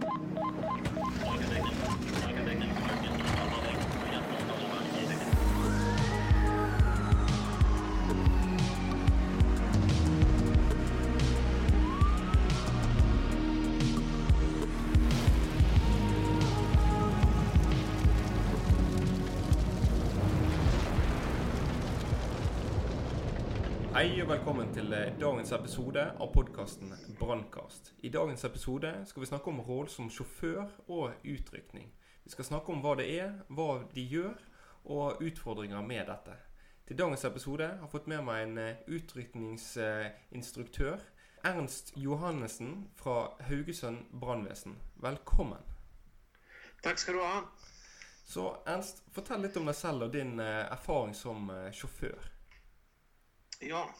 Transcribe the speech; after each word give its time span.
Thank 0.00 0.30
you. 0.30 0.35
Hei 23.96 24.18
og 24.20 24.26
velkommen 24.28 24.68
til 24.76 24.92
eh, 24.92 25.14
dagens 25.16 25.48
episode 25.56 26.02
av 26.20 26.28
podkasten 26.34 26.90
Brannkast. 27.16 27.96
I 28.04 28.12
dagens 28.12 28.44
episode 28.44 28.90
skal 29.08 29.22
vi 29.22 29.28
snakke 29.30 29.48
om 29.48 29.62
rollen 29.64 29.88
som 29.88 30.10
sjåfør 30.12 30.68
og 30.92 31.16
utrykning. 31.24 31.88
Vi 32.26 32.30
skal 32.34 32.44
snakke 32.44 32.68
om 32.74 32.82
hva 32.84 32.92
det 33.00 33.08
er, 33.14 33.40
hva 33.48 33.88
de 33.94 34.04
gjør, 34.04 34.36
og 34.84 35.16
utfordringer 35.24 35.80
med 35.80 36.04
dette. 36.12 36.36
Til 36.84 37.00
dagens 37.00 37.24
episode 37.24 37.64
har 37.70 37.80
jeg 37.86 37.92
fått 37.94 38.10
med 38.12 38.20
meg 38.28 38.42
en 38.42 38.58
eh, 38.66 38.84
utrykningsinstruktør. 38.84 41.00
Ernst 41.48 41.96
Johannessen 41.96 42.92
fra 43.00 43.32
Haugesund 43.48 44.12
brannvesen. 44.12 44.76
Velkommen. 45.00 45.64
Takk 46.84 47.00
skal 47.00 47.16
du 47.16 47.24
ha. 47.24 47.48
Så 48.28 48.60
Ernst, 48.68 49.08
fortell 49.16 49.40
litt 49.48 49.56
om 49.56 49.64
deg 49.64 49.72
selv 49.80 50.04
og 50.10 50.12
din 50.20 50.36
eh, 50.36 50.68
erfaring 50.68 51.16
som 51.16 51.48
sjåfør. 51.72 52.35
Ja. 53.60 53.94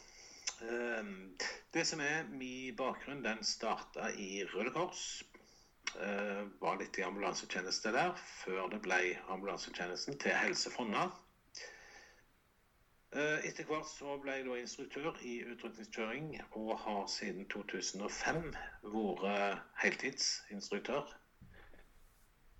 ehm, 0.60 1.36
det 1.72 1.84
som 1.84 2.00
er 2.00 2.24
min 2.28 2.76
bakgrunn, 2.76 3.22
den 3.24 3.44
starta 3.44 4.10
i 4.12 4.44
Røde 4.44 4.70
Kors. 4.70 5.22
Eh, 5.96 6.42
var 6.60 6.76
litt 6.76 6.98
i 6.98 7.04
ambulansetjeneste 7.06 7.92
der 7.94 8.12
før 8.42 8.66
det 8.68 8.82
ble 8.84 8.98
ambulansetjenesten 9.32 10.18
til 10.20 10.34
Helse 10.36 10.70
Fonna. 10.74 11.06
Eh, 13.16 13.46
etter 13.48 13.64
hvert 13.64 13.88
så 13.88 14.18
ble 14.20 14.34
jeg 14.36 14.48
da 14.48 14.58
instruktør 14.60 15.16
i 15.24 15.38
utrykningskjøring 15.46 16.34
og 16.58 16.74
har 16.82 17.06
siden 17.08 17.48
2005 17.48 18.50
vært 18.92 19.62
heltidsinstruktør. 19.80 21.08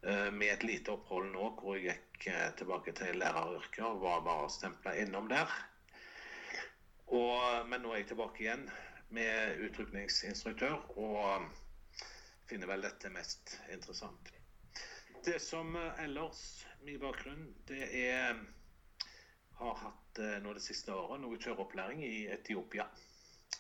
Eh, 0.07 0.31
Med 0.33 0.53
et 0.55 0.65
lite 0.65 0.97
opphold 0.97 1.29
nå 1.35 1.51
hvor 1.61 1.77
jeg 1.77 2.01
gikk 2.17 2.31
tilbake 2.57 2.93
til 2.97 3.19
læreryrket 3.21 3.85
og 3.85 4.01
var 4.01 4.25
bare 4.25 4.51
stempla 4.51 4.97
innom 4.97 5.29
der. 5.29 5.51
Og, 7.07 7.69
men 7.69 7.83
nå 7.83 7.93
er 7.93 8.03
jeg 8.03 8.11
tilbake 8.11 8.43
igjen 8.43 8.65
med 9.15 9.61
utrykningsinstruktør 9.63 10.81
og 10.99 11.47
finner 12.51 12.71
vel 12.71 12.83
dette 12.83 13.11
mest 13.15 13.55
interessant. 13.73 14.33
Det 15.27 15.39
som 15.43 15.77
eh, 15.77 16.05
ellers, 16.05 16.67
min 16.83 17.01
bakgrunn, 17.03 17.49
det 17.67 17.89
er 18.03 18.37
Har 19.57 19.79
hatt 19.81 20.19
eh, 20.21 20.37
nå 20.43 20.53
det 20.53 20.63
siste 20.63 20.93
året 20.93 21.23
noe 21.23 21.39
kjøreopplæring 21.41 22.03
i 22.05 22.27
Etiopia 22.29 22.85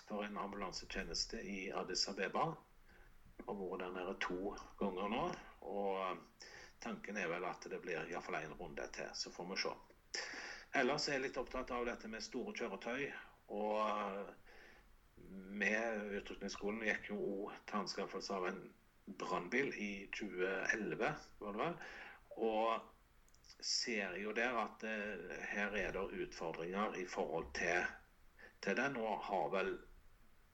for 0.06 0.26
en 0.26 0.36
ambulansetjeneste 0.38 1.40
i 1.40 1.70
Addis 1.72 2.04
Abeba. 2.10 2.50
Har 3.46 3.56
vært 3.62 3.80
der 3.80 3.94
nede 3.94 4.16
to 4.20 4.52
ganger 4.78 5.08
nå. 5.08 5.22
Og 5.70 6.42
tanken 6.84 7.16
er 7.16 7.30
vel 7.32 7.46
at 7.48 7.64
det 7.70 7.80
blir 7.82 8.10
iallfall 8.10 8.38
én 8.42 8.54
runde 8.60 8.86
til, 8.92 9.08
så 9.14 9.32
får 9.32 9.48
vi 9.50 9.58
se. 9.62 9.72
Ellers 10.76 11.08
er 11.08 11.16
jeg 11.16 11.24
litt 11.28 11.40
opptatt 11.40 11.72
av 11.72 11.88
dette 11.88 12.10
med 12.12 12.22
store 12.22 12.52
kjøretøy 12.58 13.08
og 13.48 14.34
med 15.56 16.12
utrykningsskolen 16.18 16.84
gikk 16.86 17.10
jo 17.12 17.16
òg 17.20 17.54
til 17.66 17.80
anskaffelse 17.80 18.34
av 18.36 18.48
en 18.50 18.60
brannbil 19.20 19.72
i 19.78 19.90
2011, 20.16 21.12
var 21.40 21.56
det 21.56 21.62
vel. 21.62 21.76
Og 22.46 23.66
ser 23.66 24.16
jo 24.20 24.32
der 24.36 24.58
at 24.60 24.80
det, 24.82 24.96
her 25.52 25.76
er 25.80 25.92
det 25.96 26.22
utfordringer 26.26 26.98
i 27.00 27.06
forhold 27.08 27.46
til, 27.56 27.86
til 28.62 28.76
den, 28.76 28.96
og 28.96 29.22
har 29.28 29.48
vel 29.54 29.76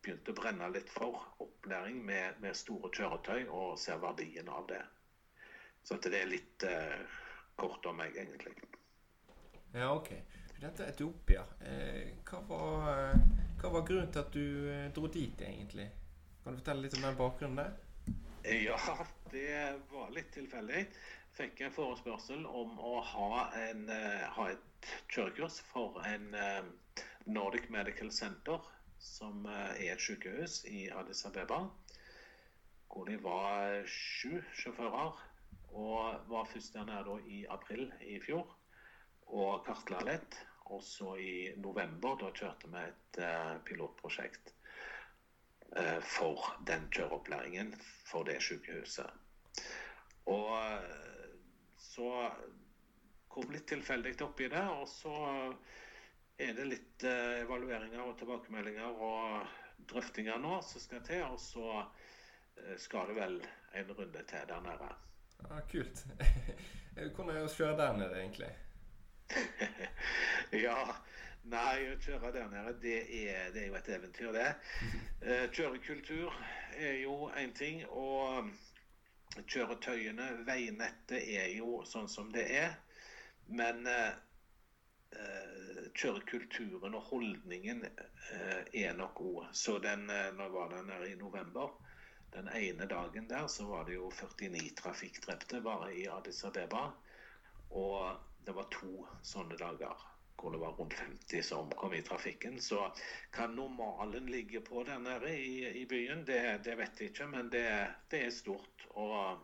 begynt 0.03 0.29
å 0.29 0.37
brenne 0.37 0.69
litt 0.75 0.91
for 0.91 1.23
opplæring 1.43 2.03
med, 2.05 2.39
med 2.43 2.59
store 2.59 2.91
kjøretøy, 2.95 3.47
og 3.49 3.79
ser 3.79 4.03
verdien 4.03 4.51
av 4.51 4.69
det. 4.71 4.83
Så 5.83 5.99
det 6.03 6.15
er 6.15 6.31
litt 6.31 6.67
eh, 6.67 7.19
kort 7.59 7.87
om 7.91 7.99
meg, 7.99 8.15
egentlig. 8.19 8.55
Ja, 9.75 9.95
ok. 9.95 10.13
Dette 10.63 10.85
Etiopia. 10.87 11.43
Eh, 11.67 12.13
hva, 12.23 12.39
var, 12.47 12.85
eh, 12.93 13.23
hva 13.59 13.71
var 13.75 13.83
grunnen 13.87 14.13
til 14.15 14.21
at 14.21 14.29
du 14.37 14.69
eh, 14.71 14.91
dro 14.95 15.09
dit, 15.11 15.41
egentlig? 15.43 15.89
Kan 16.45 16.55
du 16.55 16.61
fortelle 16.61 16.85
litt 16.85 16.95
om 16.95 17.03
den 17.03 17.17
bakgrunnen 17.19 17.59
der? 17.59 17.73
Ja, 18.47 18.77
det 19.35 19.57
var 19.91 20.13
litt 20.15 20.31
tilfeldig. 20.37 20.85
Fikk 21.35 21.65
en 21.67 21.75
forespørsel 21.75 22.45
om 22.47 22.79
å 22.79 22.93
ha, 23.09 23.31
en, 23.59 23.89
ha 24.37 24.45
et 24.53 24.93
kjørekurs 25.11 25.59
for 25.73 25.99
en 26.07 26.29
Nordic 27.27 27.67
Medical 27.73 28.13
Center, 28.15 28.63
som 29.03 29.49
er 29.49 29.97
et 29.97 30.05
sykehus 30.05 30.61
i 30.71 30.85
Addis 30.95 31.25
Abeba. 31.27 31.65
Hvor 32.93 33.11
de 33.11 33.19
var 33.25 33.83
sju 33.91 34.39
sjåfører. 34.61 35.19
Og 35.73 36.31
var 36.31 36.47
først 36.53 36.77
der 36.77 36.87
nede 36.87 37.19
i 37.27 37.43
april 37.51 37.89
i 38.05 38.21
fjor 38.23 38.47
og 39.33 39.63
kartla 39.67 40.05
litt. 40.05 40.43
Og 40.65 40.83
så 40.83 41.17
i 41.19 41.55
november 41.57 42.17
da 42.21 42.31
kjørte 42.35 42.71
vi 42.71 42.83
et 42.87 43.19
eh, 43.23 43.55
pilotprosjekt 43.67 44.53
eh, 45.77 45.99
for 46.15 46.55
den 46.69 46.89
kjøreopplæringen 46.95 47.75
for 48.09 48.29
det 48.29 48.39
sykehuset. 48.45 49.11
Og 50.31 50.51
eh, 50.59 51.37
så 51.83 52.09
kom 53.33 53.51
litt 53.53 53.67
tilfeldig 53.69 54.15
oppi 54.25 54.49
det, 54.53 54.63
og 54.63 54.87
så 54.89 55.15
er 56.43 56.53
det 56.57 56.67
litt 56.69 57.05
evalueringer 57.05 58.03
og 58.05 58.17
tilbakemeldinger 58.21 58.99
og 59.07 59.47
drøftinger 59.89 60.41
nå 60.41 60.59
som 60.67 60.85
skal 60.85 61.01
til, 61.07 61.23
og 61.25 61.41
så 61.41 61.83
skal 62.81 63.09
det 63.09 63.17
vel 63.17 63.39
en 63.79 63.95
runde 63.97 64.25
til 64.29 64.45
der 64.51 64.61
nede. 64.67 64.91
Ja, 65.49 65.63
kult. 65.71 66.05
Hvordan 66.95 67.33
er 67.33 67.39
det 67.41 67.47
å 67.47 67.55
kjøre 67.55 67.79
der 67.81 67.97
nede, 67.97 68.21
egentlig? 68.21 68.51
ja. 70.65 70.79
Nei, 71.43 71.89
å 71.91 71.95
kjøre 71.99 72.31
der 72.37 72.51
nede, 72.53 72.73
det 72.79 72.99
er, 73.19 73.49
det 73.51 73.65
er 73.65 73.71
jo 73.73 73.79
et 73.81 73.89
eventyr, 73.97 74.35
det. 74.37 74.51
Eh, 75.23 75.45
Kjørekultur 75.55 76.35
er 76.75 76.97
jo 76.99 77.29
én 77.39 77.53
ting. 77.55 77.85
Og 77.87 78.49
kjøretøyene, 79.47 80.45
veinettet, 80.47 81.21
er 81.21 81.47
jo 81.55 81.81
sånn 81.87 82.09
som 82.11 82.33
det 82.35 82.49
er. 82.59 82.75
Men 83.47 83.87
eh, 83.87 84.11
eh 85.15 85.87
kjørekulturen 85.93 86.95
og 86.97 87.07
holdningen 87.11 87.83
er 88.73 88.95
nok 88.97 89.19
òg. 89.21 89.41
Så 89.53 89.77
den, 89.85 90.07
når 90.09 90.55
var 90.55 90.71
den 90.73 90.89
her 90.89 91.03
i 91.05 91.15
november, 91.21 91.75
den 92.33 92.49
ene 92.57 92.87
dagen 92.89 93.29
der, 93.29 93.47
så 93.47 93.67
var 93.69 93.85
det 93.85 93.99
jo 93.99 94.11
49 94.11 94.71
trafikkdrepte 94.79 95.61
bare 95.61 95.91
i 95.95 96.07
Addis 96.09 96.45
Abeba. 96.49 96.87
Og 97.71 98.32
det 98.47 98.55
var 98.57 98.71
to 98.71 99.07
sånne 99.23 99.59
dager 99.61 100.09
hvor 100.43 100.51
det 100.51 100.59
var 100.59 100.75
rundt 100.75 100.95
50 100.99 101.43
som 101.47 101.59
omkom 101.59 101.93
i 101.95 102.03
trafikken. 102.03 102.57
Så 102.61 102.81
hva 103.37 103.47
normalen 103.47 104.27
ligger 104.27 104.65
på 104.67 104.83
der 104.83 104.99
nede 104.99 105.31
i, 105.39 105.69
i 105.83 105.85
byen, 105.87 106.25
det, 106.27 106.65
det, 106.65 106.75
vet 106.81 106.99
jeg 107.01 107.13
ikke, 107.13 107.29
men 107.31 107.51
det, 107.53 107.69
det 108.11 108.25
er 108.27 108.35
stort. 108.35 108.87
Og, 108.91 109.39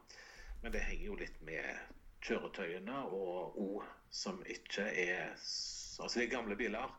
men 0.62 0.74
det 0.74 0.82
henger 0.88 1.06
jo 1.06 1.18
litt 1.20 1.38
med 1.46 1.94
kjøretøyene 2.26 3.04
og 3.14 3.60
O 3.62 3.68
som 4.10 4.42
ikke 4.46 4.88
er 4.88 5.36
Altså 5.98 6.20
det 6.20 6.28
er 6.28 6.30
gamle 6.30 6.54
biler 6.56 6.92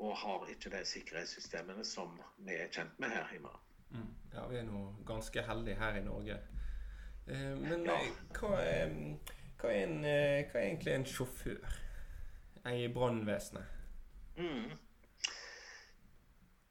og 0.00 0.16
har 0.16 0.42
ikke 0.52 0.70
de 0.72 0.80
sikkerhetssystemene 0.84 1.84
som 1.88 2.12
vi 2.44 2.56
er 2.56 2.68
kjent 2.72 2.98
med 3.00 3.12
her 3.12 3.28
hjemme. 3.32 3.52
Mm. 3.90 4.10
Ja, 4.32 4.44
vi 4.48 4.58
er 4.60 4.66
nå 4.68 4.82
ganske 5.08 5.44
heldige 5.44 5.76
her 5.80 5.96
i 5.96 6.02
Norge. 6.04 6.36
Eh, 7.26 7.56
men 7.60 7.84
Ja. 7.88 7.96
hva, 8.36 8.60
er, 8.60 8.92
hva, 9.60 9.72
er 9.72 9.82
en, 9.86 10.04
eh, 10.04 10.46
hva 10.50 10.60
er 10.60 10.68
egentlig 10.68 10.94
en 10.94 11.06
sjåfør 11.06 11.76
i 12.72 12.86
brannvesenet? 12.92 13.76
Mm. 14.36 14.70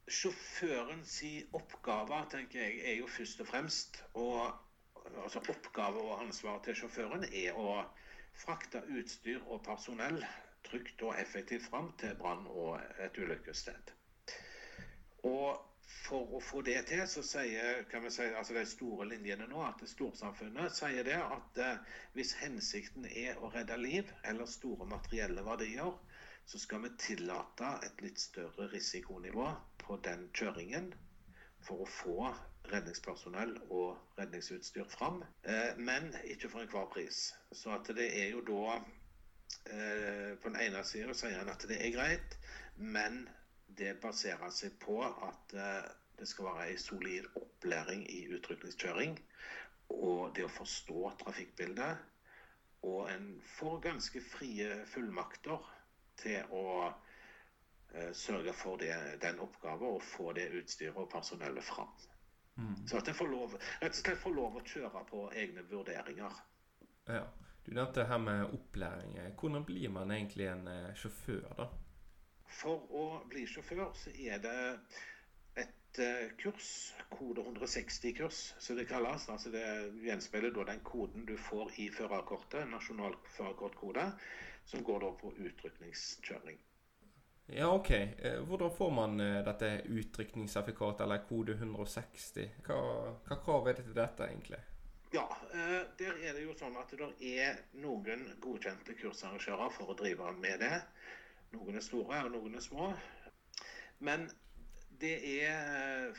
Sjåførens 0.09 1.19
oppgave 1.53 2.23
tenker 2.31 2.65
jeg, 2.65 2.81
er 2.91 2.97
jo 2.99 3.07
først 3.07 3.45
og 3.45 3.51
fremst 3.51 4.01
å 4.17 4.29
altså 5.23 5.41
Oppgave 5.49 6.01
og 6.01 6.21
ansvar 6.23 6.59
til 6.65 6.75
sjåføren 6.77 7.25
er 7.29 7.57
å 7.57 7.79
frakte 8.37 8.81
utstyr 8.93 9.41
og 9.47 9.63
personell 9.65 10.19
trygt 10.67 11.01
og 11.07 11.17
effektivt 11.21 11.65
fram 11.69 11.91
til 12.01 12.15
brann 12.19 12.45
og 12.47 12.79
et 13.01 13.17
ulykkessted. 13.17 13.93
Og 15.27 15.57
for 15.89 16.35
å 16.37 16.39
få 16.43 16.61
det 16.65 16.77
til, 16.89 17.01
så 17.09 17.23
sier 17.25 17.83
kan 17.89 18.03
vi 18.05 18.11
si, 18.13 18.27
altså 18.29 18.55
de 18.57 18.65
store 18.69 19.07
linjene 19.09 19.47
nå 19.49 19.61
at 19.65 19.81
storsamfunnet 19.89 20.75
sier 20.75 21.05
det 21.07 21.17
at 21.17 21.61
eh, 21.65 21.97
hvis 22.17 22.35
hensikten 22.43 23.07
er 23.09 23.39
å 23.41 23.49
redde 23.53 23.77
liv 23.81 24.11
eller 24.29 24.49
store 24.49 24.87
materielle 24.89 25.45
verdier, 25.45 25.95
så 26.49 26.61
skal 26.61 26.83
vi 26.85 26.93
tillate 27.01 27.71
et 27.85 28.01
litt 28.05 28.21
større 28.21 28.69
risikonivå 28.71 29.49
på 29.81 29.97
den 30.05 30.27
kjøringen 30.37 30.91
for 31.65 31.83
å 31.83 31.89
få 31.89 32.29
redningspersonell 32.69 33.55
og 33.73 34.19
redningsutstyr 34.19 34.87
fram, 34.89 35.23
eh, 35.43 35.73
men 35.77 36.13
ikke 36.23 36.49
for 36.53 36.63
enhver 36.63 36.89
pris. 36.93 37.29
Så 37.51 37.73
at 37.75 37.89
det 37.97 38.09
er 38.21 38.31
jo 38.35 38.45
da 38.45 38.77
eh, 38.77 40.37
På 40.39 40.49
den 40.49 40.61
ene 40.61 40.83
sida 40.85 41.13
sier 41.17 41.41
en 41.41 41.49
at 41.51 41.65
det 41.69 41.81
er 41.81 41.93
greit, 41.93 42.37
men 42.77 43.25
det 43.77 43.93
baserer 44.01 44.49
seg 44.53 44.79
på 44.81 45.01
at 45.05 45.53
det 46.19 46.27
skal 46.27 46.49
være 46.49 46.71
en 46.71 46.81
solid 46.81 47.27
opplæring 47.39 48.01
i 48.11 48.25
utrykningskjøring 48.35 49.17
og 49.89 50.35
det 50.35 50.45
å 50.45 50.53
forstå 50.53 51.11
trafikkbildet. 51.23 52.05
Og 52.87 53.09
en 53.11 53.31
får 53.57 53.81
ganske 53.83 54.21
frie 54.23 54.83
fullmakter 54.87 55.65
til 56.19 56.53
å 56.55 56.65
eh, 56.87 58.11
sørge 58.15 58.53
for 58.55 58.79
det, 58.79 58.93
den 59.23 59.41
oppgaven 59.43 59.97
og 59.97 60.05
få 60.05 60.31
det 60.37 60.47
utstyret 60.61 60.99
og 60.99 61.09
personellet 61.11 61.65
fram. 61.65 61.91
Mm. 62.59 62.87
Så 62.87 62.99
at 62.99 63.11
en 63.11 63.19
får 63.19 63.31
lov, 63.31 63.57
rett 63.81 63.95
og 63.95 63.99
slett 63.99 64.23
får 64.23 64.35
lov 64.35 64.57
å 64.59 64.63
kjøre 64.67 65.03
på 65.09 65.27
egne 65.43 65.65
vurderinger. 65.67 66.41
Ja. 67.09 67.27
Du 67.65 67.73
nevnte 67.75 68.05
her 68.07 68.17
med 68.17 68.53
opplæring. 68.55 69.17
Hvordan 69.37 69.65
blir 69.67 69.91
man 69.93 70.11
egentlig 70.15 70.47
en 70.49 70.67
eh, 70.71 70.93
sjåfør, 70.97 71.51
da? 71.57 71.67
For 72.49 72.81
å 72.89 73.05
bli 73.29 73.45
sjåfør 73.47 73.91
så 73.97 74.11
er 74.17 74.41
det 74.43 74.57
et 75.59 75.99
uh, 76.01 76.29
kurs, 76.41 76.69
kode 77.13 77.43
160-kurs, 77.45 78.39
som 78.59 78.79
det 78.79 78.87
kalles. 78.89 79.29
altså 79.29 79.51
Det 79.53 79.65
gjenspeiler 80.03 80.53
da 80.55 80.65
den 80.71 80.81
koden 80.85 81.27
du 81.29 81.35
får 81.37 81.75
i 81.77 81.89
førerkortet, 81.93 82.65
nasjonal 82.71 83.17
førerkortkode, 83.35 84.09
som 84.65 84.83
går 84.85 85.05
da 85.05 85.11
på 85.21 85.33
utrykningskjøring. 85.37 86.57
Ja, 87.49 87.71
OK. 87.73 87.91
Eh, 87.91 88.41
hvordan 88.45 88.73
får 88.77 88.91
man 88.93 89.21
uh, 89.21 89.39
dette 89.45 89.71
utrykningssertifikatet, 89.89 91.05
eller 91.05 91.23
kode 91.29 91.55
160? 91.57 92.59
Hva, 92.65 92.81
hva 93.25 93.39
krav 93.45 93.69
er 93.69 93.79
det 93.79 93.87
til 93.87 93.97
dette, 93.97 94.27
egentlig? 94.29 94.61
Ja, 95.09 95.25
der 95.97 96.19
er 96.21 96.35
det 96.37 96.43
jo 96.43 96.53
sånn 96.53 96.75
at 96.77 96.91
det 96.93 97.07
er 97.41 97.55
noen 97.81 98.27
godkjente 98.43 98.93
kursarrangører 98.99 99.71
for 99.73 99.89
å 99.89 99.95
drive 99.97 100.29
med 100.37 100.61
det. 100.61 100.75
Noen 101.53 101.79
er 101.79 101.85
store, 101.85 102.23
og 102.25 102.33
noen 102.35 102.57
er 102.59 102.63
små. 102.63 102.91
Men 104.05 104.29
det 105.01 105.15
er 105.43 106.13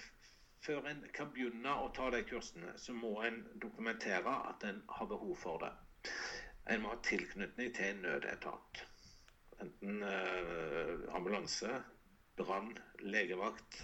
Før 0.60 0.84
en 0.90 0.98
kan 1.16 1.30
begynne 1.32 1.72
å 1.72 1.86
ta 1.96 2.10
de 2.12 2.18
kursene, 2.28 2.74
så 2.76 2.92
må 2.92 3.14
en 3.24 3.38
dokumentere 3.62 4.34
at 4.50 4.66
en 4.68 4.82
har 4.92 5.06
behov 5.08 5.38
for 5.40 5.62
det. 5.62 5.70
En 6.68 6.82
må 6.82 6.90
ha 6.92 6.98
tilknytning 7.00 7.70
til 7.72 7.94
en 7.94 8.02
nødetat. 8.04 8.82
Enten 9.64 10.02
eh, 10.04 10.92
ambulanse, 11.16 11.78
brann, 12.36 12.74
legevakt. 13.00 13.80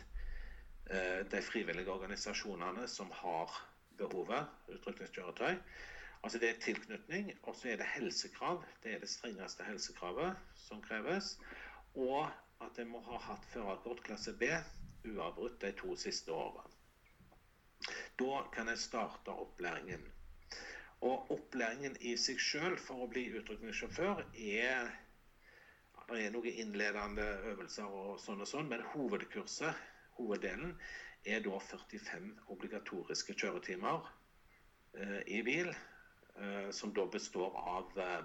Eh, 0.91 1.25
de 1.33 1.41
frivillige 1.43 1.97
organisasjonene 1.97 2.85
som 2.93 3.09
har 3.23 3.57
behovet, 3.97 4.53
utrykningskjøretøy. 4.77 5.57
Altså 6.27 6.39
Det 6.39 6.49
er 6.49 6.61
tilknytning, 6.61 7.29
og 7.43 7.55
så 7.57 7.69
er 7.69 7.77
det 7.77 7.87
helsekrav. 7.87 8.65
Det 8.83 8.95
er 8.95 8.99
det 8.99 9.09
strengeste 9.09 9.63
helsekravet 9.65 10.35
som 10.59 10.83
kreves. 10.83 11.39
Og 11.95 12.27
at 12.67 12.81
en 12.83 12.89
må 12.91 12.99
ha 13.07 13.21
hatt 13.29 13.47
førerkort 13.53 14.03
klasse 14.03 14.35
B 14.41 14.49
uavbrutt 15.07 15.61
de 15.63 15.71
to 15.79 15.95
siste 15.95 16.35
årene. 16.35 16.67
Da 18.19 18.43
kan 18.57 18.73
jeg 18.73 18.83
starte 18.89 19.39
opplæringen. 19.47 20.03
Og 21.07 21.31
opplæringen 21.31 21.97
i 22.01 22.17
seg 22.19 22.43
sjøl 22.43 22.75
for 22.89 23.07
å 23.07 23.11
bli 23.15 23.29
utrykningssjåfør 23.39 24.27
er 24.35 24.91
Det 26.11 26.23
er 26.25 26.31
noen 26.35 26.63
innledende 26.67 27.33
øvelser 27.53 27.87
og 28.03 28.19
sånn 28.21 28.43
og 28.43 28.51
sånn, 28.51 28.69
men 28.75 28.83
hovedkurset, 28.97 29.79
hoveddelen, 30.19 30.75
er 31.25 31.47
da 31.47 31.59
45 31.71 32.33
obligatoriske 32.47 33.35
kjøretimer 33.35 34.11
eh, 34.95 35.23
i 35.27 35.43
bil. 35.47 35.71
Eh, 36.39 36.71
som 36.71 36.95
da 36.95 37.07
består 37.07 37.57
av 37.57 37.99
eh, 37.99 38.25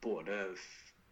både 0.00 0.56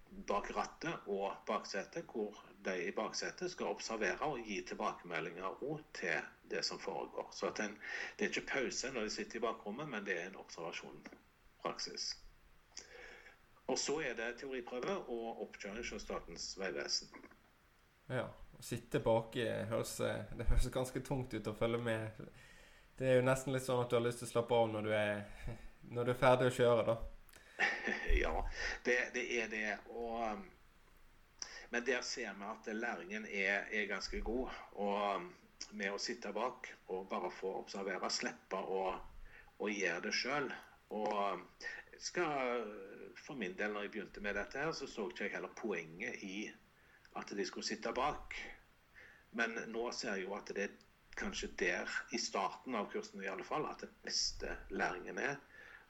bak 0.08 0.50
rattet 0.50 1.06
og 1.06 1.32
baksetet, 1.46 2.04
hvor 2.10 2.36
de 2.64 2.74
i 2.88 2.92
baksetet 2.92 3.50
skal 3.50 3.70
observere 3.72 4.26
og 4.26 4.42
gi 4.46 4.58
tilbakemeldinger 4.66 5.62
til 5.94 6.26
det 6.50 6.64
som 6.66 6.78
foregår. 6.78 7.28
Så 7.32 7.46
en, 7.46 7.78
Det 8.16 8.24
er 8.24 8.28
ikke 8.28 8.50
pause 8.52 8.92
når 8.92 9.00
de 9.00 9.10
sitter 9.10 9.36
i 9.36 9.40
bakrommet, 9.46 9.88
men 9.88 10.04
det 10.04 10.19
er 10.20 10.26
en 10.26 10.36
observasjonspraksis. 10.36 12.16
Og 13.66 13.78
så 13.78 14.00
er 14.00 14.14
det 14.14 14.36
teoriprøve 14.38 14.96
og 15.08 15.42
oppkjøring 15.42 15.86
hos 15.92 16.02
Statens 16.02 16.58
vegvesen. 16.58 17.08
Ja. 18.08 18.26
Å 18.52 18.62
sitte 18.62 19.00
baki 19.00 19.46
høres, 19.70 19.96
det 20.36 20.46
høres 20.46 20.68
ganske 20.70 21.00
tungt 21.00 21.34
ut 21.34 21.46
å 21.46 21.54
følge 21.56 21.78
med. 21.82 22.20
Det 23.02 23.08
er 23.10 23.16
jo 23.19 23.22
nesten 23.26 23.50
litt 23.50 23.64
sånn 23.66 23.81
at 23.82 23.90
du 23.90 23.96
har 23.96 24.02
lyst 24.04 24.20
til 24.22 24.28
å 24.28 24.31
slappe 24.31 24.54
av 24.54 24.69
når 24.70 24.84
du 24.87 24.93
er, 24.94 25.49
når 25.90 26.06
du 26.06 26.10
er 26.12 26.19
ferdig 26.20 26.52
å 26.52 26.54
kjøre, 26.54 26.82
da. 26.87 26.93
ja, 28.22 28.34
det, 28.87 28.94
det 29.16 29.25
er 29.40 29.49
det. 29.50 29.72
Og 29.90 30.20
men 31.72 31.82
der 31.88 32.04
ser 32.06 32.37
vi 32.38 32.46
at 32.46 32.69
læringen 32.76 33.26
er, 33.26 33.66
er 33.75 33.88
ganske 33.90 34.20
god. 34.22 34.52
Og 34.84 35.00
um, 35.16 35.26
med 35.81 35.90
å 35.90 35.99
sitte 35.99 36.31
bak 36.37 36.69
og 36.94 37.08
bare 37.10 37.32
få 37.34 37.56
observere, 37.64 38.12
slippe 38.12 38.60
å, 38.60 38.84
å 39.58 39.72
gjøre 39.72 40.04
det 40.06 40.14
sjøl. 40.20 40.46
Og 40.94 41.10
um, 41.32 41.43
for 43.25 43.34
min 43.43 43.58
del, 43.58 43.75
når 43.75 43.88
jeg 43.88 43.94
begynte 43.96 44.22
med 44.22 44.38
dette, 44.38 44.62
her, 44.62 44.70
så 44.70 44.87
så 44.87 45.08
ikke 45.10 45.26
jeg 45.26 45.34
heller 45.40 45.58
poenget 45.58 46.22
i 46.22 46.46
at 47.19 47.34
de 47.34 47.50
skulle 47.50 47.66
sitte 47.66 47.90
bak. 47.99 48.38
Men 49.34 49.58
nå 49.75 49.90
ser 49.90 50.20
jeg 50.20 50.28
jo 50.28 50.38
at 50.38 50.54
det 50.54 50.69
er 50.69 50.81
kanskje 51.17 51.49
der, 51.59 51.91
i 52.12 52.19
starten 52.19 52.75
av 52.75 52.91
kursen 52.93 53.23
i 53.23 53.29
alle 53.29 53.44
fall, 53.44 53.67
at 53.69 53.85
den 53.85 53.94
beste 54.05 54.56
læringen 54.70 55.19
er. 55.19 55.37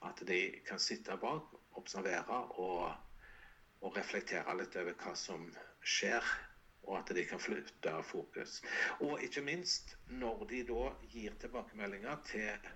At 0.02 0.22
de 0.26 0.38
kan 0.66 0.80
sitte 0.82 1.16
bak, 1.20 1.52
observere 1.78 2.38
og, 2.58 2.94
og 3.80 3.96
reflektere 3.96 4.56
litt 4.58 4.76
over 4.80 4.96
hva 4.98 5.14
som 5.18 5.46
skjer, 5.82 6.26
og 6.82 6.98
at 6.98 7.14
de 7.14 7.24
kan 7.26 7.40
flytte 7.40 7.94
fokus. 8.02 8.58
Og 9.00 9.22
ikke 9.22 9.44
minst, 9.46 9.96
når 10.10 10.46
de 10.50 10.62
da 10.66 10.90
gir 11.12 11.36
tilbakemeldinger 11.40 12.24
til 12.26 12.70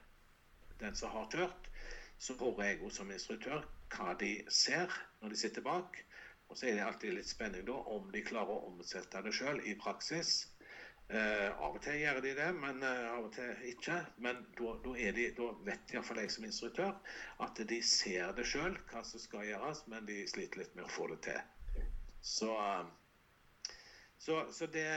den 0.80 0.94
som 0.94 1.10
har 1.10 1.26
tørt, 1.32 1.70
så 2.18 2.36
hører 2.38 2.70
jeg 2.70 2.80
jo 2.80 2.90
som 2.90 3.10
instruktør 3.12 3.66
hva 3.92 4.14
de 4.20 4.32
ser 4.52 4.92
når 5.20 5.34
de 5.34 5.40
sitter 5.40 5.64
bak. 5.66 5.98
Og 6.48 6.58
så 6.58 6.68
er 6.68 6.78
det 6.78 6.84
alltid 6.86 7.16
litt 7.16 7.28
spenning 7.28 7.66
da 7.66 7.76
om 7.92 8.06
de 8.12 8.22
klarer 8.24 8.54
å 8.54 8.70
omsette 8.70 9.22
det 9.26 9.34
sjøl 9.34 9.60
i 9.66 9.74
praksis. 9.78 10.46
Uh, 11.06 11.52
av 11.62 11.76
og 11.76 11.82
til 11.84 12.00
gjør 12.00 12.16
de 12.24 12.32
det, 12.34 12.46
men 12.58 12.80
eh, 12.82 13.04
av 13.06 13.28
og 13.28 13.30
til 13.36 13.66
ikke. 13.70 14.00
Men 14.24 14.40
da, 14.58 14.72
da 14.82 14.94
vet 15.68 15.92
iallfall 15.94 16.18
jeg 16.18 16.32
som 16.34 16.46
instruktør 16.48 16.96
at 17.46 17.60
de 17.70 17.78
ser 17.86 18.32
det 18.34 18.46
sjøl, 18.50 18.74
hva 18.90 19.04
som 19.06 19.22
skal 19.22 19.46
gjøres, 19.46 19.84
men 19.92 20.08
de 20.08 20.24
sliter 20.26 20.64
litt 20.64 20.74
med 20.74 20.88
å 20.88 20.90
få 20.90 21.06
det 21.12 21.20
til. 21.28 21.86
Så, 22.26 22.50
um, 22.50 22.90
så, 24.18 24.40
så 24.50 24.66
det 24.66 24.88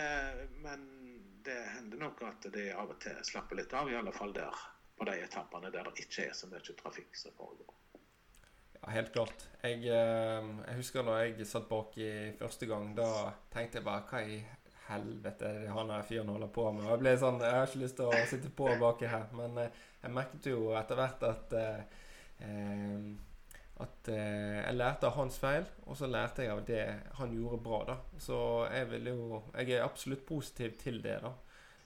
Men 0.64 0.88
det 1.46 1.60
hender 1.76 2.02
nok 2.02 2.24
at 2.26 2.50
de 2.58 2.72
av 2.74 2.90
og 2.90 2.98
til 3.04 3.20
slapper 3.30 3.62
litt 3.62 3.74
av, 3.78 3.92
i 3.92 4.00
alle 4.00 4.14
fall 4.16 4.34
der 4.34 4.66
på 4.98 5.06
de 5.06 5.20
etappene 5.28 5.70
der 5.70 5.92
det 5.92 6.08
ikke 6.08 6.26
er 6.26 6.34
så 6.34 6.50
mye 6.50 6.80
trafikk 6.82 7.14
som 7.16 7.38
foregår. 7.38 7.76
Ja, 8.80 8.90
helt 8.96 9.14
klart. 9.14 9.46
Jeg, 9.62 9.86
um, 9.94 10.56
jeg 10.66 10.82
husker 10.82 11.06
da 11.06 11.22
jeg 11.22 11.46
satt 11.46 11.70
bak 11.70 11.94
i 12.02 12.32
første 12.40 12.66
gang. 12.66 12.96
Da 12.98 13.12
tenkte 13.54 13.78
jeg 13.78 13.86
bare 13.86 14.08
Hva 14.10 14.26
i 14.26 14.40
helvete 14.90 15.54
han 15.70 15.94
her 15.94 16.06
fyren 16.08 16.34
holder 16.34 16.52
på 16.54 16.68
med? 16.74 16.86
Og 16.88 16.94
jeg 16.96 17.04
ble 17.04 17.16
sånn 17.22 17.42
Jeg 17.46 17.56
har 17.56 17.70
ikke 17.70 17.84
lyst 17.86 17.98
til 18.00 18.12
å 18.12 18.28
sitte 18.30 18.52
på 18.62 18.70
baki 18.82 19.10
her. 19.10 19.26
Men 19.38 19.58
uh, 19.62 19.82
jeg 20.04 20.16
merket 20.16 20.52
jo 20.52 20.70
etter 20.80 21.00
hvert 21.00 21.26
at 21.30 21.58
uh, 21.58 22.06
um, 22.46 23.10
at 23.80 24.10
eh, 24.12 24.58
jeg 24.60 24.76
lærte 24.76 25.08
av 25.08 25.16
hans 25.16 25.38
feil, 25.40 25.68
og 25.88 25.96
så 25.96 26.08
lærte 26.12 26.44
jeg 26.44 26.52
av 26.52 26.64
det 26.68 26.82
han 27.20 27.36
gjorde 27.36 27.62
bra. 27.64 27.80
da. 27.88 27.96
Så 28.20 28.40
jeg 28.74 28.90
vil 28.92 29.08
jo 29.08 29.44
Jeg 29.54 29.72
er 29.72 29.84
absolutt 29.84 30.26
positiv 30.26 30.78
til 30.78 31.02
det, 31.04 31.20
da. 31.24 31.32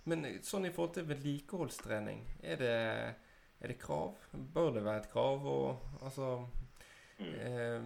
Men 0.06 0.26
sånn 0.44 0.66
i 0.66 0.72
forhold 0.74 0.96
til 0.96 1.08
vedlikeholdstrening, 1.08 2.26
er 2.42 2.58
det, 2.60 2.80
er 3.62 3.72
det 3.72 3.80
krav? 3.80 4.18
Bør 4.34 4.74
det 4.74 4.84
være 4.84 5.04
et 5.04 5.12
krav? 5.12 5.46
Og 5.46 6.02
altså 6.02 6.48
mm. 7.20 7.36
eh, 7.36 7.82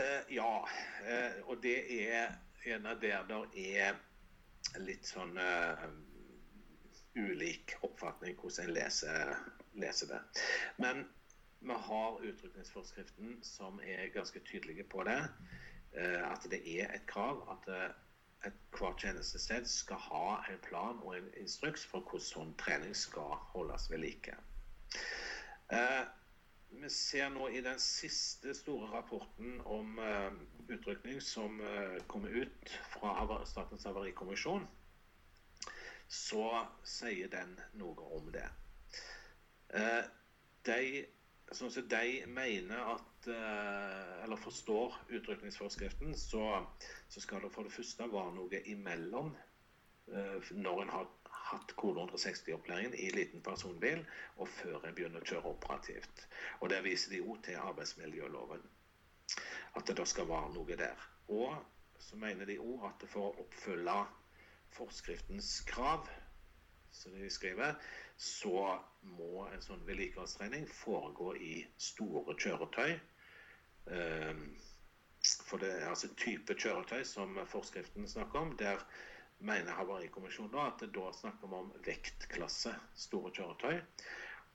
uh, 0.00 0.32
Ja. 0.32 0.64
Uh, 1.04 1.50
og 1.50 1.62
det 1.62 1.76
er 2.00 2.32
av 2.66 3.00
der 3.02 3.24
det 3.28 3.72
er 3.76 3.98
litt 4.78 5.08
sånn 5.08 5.34
uh, 5.38 5.86
ulik 7.18 7.74
oppfatning 7.82 8.36
hvordan 8.38 8.68
en 8.68 8.76
leser, 8.76 9.34
leser 9.74 10.12
det. 10.14 10.20
Men 10.78 11.04
vi 11.62 11.80
har 11.88 12.22
utrykningsforskriften 12.22 13.40
som 13.46 13.80
er 13.82 14.12
ganske 14.14 14.40
tydelige 14.46 14.86
på 14.88 15.04
det. 15.08 15.18
Uh, 15.96 16.22
at 16.30 16.46
det 16.50 16.62
er 16.62 16.94
et 16.94 17.06
krav 17.10 17.42
at 17.56 17.68
et 18.46 18.56
hvert 18.74 18.98
tjenestested 18.98 19.66
skal 19.70 20.00
ha 20.08 20.24
en 20.50 20.58
plan 20.64 20.98
og 21.02 21.14
en 21.16 21.28
instruks 21.38 21.84
for 21.86 22.02
hvordan 22.02 22.26
sånn 22.26 22.56
trening 22.62 22.94
skal 22.98 23.36
holdes 23.52 23.86
ved 23.90 24.02
like. 24.02 24.34
Eh, 25.72 26.02
vi 26.80 26.88
ser 26.90 27.28
nå 27.34 27.48
i 27.52 27.60
den 27.62 27.78
siste 27.82 28.54
store 28.56 28.88
rapporten 28.94 29.60
om 29.68 29.98
utrykning 30.68 31.20
som 31.22 31.60
kommer 32.10 32.32
ut 32.42 32.72
fra 32.94 33.38
Statens 33.46 33.84
havarikommisjon, 33.86 34.64
så 36.08 36.46
sier 36.84 37.30
den 37.32 37.54
noe 37.80 38.08
om 38.16 38.32
det. 38.34 38.48
Uh, 39.72 40.02
de, 40.66 41.06
sånn 41.56 41.72
som 41.74 41.86
de 41.90 42.10
mener 42.30 42.90
at 42.94 43.28
eh, 43.30 44.10
Eller 44.24 44.40
forstår 44.40 44.94
utrykningsforskriften, 45.14 46.14
så, 46.18 46.44
så 47.08 47.22
skal 47.22 47.42
det 47.44 47.52
for 47.54 47.66
det 47.66 47.74
første 47.74 48.06
være 48.10 48.34
noe 48.36 48.62
imellom 48.70 49.32
eh, 50.12 50.52
når 50.54 50.84
en 50.84 50.94
har 50.96 51.10
hatt 51.52 51.74
kode 51.76 52.06
160-opplæringen 52.06 52.96
i 52.98 53.10
liten 53.14 53.42
personbil, 53.44 54.02
og 54.36 54.48
før 54.48 54.86
en 54.88 54.96
begynner 54.96 55.22
å 55.22 55.28
kjøre 55.28 55.52
operativt. 55.54 56.26
Og 56.60 56.70
Der 56.70 56.82
viser 56.84 57.12
de 57.12 57.20
jo 57.22 57.36
til 57.44 57.60
arbeidsmiljøloven. 57.60 58.64
At 59.76 59.86
det 59.88 59.96
da 59.96 60.04
skal 60.08 60.28
være 60.28 60.52
noe 60.54 60.76
der. 60.76 61.06
Og 61.28 61.56
så 61.98 62.16
mener 62.16 62.48
de 62.48 62.58
òg 62.60 62.88
at 62.88 63.06
for 63.08 63.30
å 63.30 63.44
oppfylle 63.44 63.96
forskriftens 64.72 65.60
krav, 65.68 66.08
som 66.92 67.12
de 67.16 67.30
skriver, 67.30 67.78
så 68.16 68.78
må 69.16 69.46
en 69.48 69.62
sånn 69.64 69.84
vedlikeholdstrening 69.86 70.66
foregå 70.68 71.32
i 71.40 71.54
store 71.80 72.36
kjøretøy. 72.36 72.98
Ehm, 73.96 74.42
for 75.46 75.62
det 75.62 75.70
er 75.78 75.88
altså 75.88 76.10
type 76.20 76.54
kjøretøy 76.58 77.02
som 77.08 77.38
forskriften 77.48 78.08
snakker 78.08 78.44
om. 78.44 78.52
Der 78.60 78.84
mener 79.42 79.74
Havarikommisjonen 79.76 80.58
at 80.62 80.82
det 80.82 80.92
da 80.94 81.10
snakker 81.16 81.50
vi 81.50 81.58
om 81.58 81.72
vektklasse 81.86 82.74
store 83.04 83.32
kjøretøy. 83.36 83.80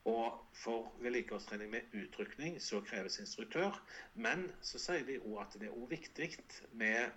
Og 0.08 0.38
for 0.56 0.94
vedlikeholdstrening 1.04 1.72
med 1.72 1.96
utrykning 2.00 2.62
så 2.64 2.80
kreves 2.88 3.20
instruktør. 3.20 3.76
Men 4.16 4.46
så 4.64 4.80
sier 4.80 5.04
de 5.08 5.18
òg 5.20 5.42
at 5.44 5.58
det 5.60 5.68
er 5.68 5.76
òg 5.76 5.90
viktig 5.92 6.30
med 6.72 7.12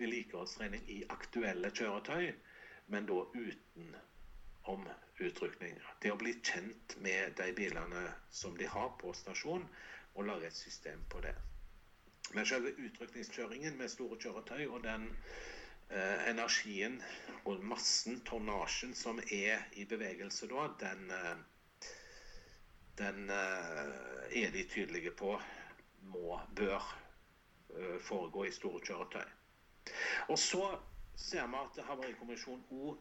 vedlikeholdstrening 0.00 0.88
i 0.90 1.02
aktuelle 1.14 1.70
kjøretøy, 1.70 2.32
men 2.90 3.06
da 3.06 3.20
utenom 3.30 4.88
utrykning. 5.22 5.78
Det 6.02 6.10
å 6.10 6.18
bli 6.18 6.34
kjent 6.42 6.96
med 7.06 7.38
de 7.38 7.48
bilene 7.54 8.08
som 8.30 8.58
de 8.58 8.66
har 8.66 8.90
på 8.98 9.14
stasjon, 9.14 9.66
og 10.14 10.26
lage 10.28 10.50
et 10.50 10.56
system 10.58 11.00
på 11.08 11.22
det. 11.24 11.32
Men 12.34 12.46
selve 12.46 12.74
utrykningskjøringen 12.76 13.78
med 13.78 13.90
store 13.92 14.18
kjøretøy 14.20 14.66
og 14.66 14.82
den 14.84 15.08
energien 16.28 17.02
og 17.44 17.64
massen, 17.64 18.20
tonnasjen, 18.24 18.94
som 18.94 19.18
er 19.30 19.64
i 19.76 19.84
bevegelse 19.88 20.48
da, 20.50 20.68
den, 20.80 21.10
eh, 21.10 21.90
den 22.98 23.30
eh, 23.30 24.42
er 24.42 24.54
de 24.54 24.64
tydelige 24.68 25.10
på 25.18 25.34
må, 26.12 26.40
bør 26.56 26.86
eh, 27.76 27.98
foregå 28.00 28.44
i 28.44 28.54
store 28.54 28.80
kjøretøy. 28.86 29.26
Og 30.28 30.38
så 30.38 30.78
ser 31.18 31.46
vi 31.50 31.60
at 31.60 31.84
Havarikommisjonen 31.86 32.64
òg 32.70 32.98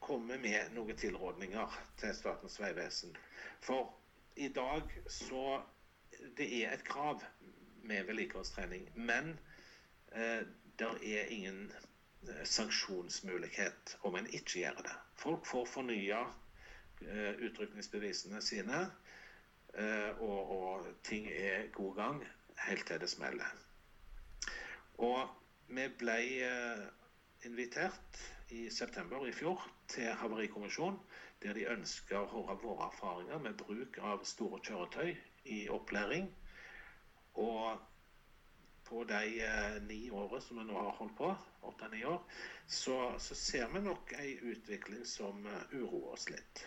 kommer 0.00 0.38
med 0.38 0.72
noen 0.74 0.96
tilrådninger 0.96 1.80
til 2.00 2.14
Statens 2.14 2.60
vegvesen. 2.60 3.16
For 3.60 3.92
i 4.36 4.48
dag 4.48 4.82
så 5.10 5.62
Det 6.38 6.64
er 6.64 6.72
et 6.72 6.82
krav 6.84 7.20
med 7.82 8.04
vedlikeholdstrening, 8.04 8.88
men 8.96 9.38
eh, 10.12 10.40
det 10.78 10.88
er 11.04 11.30
ingen 11.30 11.70
eh, 11.70 11.87
sanksjonsmulighet 12.44 13.96
om 14.02 14.16
en 14.18 14.26
ikke 14.26 14.60
gjør 14.62 14.82
det. 14.86 14.96
Folk 15.18 15.46
får 15.46 15.66
fornya 15.66 16.20
eh, 17.02 17.34
utrykningsbevisene 17.46 18.42
sine, 18.42 18.82
eh, 19.74 20.10
og, 20.20 20.50
og, 20.58 20.86
ting 21.04 21.28
er 21.30 21.70
god 21.72 21.94
gang 21.96 22.24
helt 22.66 22.86
til 22.86 23.00
det 23.00 23.10
smeller. 23.10 23.54
Og 24.98 25.28
vi 25.68 25.86
ble 25.98 26.18
eh, 26.48 26.84
invitert 27.46 28.22
i 28.50 28.68
september 28.70 29.26
i 29.26 29.32
fjor 29.32 29.62
til 29.88 30.10
Havarikommisjonen, 30.20 30.98
der 31.42 31.54
de 31.54 31.68
ønsker 31.70 32.18
å 32.18 32.30
høre 32.32 32.58
våre 32.62 32.88
erfaringer 32.88 33.38
med 33.42 33.58
bruk 33.60 33.98
av 34.02 34.24
store 34.26 34.58
kjøretøy 34.66 35.12
i 35.54 35.58
opplæring. 35.70 36.26
Og 37.38 37.78
på 38.88 39.04
de 39.04 39.40
eh, 39.44 39.82
ni 39.82 40.10
årene 40.10 40.40
som 40.40 40.58
vi 40.58 40.64
nå 40.64 40.76
har 40.78 40.94
holdt 40.96 41.16
på, 41.16 41.30
åtte-ni 41.60 42.04
år, 42.04 42.20
så, 42.66 43.14
så, 43.18 43.34
ser 43.34 43.68
vi 43.72 43.82
nok 43.84 44.12
ei 44.20 44.38
utvikling 44.42 45.04
som 45.06 45.46
uh, 45.46 45.72
uroer 45.72 46.12
oss 46.14 46.28
litt. 46.32 46.62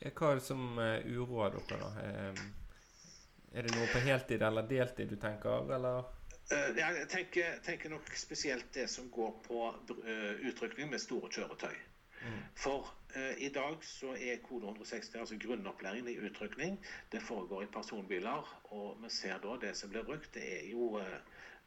Hva 0.00 0.30
er 0.30 0.40
det 0.40 0.44
som 0.46 0.78
uh, 0.78 1.00
uroer 1.04 1.58
dere, 1.58 1.80
da? 1.82 2.06
Um, 2.30 2.40
er 3.52 3.66
det 3.66 3.74
noe 3.74 3.88
på 3.92 4.04
heltid 4.04 4.44
eller 4.44 4.68
deltid 4.68 5.12
du 5.12 5.16
tenker, 5.20 5.68
eller? 5.76 6.08
Uh, 6.52 6.70
jeg 6.78 7.08
tenker, 7.12 7.60
tenker, 7.64 7.92
nok 7.92 8.08
spesielt 8.16 8.72
det 8.76 8.88
som 8.92 9.10
går 9.12 9.36
på 9.44 9.68
utrykning 10.48 10.92
med 10.92 11.04
store 11.04 11.32
kjøretøy. 11.32 11.76
For 12.58 12.88
uh, 13.16 13.34
i 13.38 13.50
dag 13.54 13.84
så 13.84 14.14
er 14.16 14.40
kode 14.44 14.66
160, 14.66 15.14
altså 15.14 15.38
grunnopplæringen 15.40 16.08
i 16.12 16.18
utrykning, 16.28 16.78
det 17.12 17.22
foregår 17.22 17.62
i 17.62 17.70
personbiler. 17.72 18.48
Og 18.64 18.98
vi 19.02 19.10
ser 19.10 19.38
da 19.44 19.56
det 19.62 19.74
som 19.76 19.92
blir 19.92 20.06
brukt, 20.06 20.32
det 20.34 20.46
er 20.56 20.66
jo 20.70 21.00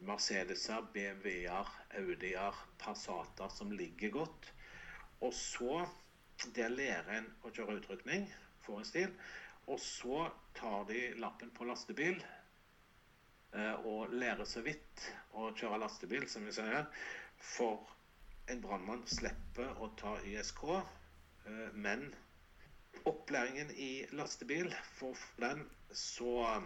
Mercedeser, 0.01 0.81
BMW-er, 0.93 1.69
Audier, 2.01 2.67
Passater 2.79 3.53
som 3.53 3.71
ligger 3.71 4.09
godt. 4.09 4.53
Og 5.21 5.33
så 5.33 5.85
der 6.55 6.73
lærer 6.73 7.19
en 7.19 7.27
å 7.45 7.53
kjøre 7.53 7.77
utrykning, 7.77 8.25
får 8.65 8.79
en 8.81 8.91
stil. 8.91 9.17
Og 9.69 9.79
så 9.79 10.23
tar 10.57 10.87
de 10.89 11.11
lappen 11.21 11.51
på 11.53 11.67
lastebil 11.69 12.17
Eh, 13.51 13.85
og 13.85 14.13
lærer 14.15 14.47
så 14.47 14.61
vidt 14.63 15.07
å 15.35 15.49
kjøre 15.51 15.81
lastebil, 15.81 16.23
som 16.31 16.45
vi 16.47 16.53
sier. 16.55 16.85
For 17.43 17.89
en 18.51 18.61
brannmann 18.63 19.03
slipper 19.07 19.79
å 19.79 19.87
ta 19.99 20.17
ISK, 20.27 20.63
eh, 20.75 21.67
men 21.73 22.09
opplæringen 23.07 23.71
i 23.71 24.05
lastebil, 24.11 24.73
for 24.97 25.17
den 25.41 25.63
så 25.95 26.61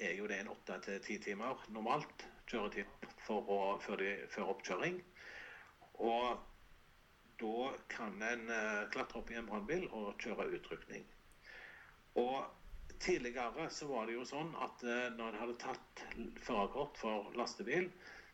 er 0.00 0.14
jo 0.16 0.28
det 0.30 0.40
en 0.40 0.52
åtte 0.54 0.78
til 0.86 1.00
ti 1.04 1.18
timer 1.22 1.60
normalt 1.68 2.24
kjøretid 2.50 3.08
for 3.26 3.50
å, 3.52 3.58
før, 3.84 4.00
de, 4.00 4.14
før 4.32 4.54
oppkjøring. 4.54 4.96
Og 6.00 6.40
da 7.40 7.72
kan 7.92 8.16
en 8.24 8.48
uh, 8.48 8.88
klatre 8.92 9.20
opp 9.20 9.30
i 9.32 9.36
en 9.40 9.48
brannbil 9.48 9.86
og 9.96 10.16
kjøre 10.20 10.48
utrykning. 10.56 11.04
Og 12.20 12.48
Tidligere 13.00 13.70
så 13.72 13.86
var 13.88 14.06
det 14.06 14.12
jo 14.18 14.24
sånn 14.28 14.50
at 14.60 14.82
eh, 14.84 15.06
når 15.16 15.30
en 15.30 15.38
hadde 15.40 15.54
tatt 15.62 16.00
førerkort 16.44 16.98
for 17.00 17.30
lastebil, 17.38 17.86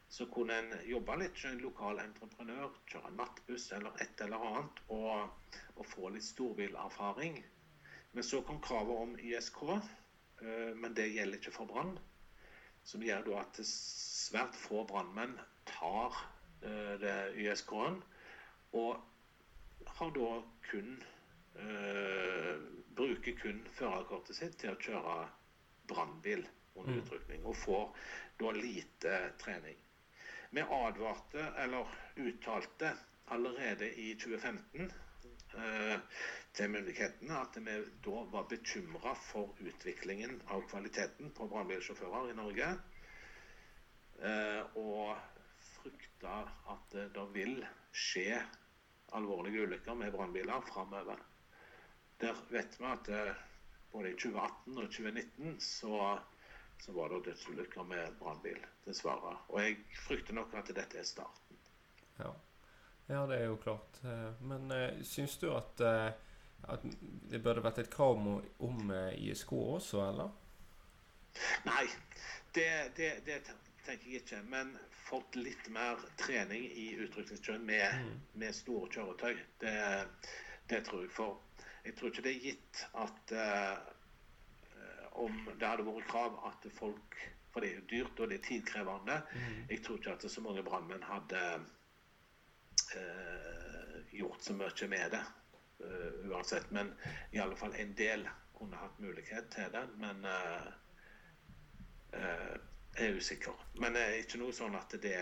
så 0.09 0.27
kunne 0.27 0.55
en 0.55 0.75
jobbe 0.87 1.17
litt 1.21 1.39
som 1.39 1.51
en 1.55 1.63
lokal 1.65 2.01
entreprenør, 2.03 2.75
kjøre 2.91 3.13
nattbuss 3.17 3.71
eller 3.77 4.03
et 4.03 4.21
eller 4.25 4.45
annet, 4.49 4.83
og, 4.95 5.55
og 5.75 5.89
få 5.91 6.11
litt 6.15 6.27
storbilerfaring. 6.27 7.41
Men 8.15 8.25
så 8.25 8.41
kom 8.47 8.61
kravet 8.65 9.03
om 9.03 9.17
ISK, 9.19 9.63
eh, 9.73 10.71
men 10.79 10.95
det 10.97 11.11
gjelder 11.11 11.41
ikke 11.41 11.57
for 11.59 11.73
brann. 11.73 11.97
Som 12.87 13.03
gjør 13.03 13.33
at 13.41 13.59
svært 13.67 14.55
få 14.57 14.85
brannmenn 14.87 15.35
tar 15.69 16.15
eh, 16.63 16.95
det 17.03 17.19
ISK-en, 17.43 18.01
og 18.79 19.03
har 19.99 20.11
da 20.17 20.31
kun 20.71 20.97
bruker 22.97 23.33
kun 23.41 23.63
førerkortet 23.79 24.37
sitt 24.37 24.59
til 24.61 24.75
å 24.75 24.81
kjøre 24.81 25.15
brannbil 25.89 26.43
under 26.77 26.99
mm. 26.99 27.01
utrykning, 27.01 27.47
og 27.49 27.57
får 27.57 27.87
da 28.41 28.53
lite 28.57 29.15
trening. 29.41 29.79
Vi 30.51 30.61
advarte, 30.61 31.47
eller 31.59 31.87
uttalte, 32.17 32.93
allerede 33.27 33.89
i 34.01 34.15
2015 34.15 34.93
eh, 35.59 35.99
til 36.55 36.71
myndighetene 36.71 37.41
at 37.41 37.57
vi 37.59 37.79
da 38.05 38.21
var 38.33 38.47
bekymra 38.51 39.15
for 39.19 39.57
utviklingen 39.61 40.39
av 40.55 40.63
kvaliteten 40.71 41.33
på 41.35 41.49
brannbilsjåfører 41.51 42.31
i 42.31 42.37
Norge. 42.39 42.69
Eh, 44.23 44.79
og 44.79 45.17
frykta 45.73 46.39
at 46.77 46.95
det 47.17 47.27
vil 47.35 47.59
skje 47.93 48.39
alvorlige 49.19 49.67
ulykker 49.67 49.99
med 49.99 50.15
brannbiler 50.15 50.63
framover. 50.71 51.19
Der 52.21 52.39
vet 52.51 52.79
vi 52.81 52.89
at 52.89 53.11
eh, 53.13 53.35
både 53.93 54.15
i 54.15 54.17
2018 54.17 54.79
og 54.79 54.89
2019 54.95 55.61
så, 55.61 55.99
så 56.79 56.93
var 56.93 57.09
det 57.09 57.25
dødsulykker 57.25 57.83
med 57.83 58.15
brannbil, 58.19 58.59
dessverre. 58.85 59.37
Og 59.49 59.63
jeg 59.63 59.77
frykter 60.07 60.35
nok 60.35 60.55
at 60.55 60.71
dette 60.77 60.99
er 60.99 61.07
starten. 61.09 61.59
Ja, 62.19 62.31
ja 63.09 63.27
det 63.27 63.41
er 63.41 63.47
jo 63.51 63.57
klart. 63.63 64.01
Eh, 64.05 64.43
men 64.47 64.71
uh, 64.71 65.03
syns 65.05 65.39
du 65.43 65.49
at, 65.57 65.81
uh, 65.81 66.13
at, 66.73 66.85
det 67.31 67.43
burde 67.43 67.65
vært 67.65 67.83
et 67.83 67.93
krav 67.93 68.21
om, 68.21 68.43
om 68.59 68.91
uh, 68.91 69.13
ISK 69.17 69.53
også, 69.53 70.03
eller? 70.09 70.31
Nei, 71.67 71.87
det, 72.55 72.69
det, 72.97 73.11
det, 73.27 73.41
tenker 73.87 74.11
jeg 74.11 74.23
ikke. 74.23 74.43
Men 74.53 74.77
fått 75.07 75.37
litt 75.39 75.69
mer 75.73 76.01
trening 76.21 76.65
i 76.71 76.93
utrykningskjøring 77.03 77.67
med, 77.67 77.99
mm. 78.05 78.15
med 78.43 78.55
store 78.55 78.91
kjøretøy. 78.93 79.43
Det, 79.61 79.77
det 80.71 80.85
tror 80.87 81.05
jeg. 81.05 81.13
For 81.15 81.43
jeg 81.87 81.95
tror 81.99 82.11
ikke 82.11 82.25
det 82.27 82.33
er 82.33 82.49
gitt 82.51 82.87
at 82.99 83.37
om 85.23 85.41
det 85.49 85.67
hadde 85.69 85.87
vært 85.87 86.09
krav 86.11 86.39
at 86.49 86.69
folk 86.77 87.19
For 87.53 87.65
det 87.65 87.71
er 87.71 87.79
jo 87.79 87.87
dyrt, 87.91 88.19
og 88.21 88.29
det 88.29 88.37
er 88.37 88.45
tidkrevende. 88.45 89.15
Mm. 89.33 89.61
Jeg 89.71 89.79
tror 89.85 89.97
ikke 89.97 90.13
at 90.13 90.25
så 90.29 90.43
mange 90.45 90.63
brannmenn 90.63 91.07
hadde 91.09 91.39
eh, 93.01 93.95
gjort 94.13 94.45
så 94.45 94.53
mye 94.53 94.89
med 94.93 95.15
det 95.15 95.23
uh, 95.81 96.29
uansett. 96.29 96.69
Men 96.71 96.93
i 97.33 97.41
alle 97.41 97.57
fall 97.57 97.73
en 97.81 97.95
del 97.97 98.27
kunne 98.59 98.77
hatt 98.77 99.01
mulighet 99.01 99.49
til 99.55 99.73
det. 99.73 99.87
Men 99.97 100.21
uh, 100.29 100.69
uh, 102.13 102.55
jeg 102.99 103.09
er 103.09 103.17
usikker. 103.17 103.67
Men 103.81 103.97
det 103.97 104.05
er 104.05 104.21
ikke 104.21 104.43
noe 104.45 104.53
sånn 104.53 104.77
at 104.77 104.93
det 105.01 105.17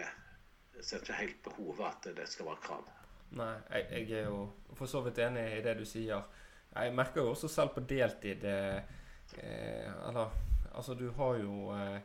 ser 0.83 1.03
ikke 1.03 1.21
helt 1.21 1.43
behovet 1.47 1.87
at 1.87 2.11
det 2.17 2.27
skal 2.31 2.51
være 2.51 2.63
krav. 2.67 2.91
Nei, 3.35 3.55
jeg, 3.71 3.87
jeg 3.91 4.19
er 4.21 4.29
jo 4.29 4.43
for 4.79 4.91
så 4.91 5.03
vidt 5.07 5.19
enig 5.23 5.45
i 5.57 5.63
det 5.65 5.79
du 5.79 5.85
sier. 5.89 6.27
Jeg 6.75 6.95
merker 6.95 7.23
jo 7.23 7.33
også 7.33 7.49
selv 7.51 7.75
på 7.75 7.85
deltid 7.87 8.45
eh, 8.51 8.95
Eller 9.39 10.31
altså, 10.73 10.95
du 10.95 11.09
har 11.17 11.39
jo 11.41 11.71
eh, 11.75 12.01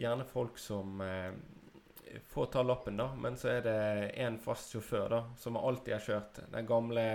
gjerne 0.00 0.26
folk 0.28 0.58
som 0.58 1.00
eh, 1.04 1.32
får 2.30 2.50
ta 2.54 2.62
lappen, 2.62 2.98
da, 3.00 3.10
men 3.14 3.38
så 3.38 3.52
er 3.56 3.62
det 3.66 3.78
én 4.22 4.38
fast 4.42 4.74
sjåfør 4.74 5.08
da, 5.12 5.22
som 5.38 5.58
alltid 5.60 5.94
har 5.96 6.06
kjørt. 6.06 6.42
Den 6.52 6.68
gamle 6.68 7.06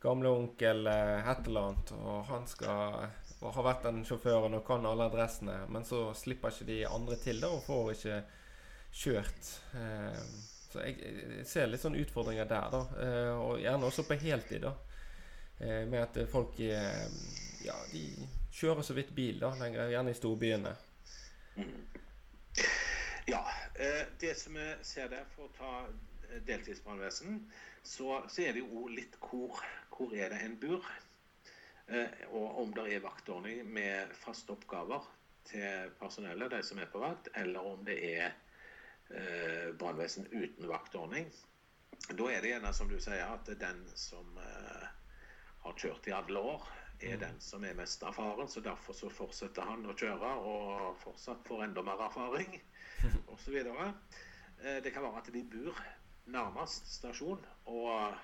gamle 0.00 0.28
onkel 0.28 0.86
eh, 0.86 1.28
annet, 1.28 1.92
og 1.92 2.24
han 2.30 2.46
skal 2.48 3.10
og 3.40 3.54
har 3.56 3.64
vært 3.64 3.86
den 3.88 4.02
sjåføren 4.04 4.58
og 4.58 4.66
kan 4.66 4.84
alle 4.84 5.06
adressene, 5.08 5.62
men 5.72 5.84
så 5.88 6.10
slipper 6.16 6.52
ikke 6.52 6.68
de 6.68 6.80
andre 6.88 7.16
til 7.20 7.40
da, 7.40 7.48
og 7.48 7.62
får 7.64 7.92
ikke 7.94 8.18
kjørt. 9.02 9.52
Eh, 9.80 10.24
så 10.70 10.82
jeg, 10.84 10.98
jeg, 11.00 11.46
ser 11.48 11.70
litt 11.70 11.80
sånne 11.80 12.02
utfordringer 12.04 12.48
der, 12.50 12.74
da. 12.74 12.82
Eh, 13.00 13.30
og 13.40 13.62
gjerne 13.62 13.88
også 13.88 14.04
på 14.08 14.18
heltid, 14.20 14.66
da. 14.66 14.74
Eh, 15.56 15.86
med 15.88 16.02
at 16.02 16.20
folk 16.32 16.60
eh, 16.60 17.06
ja, 17.64 17.78
de 17.94 18.04
kjører 18.52 18.86
så 18.86 18.96
vidt 18.96 19.14
bil 19.14 19.40
da, 19.40 19.52
lenger, 19.60 19.90
gjerne 19.92 20.12
i 20.12 20.18
storbyene. 20.18 20.74
Mm. 21.56 21.82
Ja. 23.30 23.44
Eh, 23.74 24.06
det 24.20 24.34
som 24.36 24.56
vi 24.58 24.66
ser 24.84 25.08
der, 25.08 25.28
for 25.34 25.48
å 25.48 25.54
ta 25.56 26.40
deltidsbrannvesen, 26.46 27.38
så, 27.82 28.22
så, 28.28 28.42
er 28.42 28.56
det 28.56 28.64
jo 28.64 28.88
litt 28.92 29.16
hvor, 29.22 29.60
hvor 29.94 30.12
er 30.14 30.32
det 30.32 30.42
en 30.44 30.58
bor. 30.60 30.86
Eh, 31.88 32.26
og 32.30 32.60
om 32.62 32.74
det 32.76 32.86
er 32.94 33.04
vaktordning 33.04 33.64
med 33.66 34.12
faste 34.20 34.54
oppgaver 34.54 35.06
til 35.48 35.90
personellet, 35.98 36.52
de 36.52 36.62
som 36.66 36.78
er 36.78 36.90
på 36.92 37.00
vakt, 37.02 37.30
eller 37.40 37.70
om 37.72 37.84
det 37.86 37.96
er 38.12 38.26
eh, 39.10 39.70
brannvesen 39.78 40.28
uten 40.30 40.68
vaktordning. 40.70 41.30
Da 42.10 42.28
er 42.30 42.42
det 42.42 42.52
gjerne 42.54 42.74
som 42.76 42.90
du 42.90 42.98
sier, 43.00 43.26
at 43.26 43.48
den 43.60 43.82
som 43.98 44.38
eh, 44.38 44.86
har 45.64 45.80
kjørt 45.80 46.08
i 46.08 46.14
alle 46.16 46.44
år, 46.52 46.68
er 47.02 47.16
den 47.20 47.40
som 47.40 47.64
er 47.64 47.76
mest 47.78 48.02
erfaren. 48.02 48.48
Så 48.48 48.60
derfor 48.60 48.96
så 48.96 49.10
fortsetter 49.12 49.68
han 49.68 49.86
å 49.86 49.96
kjøre 49.96 50.34
og 50.44 50.98
fortsatt 51.02 51.46
får 51.48 51.64
enda 51.68 51.84
mer 51.86 52.04
erfaring 52.06 52.58
osv. 53.34 53.56
Eh, 53.56 54.78
det 54.84 54.92
kan 54.92 55.06
være 55.06 55.22
at 55.24 55.32
de 55.34 55.44
bor 55.52 55.82
nærmest 56.30 56.92
stasjon 56.92 57.40
og 57.66 58.14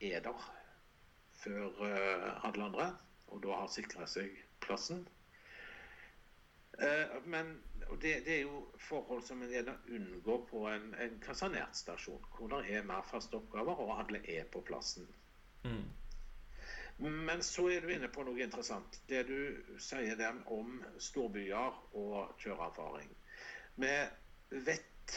er 0.00 0.20
der 0.24 0.50
før 1.40 1.66
uh, 1.80 2.44
alle 2.44 2.64
andre. 2.64 2.90
Og 3.26 3.42
da 3.42 3.56
har 3.62 3.72
sikra 3.72 4.06
seg 4.10 4.34
plassen. 4.60 5.06
Uh, 6.80 7.20
men 7.28 7.52
det, 8.00 8.22
det, 8.26 8.34
er 8.34 8.42
jo 8.42 8.64
forhold 8.88 9.22
som 9.26 9.42
en 9.42 9.52
gjerne 9.52 9.76
unngår 9.88 10.44
på 10.50 10.64
en, 10.70 10.94
en 10.94 11.18
kasernert 11.24 11.76
stasjon, 11.76 12.24
hvor 12.36 12.52
det 12.52 12.76
er 12.76 12.86
mer 12.86 13.04
faste 13.06 13.36
oppgaver, 13.36 13.82
og 13.84 13.98
alle 13.98 14.22
er 14.24 14.48
på 14.52 14.62
plassen. 14.66 15.08
Mm. 15.64 15.88
Men 17.00 17.42
så 17.42 17.68
er 17.72 17.80
du 17.80 17.92
inne 17.94 18.10
på 18.12 18.24
noe 18.26 18.42
interessant. 18.44 19.00
Det 19.08 19.22
du 19.28 19.76
sier 19.80 20.18
der 20.20 20.36
om 20.52 20.82
storbyer 21.00 21.78
og 21.96 22.34
kjøreerfaring. 22.42 23.08
Vi 23.80 23.94
vet 24.66 25.16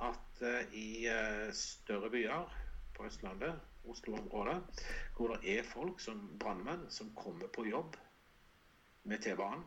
at 0.00 0.42
uh, 0.42 0.74
i 0.74 1.04
uh, 1.10 1.52
større 1.52 2.08
byer 2.10 2.54
på 2.96 3.04
Østlandet, 3.06 3.60
Oslo-området, 3.84 4.56
hvor 5.16 5.34
det 5.34 5.58
er 5.58 5.66
folk 5.68 6.00
som 6.00 6.22
brannmenn 6.40 6.86
som 6.90 7.12
kommer 7.18 7.50
på 7.52 7.66
jobb 7.68 7.98
med 9.04 9.20
T-banen, 9.20 9.64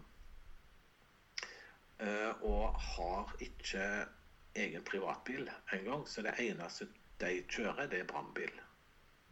uh, 2.02 2.34
og 2.42 2.80
har 2.82 3.36
ikke 3.46 3.84
egen 4.58 4.84
privatbil 4.84 5.52
engang, 5.74 6.08
så 6.10 6.26
det 6.26 6.34
eneste 6.42 6.90
de 7.22 7.44
kjører, 7.50 7.86
det 7.92 8.02
er 8.02 8.10
brannbil. 8.10 8.52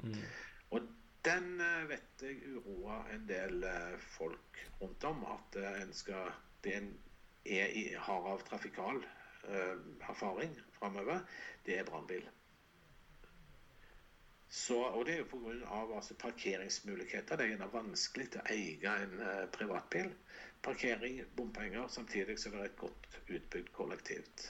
Mm. 0.04 0.22
Og 0.70 0.86
den 1.26 1.62
vet 1.90 2.22
jeg 2.22 2.56
uroer 2.56 3.12
en 3.16 3.28
del 3.30 3.66
folk 4.16 4.60
rundt 4.82 5.04
om, 5.10 5.24
at 5.34 5.58
en 5.82 5.94
skal 5.94 6.32
det 6.66 6.78
er 7.46 7.68
i, 7.78 7.84
har 7.98 8.26
av 8.32 8.42
trafikal 8.48 8.98
uh, 9.50 9.76
erfaring 10.10 10.56
framover, 10.80 11.20
det 11.66 11.80
er 11.80 11.86
brannbil. 11.86 12.26
og 14.74 15.06
Det 15.06 15.14
er 15.14 15.18
jo 15.18 15.28
pga. 15.30 15.96
Altså, 15.96 16.16
parkeringsmuligheter. 16.22 17.36
Det 17.36 17.46
er 17.46 17.54
gjerne 17.54 17.70
vanskelig 17.74 18.30
til 18.32 18.42
å 18.42 18.48
eie 18.54 18.96
en 19.04 19.16
uh, 19.22 19.46
privatbil. 19.54 20.10
Parkering, 20.66 21.22
bompenger, 21.38 21.88
samtidig 21.88 22.40
som 22.42 22.56
det 22.56 22.64
er 22.64 22.72
et 22.72 22.78
godt 22.80 23.20
utbygd 23.30 23.72
kollektivt 23.74 24.48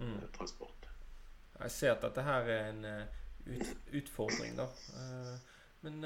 uh, 0.00 0.24
transport. 0.36 0.90
Jeg 1.60 1.70
ser 1.70 1.94
at 1.94 2.02
dette 2.02 2.24
her 2.26 2.50
er 2.50 2.70
en 2.72 2.86
ut, 3.46 3.76
utfordring, 4.02 4.58
da. 4.58 4.68
Men 5.84 6.00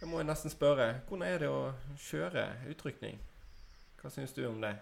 jeg 0.00 0.10
må 0.10 0.22
nesten 0.22 0.50
spørre. 0.50 1.00
Hvordan 1.08 1.26
er 1.26 1.40
det 1.42 1.48
å 1.50 1.72
kjøre 1.98 2.44
utrykning? 2.70 3.18
Hva 3.98 4.10
syns 4.14 4.34
du 4.36 4.44
om 4.46 4.60
det? 4.62 4.76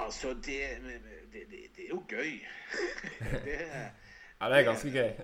Altså, 0.00 0.28
det, 0.28 0.78
det, 1.32 1.32
det, 1.32 1.58
det 1.76 1.84
er 1.84 1.88
jo 1.88 2.04
gøy. 2.08 2.40
ja, 4.40 4.48
det 4.48 4.58
er 4.58 4.64
ganske 4.64 4.90
gøy. 4.90 5.10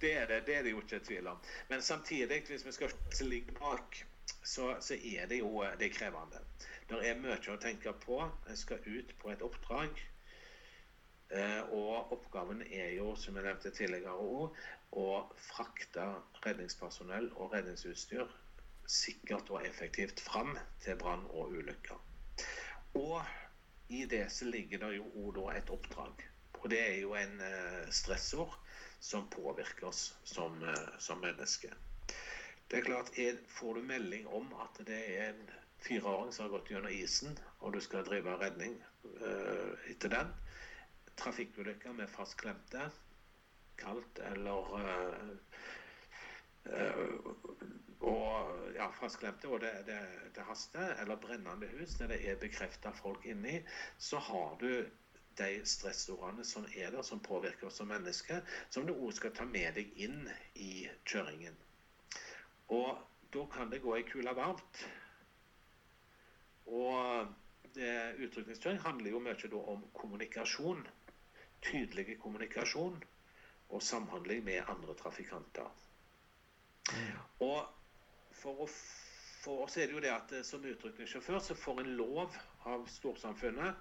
det 0.00 0.12
er 0.22 0.26
det. 0.26 0.46
Det 0.46 0.56
er 0.56 0.62
det 0.62 0.72
jo 0.72 0.80
ikke 0.80 1.04
tvil 1.04 1.26
om. 1.26 1.36
Men 1.68 1.82
samtidig, 1.82 2.42
hvis 2.48 2.66
vi 2.66 2.72
skal 2.72 2.90
ligge 3.20 3.52
bak, 3.52 4.06
så, 4.42 4.76
så, 4.80 4.94
er 4.94 5.26
det 5.26 5.38
jo 5.38 5.64
det 5.78 5.90
er 5.90 5.98
krevende. 5.98 6.40
Det 6.88 7.10
er 7.10 7.20
mye 7.20 7.36
å 7.36 7.60
tenke 7.60 7.92
på. 8.06 8.22
Jeg 8.48 8.58
skal 8.58 8.78
ut 8.86 9.14
på 9.20 9.30
et 9.30 9.44
oppdrag. 9.44 10.04
Eh, 11.34 11.62
og 11.74 12.12
oppgaven 12.14 12.62
er 12.70 12.92
jo, 12.94 13.14
som 13.18 13.34
jeg 13.34 13.42
nevnte 13.48 13.72
tidligere 13.74 14.12
òg, 14.22 14.58
å 14.94 15.06
frakte 15.48 16.04
redningspersonell 16.44 17.26
og 17.32 17.56
redningsutstyr 17.56 18.28
sikkert 18.86 19.50
og 19.50 19.64
effektivt 19.66 20.22
fram 20.22 20.52
til 20.84 20.98
brann 21.00 21.24
og 21.32 21.56
ulykker. 21.58 21.98
Og 23.00 23.18
i 23.90 24.04
det 24.06 24.28
så 24.30 24.46
ligger 24.46 24.84
det 24.84 24.92
jo 25.00 25.08
òg 25.24 25.40
et 25.56 25.74
oppdrag. 25.74 26.22
Og 26.60 26.70
det 26.70 26.80
er 26.84 27.00
jo 27.00 27.16
en 27.18 27.34
uh, 27.42 27.82
stressord 27.90 28.54
som 29.02 29.26
påvirker 29.32 29.88
oss 29.90 30.04
som, 30.24 30.62
uh, 30.62 30.94
som 31.02 31.18
mennesker. 31.24 31.74
Det 32.70 32.78
er 32.78 32.86
klart, 32.86 33.10
Får 33.58 33.74
du 33.74 33.82
melding 33.82 34.28
om 34.28 34.54
at 34.62 34.78
det 34.86 35.02
er 35.16 35.32
en 35.32 35.42
fireåring 35.82 36.30
som 36.32 36.46
har 36.46 36.54
gått 36.54 36.70
gjennom 36.70 36.94
isen, 36.94 37.34
og 37.60 37.74
du 37.74 37.80
skal 37.82 38.06
drive 38.06 38.38
redning 38.40 38.78
etter 39.90 40.08
den, 40.14 40.30
trafikkulykker 41.20 41.92
med 41.92 42.10
fastklemte, 42.10 42.88
kaldt 43.78 44.20
eller 44.32 44.74
og 48.04 48.74
ja, 48.74 48.88
fastklemte, 48.96 49.48
og 49.48 49.60
det, 49.60 49.72
det, 49.86 49.98
det, 50.34 50.44
haster, 50.48 50.94
eller 51.00 51.20
brennende 51.20 51.68
hus, 51.76 51.98
når 52.00 52.12
det 52.14 52.20
er 52.30 52.40
bekrefta 52.40 52.92
folk 52.96 53.26
inni, 53.28 53.60
så 53.98 54.18
har 54.18 54.56
du 54.60 54.84
de 55.38 55.50
stressordene 55.66 56.44
som 56.46 56.66
er 56.76 56.90
der, 56.94 57.02
som 57.02 57.20
påvirker 57.20 57.66
oss 57.66 57.80
som 57.80 57.88
mennesker, 57.90 58.42
som 58.70 58.86
du 58.86 58.94
òg 58.94 59.12
skal 59.16 59.34
ta 59.34 59.46
med 59.48 59.74
deg 59.78 59.90
inn 60.06 60.28
i 60.54 60.86
kjøringen. 61.10 61.56
Og 62.74 63.00
da 63.34 63.46
kan 63.52 63.72
det 63.72 63.82
gå 63.82 63.96
ei 63.96 64.04
kule 64.06 64.34
varmt. 64.36 64.84
Og 66.70 67.32
utrykningskjøring 67.74 68.78
handler 68.84 69.10
jo 69.10 69.22
mye 69.24 69.64
om 69.74 69.82
kommunikasjon. 69.96 70.84
Tydelig 71.64 72.18
kommunikasjon 72.22 72.98
og 73.68 73.82
samhandling 73.82 74.44
med 74.44 74.68
andre 74.68 74.94
trafikanter. 74.94 75.70
Mm. 76.92 77.16
Og 77.46 77.64
for, 78.36 78.64
å, 78.64 78.68
for, 79.44 79.64
oss 79.64 79.78
er 79.80 79.88
det 79.88 79.96
jo 79.96 80.02
det 80.04 80.12
at 80.12 80.34
eh, 80.36 80.44
som 80.44 80.64
utrykningssjåfør 80.68 81.40
så 81.40 81.56
får 81.56 81.80
en 81.82 81.94
lov 81.96 82.36
av 82.68 82.84
storsamfunnet 82.92 83.80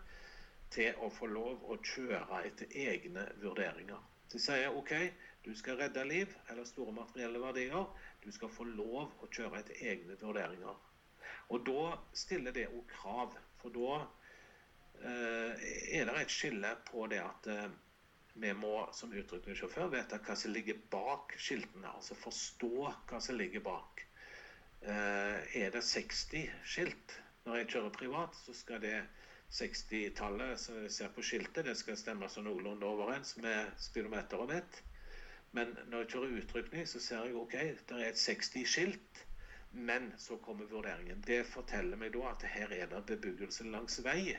til 0.74 1.04
å 1.04 1.10
få 1.14 1.28
lov 1.30 1.68
å 1.70 1.78
kjøre 1.84 2.40
etter 2.48 2.72
egne 2.88 3.28
vurderinger. 3.44 4.00
De 4.32 4.40
sier 4.42 4.74
OK, 4.74 4.94
du 5.46 5.52
skal 5.56 5.78
redde 5.78 6.06
liv 6.08 6.32
eller 6.50 6.66
store 6.66 6.96
materielle 6.96 7.42
verdier. 7.44 7.86
Du 8.24 8.32
skal 8.32 8.50
få 8.50 8.66
lov 8.66 9.12
å 9.22 9.30
kjøre 9.30 9.60
etter 9.60 9.84
egne 9.92 10.16
vurderinger. 10.22 10.80
Og 11.54 11.66
da 11.68 11.98
stiller 12.18 12.56
det 12.56 12.70
òg 12.72 12.88
krav. 12.90 13.36
For 13.62 13.76
da 13.76 14.00
er 15.02 16.06
det 16.06 16.22
et 16.22 16.32
skille 16.32 16.76
på 16.90 17.08
det 17.12 17.20
at 17.24 17.50
eh, 17.52 17.68
vi 18.34 18.54
må 18.58 18.76
som 18.98 19.14
utrykningssjåfør 19.14 19.92
vite 19.94 20.20
hva 20.26 20.36
som 20.38 20.54
ligger 20.54 20.80
bak 20.94 21.36
skiltene. 21.38 21.90
Altså 21.90 22.18
forstå 22.18 22.72
hva 23.10 23.20
som 23.22 23.38
ligger 23.38 23.62
bak. 23.66 24.06
Eh, 24.82 25.60
er 25.64 25.74
det 25.76 25.84
60 25.86 26.50
skilt 26.66 27.20
når 27.44 27.60
jeg 27.60 27.70
kjører 27.74 27.94
privat, 27.98 28.36
så 28.46 28.56
skal 28.56 28.80
det 28.84 28.98
60-tallet 29.54 30.60
som 30.60 30.78
jeg 30.82 30.92
ser 30.96 31.12
på 31.14 31.24
skiltet, 31.28 31.66
det 31.68 31.76
skal 31.78 31.98
stemme 32.00 32.30
så 32.32 32.42
noenlunde 32.42 32.88
overens 32.88 33.36
med 33.44 33.74
speedometeret 33.84 34.50
mitt. 34.50 34.80
Men 35.54 35.76
når 35.92 36.06
jeg 36.06 36.10
kjører 36.14 36.38
utrykning, 36.40 36.88
så 36.90 37.02
ser 37.04 37.28
jeg 37.28 37.36
ok, 37.38 37.58
det 37.90 38.00
er 38.00 38.08
et 38.08 38.22
60-skilt. 38.22 39.22
Men 39.74 40.12
så 40.18 40.38
kommer 40.38 40.70
vurderingen. 40.70 41.22
Det 41.28 41.44
forteller 41.50 42.00
meg 42.00 42.14
da 42.16 42.32
at 42.32 42.48
her 42.56 42.74
er 42.74 42.90
det 42.90 43.04
bebyggelse 43.10 43.68
langs 43.70 44.00
vei. 44.06 44.34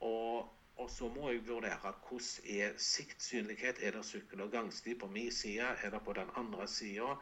Og, 0.00 0.48
og 0.76 0.90
så 0.90 1.08
må 1.08 1.30
jeg 1.30 1.46
vurdere 1.48 1.78
hvordan 2.08 2.58
er 2.58 2.72
siktsynlighet. 2.76 3.78
Er 3.82 3.90
det 3.96 4.04
sykkel- 4.04 4.42
og 4.42 4.50
gangsti 4.50 4.94
på 4.94 5.06
min 5.06 5.32
side? 5.32 5.62
Er 5.82 5.90
det 5.90 6.02
på 6.04 6.12
den 6.12 6.30
andre 6.36 6.68
sida? 6.68 7.14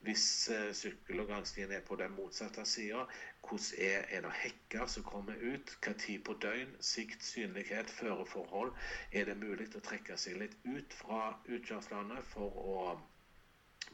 Hvis 0.00 0.50
uh, 0.54 0.74
sykkel- 0.74 1.20
og 1.20 1.26
gangstien 1.26 1.72
er 1.72 1.80
på 1.80 1.96
den 1.96 2.12
motsatte 2.16 2.64
sida, 2.64 3.04
hvordan 3.48 3.86
er, 3.90 4.04
er, 4.08 4.20
det 4.20 4.32
hekker 4.32 4.86
som 4.86 5.02
kommer 5.02 5.34
ut? 5.52 5.78
Hva 5.84 5.92
tid 5.92 6.22
på 6.24 6.36
døgn? 6.42 6.76
Sikt, 6.80 7.24
synlighet, 7.24 7.90
føreforhold. 7.90 8.72
Er 9.12 9.24
det 9.24 9.36
mulig 9.42 9.70
å 9.74 9.82
trekke 9.82 10.16
seg 10.16 10.38
litt 10.42 10.54
ut 10.64 10.94
fra 11.00 11.22
utkjørslene 11.48 12.22
for 12.34 12.62
å 12.62 12.76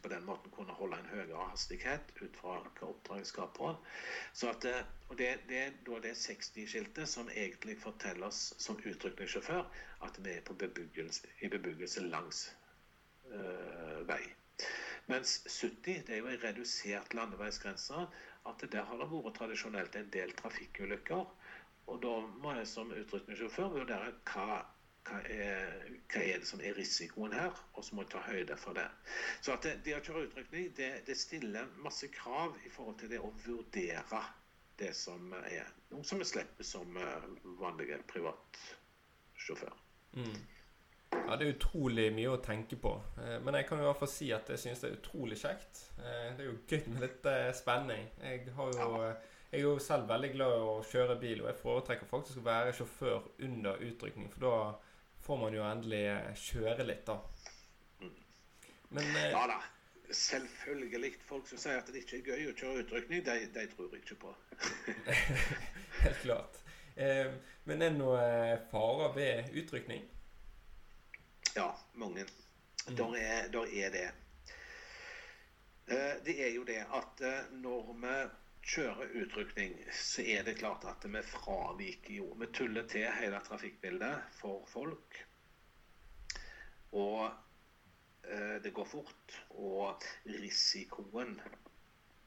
på 0.04 0.10
den 0.12 0.26
måten 0.28 0.52
kunne 0.52 0.76
holde 0.76 0.98
en 1.00 1.08
høyere 1.08 1.46
hastighet 1.48 2.10
ut 2.20 2.36
fra 2.36 2.58
hva 2.60 2.90
oppdraget 2.90 3.30
skal 3.30 3.48
på. 3.56 3.70
Så 4.36 4.50
at, 4.52 4.66
eh, 4.68 4.92
og 5.08 5.16
det, 5.18 5.30
det 5.48 5.60
er 5.62 6.04
det 6.04 6.12
60-skiltet 6.20 7.08
som 7.08 7.30
egentlig 7.32 7.78
forteller 7.80 8.28
oss 8.28 8.42
som 8.60 8.76
utrykningssjåfør 8.84 9.64
at 10.04 10.20
vi 10.26 10.36
er 10.36 10.44
bebyggelse, 10.50 11.32
i 11.40 11.48
bebyggelse 11.48 12.04
langs 12.12 12.44
øh, 13.32 14.02
vei. 14.08 14.20
Mens 15.08 15.38
70 15.48 16.04
det 16.06 16.14
er 16.14 16.20
jo 16.20 16.28
en 16.32 16.42
redusert 16.44 17.14
landeveisgrense. 17.14 18.06
At 18.48 18.60
der 18.72 18.84
har 18.84 19.00
det 19.00 19.08
vært 19.08 19.36
tradisjonelt 19.38 19.96
en 19.96 20.12
del 20.12 20.32
trafikkulykker. 20.36 21.24
Og 21.86 22.00
da 22.04 22.14
må 22.44 22.52
jeg 22.58 22.68
som 22.68 22.92
utrykningssjåfør 22.92 23.72
vurdere 23.78 24.12
hva, 24.28 24.60
hva, 25.04 25.20
er, 25.28 25.74
hva 26.12 26.22
er 26.22 26.40
det 26.40 26.48
som 26.48 26.62
er 26.64 26.76
risikoen 26.78 27.34
her, 27.36 27.52
og 27.74 27.84
så 27.84 27.96
må 27.96 28.04
vi 28.04 28.12
ta 28.14 28.22
høyde 28.24 28.56
for 28.60 28.76
det. 28.76 28.86
Så 29.42 29.54
at 29.54 29.66
det, 29.66 29.76
det 29.84 29.98
å 29.98 30.02
kjøre 30.04 30.24
utrykning 30.28 30.70
det, 30.78 30.90
det, 31.08 31.18
stiller 31.18 31.68
masse 31.84 32.08
krav 32.14 32.56
i 32.64 32.72
forhold 32.72 32.98
til 33.02 33.12
det 33.12 33.20
å 33.20 33.32
vurdere 33.44 34.22
det 34.80 34.90
som 34.96 35.34
er 35.44 35.68
noe 35.92 36.06
som 36.06 36.18
vi 36.18 36.26
slipper 36.26 36.66
som 36.66 36.96
eh, 36.98 37.28
vanlige 37.60 38.00
privatsjåfør. 38.10 39.76
Mm. 40.18 40.40
Ja, 41.14 41.36
Det 41.36 41.46
er 41.46 41.52
utrolig 41.52 42.08
mye 42.14 42.32
å 42.32 42.40
tenke 42.42 42.78
på. 42.80 42.96
Eh, 43.22 43.36
men 43.44 43.60
jeg 43.60 43.68
kan 43.68 43.78
i 43.78 43.86
hvert 43.86 44.00
fall 44.00 44.10
si 44.10 44.32
at 44.34 44.50
jeg 44.50 44.64
synes 44.64 44.82
det 44.82 44.90
er 44.90 44.96
utrolig 44.98 45.38
kjekt. 45.38 45.84
Eh, 46.00 46.32
det 46.34 46.42
er 46.42 46.50
jo 46.50 46.56
gøy 46.66 46.90
med 46.90 47.06
litt 47.06 47.30
spenning. 47.60 48.08
Jeg, 48.24 48.48
jo, 48.48 48.66
jeg 49.52 49.60
er 49.60 49.62
jo 49.62 49.76
selv 49.82 50.10
veldig 50.10 50.32
glad 50.34 50.56
i 50.56 50.66
å 50.72 50.74
kjøre 50.90 51.20
bil, 51.20 51.44
og 51.44 51.52
jeg 51.52 51.60
foretrekker 51.60 52.10
faktisk 52.10 52.42
å 52.42 52.48
være 52.48 52.74
sjåfør 52.74 53.30
under 53.46 53.86
utrykning. 53.86 54.32
For 54.32 54.48
da 54.48 54.56
får 55.24 55.38
man 55.40 55.56
jo 55.56 55.64
endelig 55.66 56.02
kjøre 56.40 56.86
litt, 56.86 57.06
da. 57.08 57.18
Men, 58.94 59.08
ja 59.32 59.46
da. 59.50 59.60
Selvfølgelig. 60.14 61.14
Folk 61.26 61.48
som 61.48 61.58
sier 61.58 61.80
at 61.80 61.88
det 61.90 62.04
ikke 62.04 62.20
er 62.20 62.28
gøy 62.28 62.50
å 62.50 62.56
kjøre 62.58 62.84
utrykning, 62.84 63.24
de, 63.26 63.38
de 63.54 63.64
tror 63.72 63.96
ikke 63.98 64.18
på. 64.20 64.34
Helt 66.04 66.20
klart. 66.22 66.60
Men 66.94 67.82
er 67.82 67.88
det 67.88 67.96
noen 67.96 68.66
farer 68.70 69.16
ved 69.16 69.56
utrykning? 69.58 70.04
Ja, 71.56 71.72
mange. 71.98 72.28
Mm. 72.84 72.96
Der, 73.00 73.16
er, 73.16 73.48
der 73.48 73.74
er 73.80 73.90
det. 73.96 74.06
Eh, 75.86 76.14
det 76.26 76.46
er 76.46 76.54
jo 76.54 76.64
det 76.64 76.80
at 76.80 77.20
eh, 77.20 77.52
når 77.52 77.92
vi 77.92 78.14
kjører 78.64 79.12
utrykning, 79.20 79.76
så 79.92 80.22
er 80.22 80.44
det 80.46 80.58
klart 80.58 80.84
at 80.88 81.04
vi 81.04 81.22
fraviker 81.28 82.14
jo. 82.16 82.30
Vi 82.40 82.48
tuller 82.56 82.86
til 82.88 83.06
hele 83.18 83.40
trafikkbildet 83.44 84.36
for 84.38 84.64
folk. 84.70 85.18
Og 86.94 87.26
eh, 88.24 88.56
det 88.64 88.72
går 88.74 88.88
fort. 88.88 89.36
Og 89.50 90.04
risikoen 90.24 91.36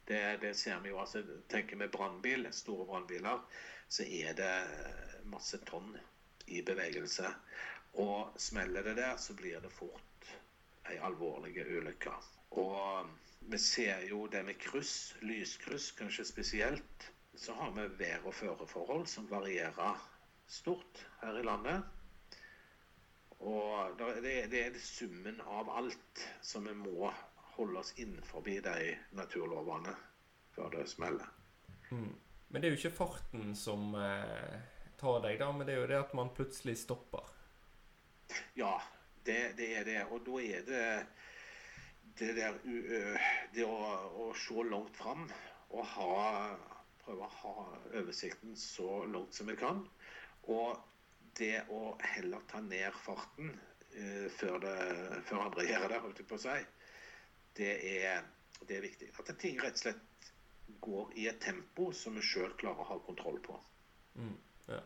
det, 0.07 0.37
det, 0.41 0.53
ser 0.55 0.79
vi 0.79 0.93
jo. 0.93 0.99
altså 1.01 1.23
Tenker 1.49 1.79
vi 1.81 1.89
brannbil, 1.91 2.47
store 2.51 2.85
brannbiler, 2.85 3.41
så 3.89 4.03
er 4.03 4.37
det 4.37 4.53
masse 5.27 5.59
tonn 5.67 5.97
i 6.47 6.61
bevegelse. 6.61 7.33
Og 8.03 8.37
smeller 8.39 8.85
det 8.85 8.97
der, 9.01 9.17
så 9.17 9.33
blir 9.35 9.59
det 9.63 9.73
fort 9.73 10.03
ei 10.87 10.99
alvorlig 11.03 11.65
ulykke. 11.65 12.13
Og 12.61 13.09
vi 13.39 13.59
ser 13.59 14.01
jo 14.09 14.27
det 14.27 14.43
med 14.43 14.59
kryss, 14.59 15.15
lyskryss 15.21 15.91
kanskje 15.97 16.25
spesielt. 16.25 17.11
Så 17.37 17.53
har 17.53 17.71
vi 17.71 17.87
vær- 17.99 18.25
og 18.25 18.33
føreforhold 18.33 19.07
som 19.07 19.29
varierer 19.29 19.99
stort 20.47 21.05
her 21.21 21.37
i 21.37 21.43
landet. 21.43 21.83
Og 23.39 23.99
det 24.23 24.61
er 24.65 24.79
summen 24.81 25.41
av 25.41 25.69
alt 25.69 26.23
som 26.41 26.65
vi 26.65 26.73
må 26.73 27.11
holde 27.57 27.79
oss 27.79 27.93
innenfor 27.97 28.41
de 28.41 28.97
naturlovene 29.11 29.93
før 30.55 30.73
det 30.73 30.87
smeller. 30.89 31.29
Mm. 31.91 32.15
Men 32.47 32.61
det 32.61 32.67
er 32.67 32.73
jo 32.73 32.79
ikke 32.81 32.97
farten 32.97 33.55
som 33.55 33.93
eh, 33.99 34.59
tar 34.97 35.21
deg, 35.25 35.39
da, 35.39 35.51
men 35.51 35.67
det 35.67 35.75
er 35.75 35.81
jo 35.83 35.89
det 35.91 35.99
at 35.99 36.13
man 36.17 36.33
plutselig 36.35 36.77
stopper. 36.79 37.25
Ja, 38.57 38.77
det, 39.25 39.57
det, 39.57 39.71
er 39.77 39.83
det. 39.87 39.99
Og 40.11 40.23
da 40.25 40.39
er 40.43 40.63
det 40.67 40.85
det 42.19 42.33
der 42.37 42.57
Det 43.53 43.65
å, 43.65 43.77
å 44.23 44.31
se 44.37 44.63
langt 44.69 44.97
fram 44.97 45.27
og 45.67 45.83
ha, 45.93 46.55
prøve 47.03 47.25
å 47.25 47.33
ha 47.41 47.55
oversikten 47.99 48.55
så 48.59 49.03
langt 49.11 49.35
som 49.35 49.49
vi 49.51 49.57
kan. 49.59 49.81
Og 50.47 50.77
det 51.37 51.65
å 51.73 51.97
heller 52.15 52.43
ta 52.49 52.61
ned 52.63 52.95
farten 53.03 53.51
uh, 53.51 54.27
før, 54.39 54.59
det, 54.63 54.75
før, 55.27 55.45
andre 55.49 55.67
gjør 55.67 55.87
det, 55.91 56.01
holdt 56.05 56.21
jeg 56.23 56.29
på 56.29 56.39
å 56.39 56.43
si, 56.45 56.57
det 57.59 57.73
er, 57.99 58.27
det 58.63 58.77
er 58.77 58.85
viktig. 58.85 59.11
At 59.19 59.33
ting 59.41 59.59
rett 59.61 59.79
og 59.79 59.83
slett 59.83 60.31
går 60.83 61.15
i 61.19 61.27
et 61.31 61.39
tempo 61.43 61.91
som 61.95 62.17
vi 62.17 62.23
sjøl 62.25 62.53
klarer 62.59 62.83
å 62.83 62.91
ha 62.93 62.99
kontroll 63.05 63.39
på. 63.43 63.57
Mm, 64.17 64.35
ja. 64.71 64.81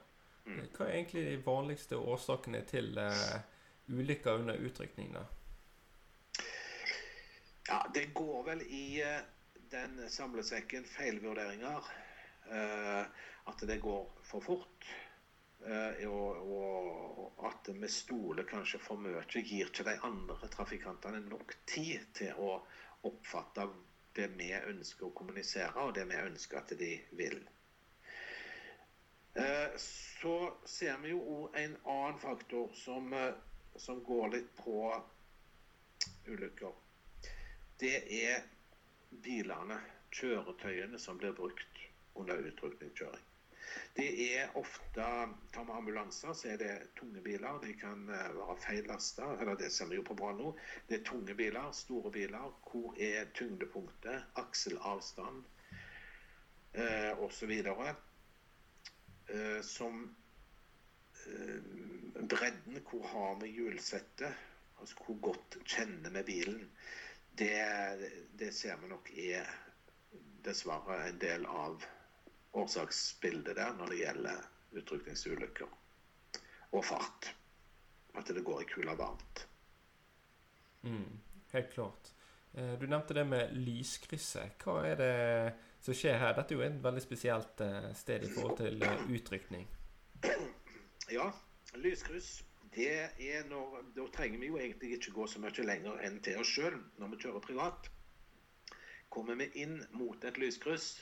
Mm. 0.46 0.64
Hva 0.74 0.88
er 0.88 0.96
egentlig 0.96 1.24
de 1.28 1.38
vanligste 1.46 2.00
årsakene 2.02 2.64
til 2.70 2.98
uh, 2.98 3.38
ulykker 3.92 4.42
under 4.42 4.58
utrykning? 4.66 5.14
da? 5.16 5.28
Ja, 7.72 7.86
Det 7.94 8.06
går 8.14 8.44
vel 8.44 8.62
i 8.68 8.86
uh, 9.04 9.22
den 9.72 10.02
samlesekken 10.12 10.84
feilvurderinger. 10.86 11.88
Uh, 12.52 13.06
at 13.48 13.64
det 13.68 13.80
går 13.82 14.10
for 14.28 14.44
fort. 14.44 14.92
Og, 15.62 16.38
og, 16.52 17.46
at 17.46 17.68
vi 17.78 17.88
stoler 17.94 18.48
kanskje 18.50 18.80
for 18.82 18.98
mye. 18.98 19.22
Gir 19.30 19.70
ikke 19.70 19.86
de 19.86 19.94
andre 20.08 20.50
trafikantene 20.50 21.20
nok 21.28 21.54
tid 21.70 22.08
til 22.18 22.40
å 22.42 22.56
oppfatte 23.06 23.68
det 24.18 24.26
vi 24.40 24.50
ønsker 24.58 25.06
å 25.06 25.14
kommunisere, 25.14 25.86
og 25.86 25.94
det 25.94 26.08
vi 26.10 26.18
ønsker 26.18 26.64
at 26.64 26.74
de 26.82 26.90
vil. 27.20 27.38
Så 30.22 30.54
ser 30.66 30.98
vi 31.02 31.14
jo 31.14 31.22
òg 31.36 31.56
en 31.58 31.78
annen 31.90 32.20
faktor 32.20 32.74
som, 32.78 33.14
eh, 33.14 33.34
som, 33.76 34.04
går 34.04 34.30
litt 34.36 34.50
på 34.58 34.76
ulykker. 36.28 36.74
Det 37.82 37.98
er 38.24 38.44
bilene, 39.26 39.80
kjøretøyene, 40.14 41.00
som 41.02 41.18
blir 41.18 41.34
brukt 41.34 41.80
under 42.14 42.38
utrykningskjøring. 42.52 43.24
Det 43.96 44.08
er 44.26 44.54
ofte 44.60 45.06
Tar 45.54 45.66
vi 45.68 45.74
ambulanser, 45.76 46.34
så 46.38 46.52
er 46.52 46.60
det 46.62 46.76
tunge 47.00 47.24
biler. 47.26 47.58
De 47.64 47.74
kan 47.80 48.04
eh, 48.10 48.30
være 48.38 48.58
feillasta, 48.66 49.32
eller 49.40 49.58
det 49.60 49.72
ser 49.74 49.90
vi 49.90 49.98
jo 49.98 50.06
på 50.08 50.18
bra 50.20 50.32
nå. 50.38 50.52
Det 50.90 51.00
er 51.00 51.06
tunge 51.08 51.36
biler, 51.40 51.72
store 51.76 52.12
biler. 52.12 52.48
Hvor 52.68 52.96
er 53.10 53.32
tyngdepunktet, 53.38 54.30
akselavstand 54.44 55.44
eh, 56.74 57.12
osv. 57.26 57.52
Eh, 59.32 59.62
som 59.74 60.04
eh, 61.26 61.60
Bredden, 62.22 62.82
hvor 62.90 63.08
har 63.08 63.38
vi 63.42 63.56
hjulsettet? 63.58 64.48
Altså 64.82 64.96
hvor 65.06 65.20
godt 65.32 65.58
kjenner 65.66 66.14
vi 66.20 66.28
bilen? 66.34 66.68
Det, 67.38 67.58
det 68.38 68.52
ser 68.54 68.78
vi 68.82 68.90
nok 68.92 69.12
er 69.16 69.48
dessverre 70.46 70.98
en 71.08 71.20
del 71.22 71.46
av 71.46 71.86
årsaksbildet 72.58 73.56
der 73.56 73.76
når 73.78 73.94
det 73.94 74.00
gjelder 74.02 74.42
utrykningsulykker 74.82 75.70
og 76.72 76.86
fart. 76.86 77.32
At 78.20 78.28
det 78.28 78.44
går 78.44 78.64
i 78.64 78.68
kula 78.68 78.96
varmt. 79.00 79.46
Mm, 80.84 81.20
helt 81.54 81.72
klart. 81.72 82.12
Eh, 82.54 82.74
du 82.80 82.88
nevnte 82.88 83.16
det 83.16 83.24
med 83.28 83.56
lyskrysset. 83.56 84.58
Hva 84.60 84.82
er 84.90 85.00
det 85.00 85.14
som 85.82 85.98
skjer 85.98 86.20
her. 86.22 86.36
Dette 86.38 86.54
er 86.54 86.60
jo 86.60 86.66
et 86.66 86.84
veldig 86.84 87.04
spesielt 87.04 87.64
eh, 87.66 87.90
sted 87.98 88.26
i 88.26 88.32
forhold 88.36 88.58
til 88.60 88.84
eh, 88.86 89.06
utrykning. 89.16 89.68
Ja, 91.12 91.32
lyskryss. 91.76 92.42
Det 92.72 92.92
er 93.20 93.48
når, 93.50 93.82
Da 93.96 94.06
trenger 94.16 94.40
vi 94.40 94.48
jo 94.52 94.60
egentlig 94.60 94.94
ikke 94.96 95.14
gå 95.16 95.26
så 95.28 95.42
mye 95.44 95.66
lenger 95.68 96.04
enn 96.08 96.22
til 96.24 96.40
oss 96.40 96.54
sjøl 96.56 96.78
når 97.02 97.14
vi 97.14 97.22
kjører 97.24 97.44
privat. 97.44 97.90
Kommer 99.12 99.36
vi 99.36 99.50
inn 99.64 99.82
mot 99.92 100.24
et 100.24 100.38
lyskryss, 100.40 101.02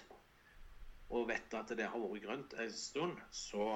og 1.13 1.27
vet 1.29 1.53
at 1.58 1.75
det 1.77 1.86
har 1.89 2.01
vært 2.01 2.23
grønt 2.23 2.55
en 2.58 2.73
stund, 2.73 3.21
så, 3.29 3.67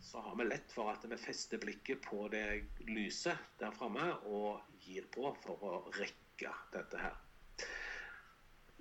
så 0.00 0.24
har 0.24 0.38
vi 0.40 0.48
lett 0.48 0.72
for 0.72 0.92
at 0.92 1.04
vi 1.08 1.20
fester 1.20 1.60
blikket 1.60 2.00
på 2.04 2.28
det 2.32 2.46
lyset 2.88 3.60
der 3.60 3.76
framme 3.76 4.08
og 4.24 4.64
gir 4.86 5.04
på 5.12 5.34
for 5.44 5.68
å 5.68 5.76
rekke 5.98 6.52
dette 6.72 7.00
her. 7.04 7.20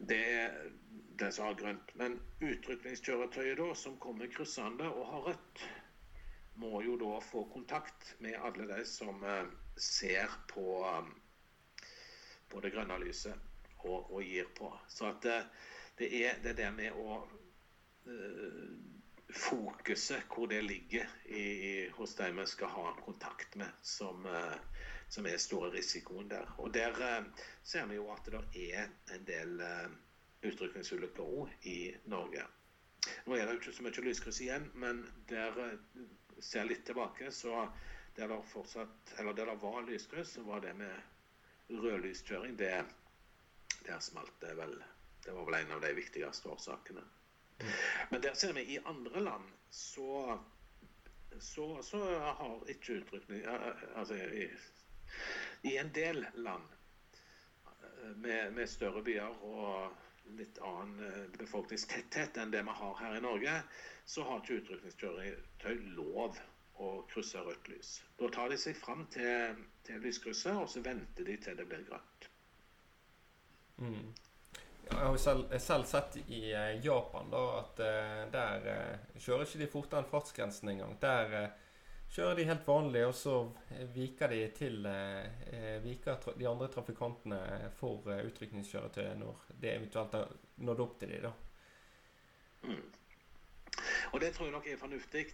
Det 0.03 0.23
er 0.39 0.55
det 1.19 1.29
som 1.35 1.47
har 1.47 1.59
grønt. 1.59 1.91
Men 1.99 2.17
utrykningskjøretøyet 2.43 3.59
da, 3.59 3.69
som 3.77 3.99
kommer 4.01 4.31
kryssende 4.31 4.87
og 4.89 5.05
har 5.11 5.27
rødt, 5.29 5.67
må 6.55 6.81
jo 6.85 6.97
da 6.97 7.19
få 7.21 7.43
kontakt 7.53 8.15
med 8.19 8.39
alle 8.39 8.67
de 8.69 8.85
som 8.85 9.23
eh, 9.23 9.45
ser 9.75 10.31
på, 10.47 10.65
eh, 10.89 11.85
på 12.49 12.61
det 12.63 12.73
grønne 12.75 12.99
lyset 13.01 13.35
og, 13.83 14.11
og, 14.11 14.21
gir 14.23 14.49
på. 14.57 14.71
Så 14.87 15.09
at 15.09 15.21
det, 15.25 15.39
det 15.99 16.09
er 16.25 16.41
det 16.43 16.57
der 16.57 16.71
med 16.71 16.97
å 16.97 17.23
Fokuset, 19.33 20.27
hvor 20.29 20.45
det 20.51 20.59
ligger 20.61 21.07
i, 21.25 21.45
hos 21.95 22.11
de 22.19 22.27
vi 22.35 22.43
skal 22.51 22.69
ha 22.69 22.91
kontakt 23.01 23.55
med, 23.57 23.71
som, 23.81 24.27
som 25.09 25.25
er 25.25 25.39
store 25.41 25.71
risikoen 25.73 26.27
der. 26.29 26.51
Og 26.61 26.73
der 26.75 26.99
ser 27.63 27.87
vi 27.89 27.97
jo 27.97 28.11
at 28.13 28.27
det 28.29 28.43
er 28.75 28.91
en 29.15 29.25
del 29.25 29.63
utrykningsulykker 30.43 31.23
òg 31.23 31.65
i 31.71 31.77
Norge. 32.11 32.45
Nå 33.25 33.35
er 33.35 33.45
det 33.45 33.55
jo 33.55 33.59
ikke 33.61 33.75
så 33.77 33.85
mye 33.85 34.05
lyskryss 34.05 34.41
igjen, 34.43 34.69
men 34.79 35.01
der 35.29 35.57
ser 36.39 36.65
litt 36.65 36.85
tilbake, 36.85 37.31
så 37.31 37.67
der 38.15 38.27
det 38.27 38.41
fortsatt, 38.47 39.13
eller 39.17 39.33
der 39.33 39.45
det 39.45 39.55
var 39.61 39.81
lyskryss, 39.81 40.33
så 40.37 40.43
var 40.45 40.61
det 40.61 40.73
med 40.73 41.01
rødlyskjøring 41.67 42.57
det, 42.57 42.85
Der 43.85 43.99
smalt 43.99 44.33
det 44.39 44.53
vel. 44.55 44.83
Det 45.25 45.31
var 45.31 45.45
vel 45.45 45.55
en 45.55 45.71
av 45.71 45.81
de 45.81 45.93
viktigste 45.93 46.49
årsakene. 46.49 47.01
Men 48.09 48.21
der 48.21 48.33
ser 48.33 48.53
vi 48.53 48.61
i 48.61 48.79
andre 48.85 49.19
land 49.19 49.49
så 49.69 50.39
så, 51.39 51.83
så 51.83 51.97
har 52.19 52.69
ikke 52.69 52.93
utrykning 52.93 53.45
Altså 53.95 54.15
i, 54.15 54.49
i, 55.61 55.77
en 55.77 55.89
del 55.93 56.25
land 56.35 56.63
med, 58.15 58.53
med 58.53 58.69
større 58.69 59.01
byer 59.03 59.43
og 59.43 59.91
litt 60.37 60.59
annen 60.63 61.31
befolkningstetthet 61.39 62.37
enn 62.39 62.51
det 62.53 62.61
vi 62.63 62.75
har 62.79 62.99
her 62.99 63.17
i 63.17 63.23
Norge, 63.23 63.55
så 64.05 64.23
har 64.23 64.39
ikke 64.39 64.59
utrykningskjøretøy 65.63 65.95
lov 65.95 66.39
å 66.83 67.05
krysse 67.07 67.39
rødt 67.39 67.69
lys. 67.69 68.01
Da 68.19 68.29
tar 68.33 68.49
de 68.49 68.57
seg 68.57 68.75
fram 68.75 69.05
til, 69.13 69.55
til 69.85 70.01
lyskrysset, 70.01 70.55
og 70.57 70.69
så 70.69 70.81
venter 70.83 71.23
de 71.23 71.37
til 71.37 71.57
det 71.57 71.65
blir 71.69 71.83
grønt. 71.87 72.29
Mm. 73.77 74.13
Jeg 74.83 74.99
har 74.99 75.11
jo 75.13 75.17
selv, 75.21 75.53
selv, 75.63 75.85
sett 75.87 76.17
i 76.27 76.51
eh, 76.51 76.79
Japan 76.83 77.29
da, 77.31 77.43
at 77.61 77.79
uh, 77.79 78.23
der 78.33 78.65
uh, 78.67 79.19
kjører 79.19 79.45
ikke 79.45 79.61
de 79.61 79.69
fortere 79.71 80.03
enn 80.03 80.09
fartsgrensen 80.09 80.73
engang. 80.73 80.97
Der 81.01 81.53
kjører 82.13 82.35
de 82.37 82.47
helt 82.49 82.67
vanlig, 82.67 83.05
og 83.07 83.15
så 83.15 83.37
viker 83.95 84.29
de 84.29 84.41
til 84.53 84.83
viker 85.81 86.27
de 86.37 86.45
andre 86.45 86.67
trafikantene 86.69 87.39
for 87.79 88.05
utrykningskjøretøyet 88.05 89.17
når 89.17 89.47
det 89.63 89.71
eventuelt 89.71 90.13
har 90.19 90.35
nådd 90.67 90.83
opp 90.83 90.99
til 90.99 91.15
de 91.15 91.23
da. 91.23 91.31
Mm. 92.67 92.83
Og 94.11 94.21
det 94.21 94.33
tror 94.33 94.49
jeg 94.49 94.55
nok 94.55 94.67
er 94.69 94.79
fornuftig 94.81 95.25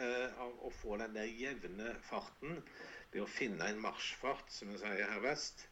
eh, 0.00 0.40
å 0.64 0.70
få 0.80 0.98
den 1.00 1.16
der 1.16 1.28
jevne 1.28 1.94
farten. 2.06 2.62
Det 3.12 3.22
å 3.24 3.30
finne 3.30 3.68
en 3.70 3.80
marsjfart, 3.80 4.50
som 4.52 4.72
vi 4.72 4.80
sier 4.80 5.08
her 5.08 5.22
vest, 5.24 5.64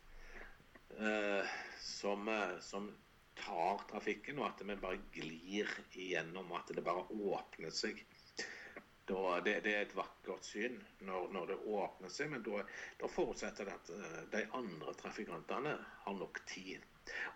eh, 0.99 1.57
som, 1.83 2.29
eh, 2.29 2.57
som, 2.65 2.93
tar 3.37 3.83
trafikken, 3.91 4.39
og 4.41 4.47
at 4.49 4.63
vi 4.65 4.75
bare 4.81 4.97
glir 5.13 5.69
igjennom, 5.93 6.55
at 6.57 6.71
det 6.73 6.85
bare 6.85 7.03
åpner 7.13 7.75
seg. 7.75 7.99
Da, 9.07 9.41
det, 9.45 9.59
det, 9.63 9.75
er 9.77 9.85
et 9.85 9.93
vakkert 9.95 10.43
syn 10.43 10.81
når, 11.07 11.29
når 11.35 11.51
det 11.53 11.57
åpner 11.69 12.11
seg, 12.11 12.31
men 12.33 12.43
da, 12.47 12.65
da, 12.99 13.11
forutsetter 13.13 13.69
det 13.69 13.75
at 13.77 13.91
eh, 13.95 14.23
de 14.33 14.41
andre 14.57 14.95
trafikantene 14.99 15.77
har 16.07 16.17
nok 16.17 16.41
tid. 16.49 16.83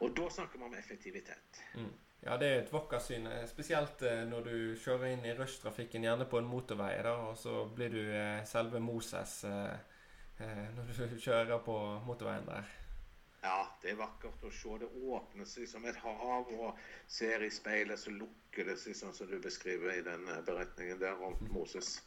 Og 0.00 0.16
da 0.18 0.26
snakker 0.32 0.58
vi 0.58 0.66
om 0.66 0.74
effektivitet. 0.80 1.60
Mm. 1.78 1.92
Ja, 2.20 2.36
det 2.36 2.48
er 2.48 2.58
et 2.60 2.72
vakkert 2.72 3.04
syn. 3.06 3.26
Eh, 3.26 3.46
spesielt 3.48 4.02
eh, 4.04 4.26
når 4.28 4.44
du 4.44 4.56
kjører 4.80 5.14
inn 5.14 5.24
i 5.24 5.32
rushtrafikken, 5.38 6.04
gjerne 6.04 6.26
på 6.28 6.40
en 6.40 6.50
motorvei, 6.50 6.92
da, 7.04 7.14
og 7.30 7.38
så 7.40 7.62
blir 7.72 7.94
du 7.94 8.02
eh, 8.02 8.42
selve 8.48 8.82
Moses 8.84 9.40
når 10.40 10.92
du 10.92 11.16
kjører 11.20 11.58
på 11.64 11.76
motorveien 12.04 12.46
der. 12.48 12.68
Ja, 13.40 13.64
det 13.80 13.94
er 13.94 13.98
vakkert 14.02 14.44
å 14.44 14.52
se. 14.52 14.76
Det 14.82 14.88
åpner 15.08 15.48
seg 15.48 15.68
som 15.68 15.84
et 15.88 15.96
hav, 16.00 16.48
og 16.60 16.80
ser 17.08 17.44
i 17.44 17.50
speilet, 17.52 18.00
så 18.00 18.12
lukker 18.12 18.68
det 18.68 18.76
seg, 18.80 18.96
sånn 18.96 19.16
som 19.16 19.28
du 19.28 19.38
beskriver 19.40 19.94
i 19.96 20.04
den 20.04 20.28
beretningen 20.48 21.00
der 21.00 21.20
om 21.24 21.36
Moses. 21.48 22.02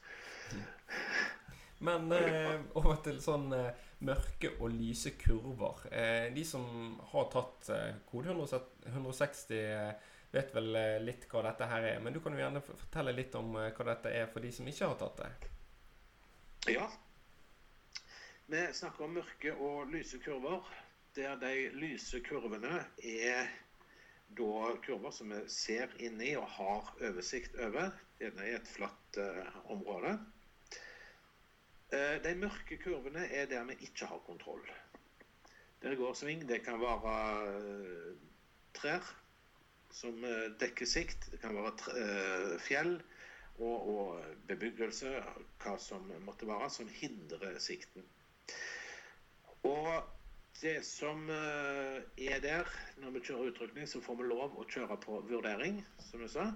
Men 1.84 2.12
eh, 2.16 2.62
over 2.80 3.00
til 3.04 3.18
sånn 3.20 3.52
eh, 3.58 3.80
mørke 4.08 4.54
og 4.60 4.72
lyse 4.72 5.14
kurver. 5.20 5.82
Eh, 5.92 6.30
de 6.36 6.44
som 6.48 6.66
har 7.12 7.30
tatt 7.34 7.70
eh, 7.76 7.98
kode 8.08 8.32
160, 8.32 9.58
eh, 9.58 10.12
vet 10.32 10.54
vel 10.56 10.76
eh, 10.80 11.00
litt 11.04 11.28
hva 11.32 11.44
dette 11.50 11.68
her 11.68 11.88
er. 11.90 11.98
Men 12.04 12.16
du 12.16 12.22
kan 12.24 12.36
jo 12.36 12.40
gjerne 12.40 12.64
fortelle 12.64 13.16
litt 13.16 13.36
om 13.40 13.58
hva 13.58 13.88
dette 13.90 14.14
er 14.16 14.30
for 14.32 14.44
de 14.44 14.52
som 14.56 14.70
ikke 14.70 14.94
har 14.94 15.02
tatt 15.02 15.20
det. 15.24 15.52
Ja. 16.78 16.88
Vi 18.48 18.64
snakker 18.80 19.04
om 19.04 19.20
mørke 19.20 19.56
og 19.60 19.92
lyse 19.92 20.22
kurver. 20.24 20.64
Der 21.18 21.36
de 21.38 21.68
lyse 21.78 22.24
kurvene 22.26 22.80
er 22.98 23.52
da 24.34 24.72
kurver 24.86 25.12
som 25.14 25.36
vi 25.36 25.44
ser 25.52 25.92
inni 26.02 26.32
og 26.40 26.48
har 26.56 26.96
oversikt 27.10 27.60
over. 27.60 27.92
Det 28.18 28.32
er 28.32 28.56
et 28.56 28.72
flatt 28.72 29.20
område. 29.68 30.16
Eh, 31.94 32.16
de 32.24 32.32
mørke 32.42 32.78
kurvene 32.82 33.28
er 33.30 33.46
der 33.52 33.66
vi 33.70 33.76
ikke 33.86 34.08
har 34.10 34.22
kontroll. 34.26 34.64
Der 35.84 35.96
går 35.96 36.14
sving. 36.18 36.48
Det 36.50 36.64
kan 36.66 36.80
være 36.82 37.18
eh, 37.58 38.16
trær 38.74 39.12
som 39.94 40.24
eh, 40.26 40.48
dekker 40.62 40.90
sikt. 40.90 41.30
Det 41.32 41.42
kan 41.44 41.54
være 41.56 42.58
fjell 42.64 42.96
og, 43.62 44.18
bebyggelse, 44.50 45.12
hva 45.62 45.76
som 45.78 46.10
måtte 46.26 46.48
være, 46.50 46.72
som 46.74 46.90
hindrer 46.90 47.60
sikten. 47.62 48.08
Og 49.70 49.92
det 50.62 50.80
som 50.88 51.30
er 51.30 52.40
der 52.42 52.72
når 52.98 53.14
vi 53.14 53.22
kjører 53.28 53.52
utrykning, 53.52 53.86
så 53.88 54.02
får 54.02 54.18
vi 54.18 54.32
lov 54.32 54.58
å 54.58 54.66
kjøre 54.66 54.98
på 55.06 55.22
vurdering, 55.30 55.78
som 56.02 56.26
du 56.26 56.32
sa. 56.32 56.48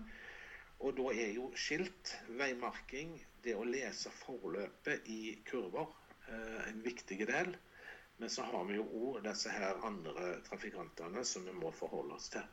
Og 0.81 0.97
da 0.97 1.13
er 1.13 1.35
jo 1.37 1.51
skilt, 1.57 2.15
veimarking, 2.41 3.13
det 3.43 3.55
å 3.55 3.65
lese 3.67 4.11
forløpet 4.23 5.07
i 5.13 5.37
kurver 5.47 5.87
eh, 6.29 6.69
en 6.69 6.81
viktig 6.85 7.19
del. 7.29 7.53
Men 8.17 8.31
så 8.33 8.47
har 8.49 8.65
vi 8.65 8.79
jo 8.79 8.87
òg 8.97 9.21
disse 9.27 9.53
her 9.53 9.77
andre 9.85 10.31
trafikantene 10.47 11.23
som 11.25 11.45
vi 11.45 11.53
må 11.53 11.71
forholde 11.75 12.17
oss 12.17 12.31
til. 12.33 12.45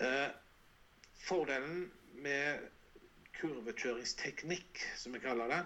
Eh, 0.00 0.30
fordelen 1.26 1.90
med 2.24 2.64
kurvekjøringsteknikk, 3.36 4.80
som 4.96 5.12
vi 5.12 5.20
kaller 5.20 5.52
det, 5.52 5.62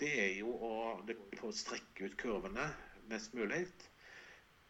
det 0.00 0.10
er 0.26 0.32
jo 0.36 0.52
å, 0.52 0.72
å 1.00 1.52
strekke 1.56 2.10
ut 2.10 2.18
kurvene 2.20 2.66
mest 3.08 3.32
mulig. 3.36 3.62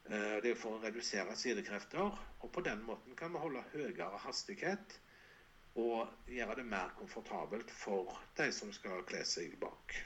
Eh, 0.07 0.37
det 0.43 0.53
er 0.53 0.61
for 0.61 0.77
å 0.77 0.83
redusere 0.85 1.35
sidekrefter. 1.39 2.15
Og 2.45 2.53
på 2.55 2.63
den 2.67 2.85
måten 2.87 3.19
kan 3.19 3.35
vi 3.35 3.43
holde 3.43 3.65
høyere 3.73 4.23
hastighet 4.23 5.01
og 5.77 6.29
gjøre 6.33 6.57
det 6.61 6.67
mer 6.67 6.93
komfortabelt 6.99 7.71
for 7.71 8.17
de 8.39 8.51
som 8.53 8.73
skal 8.73 9.05
kle 9.09 9.23
seg 9.29 9.57
bak. 9.61 9.97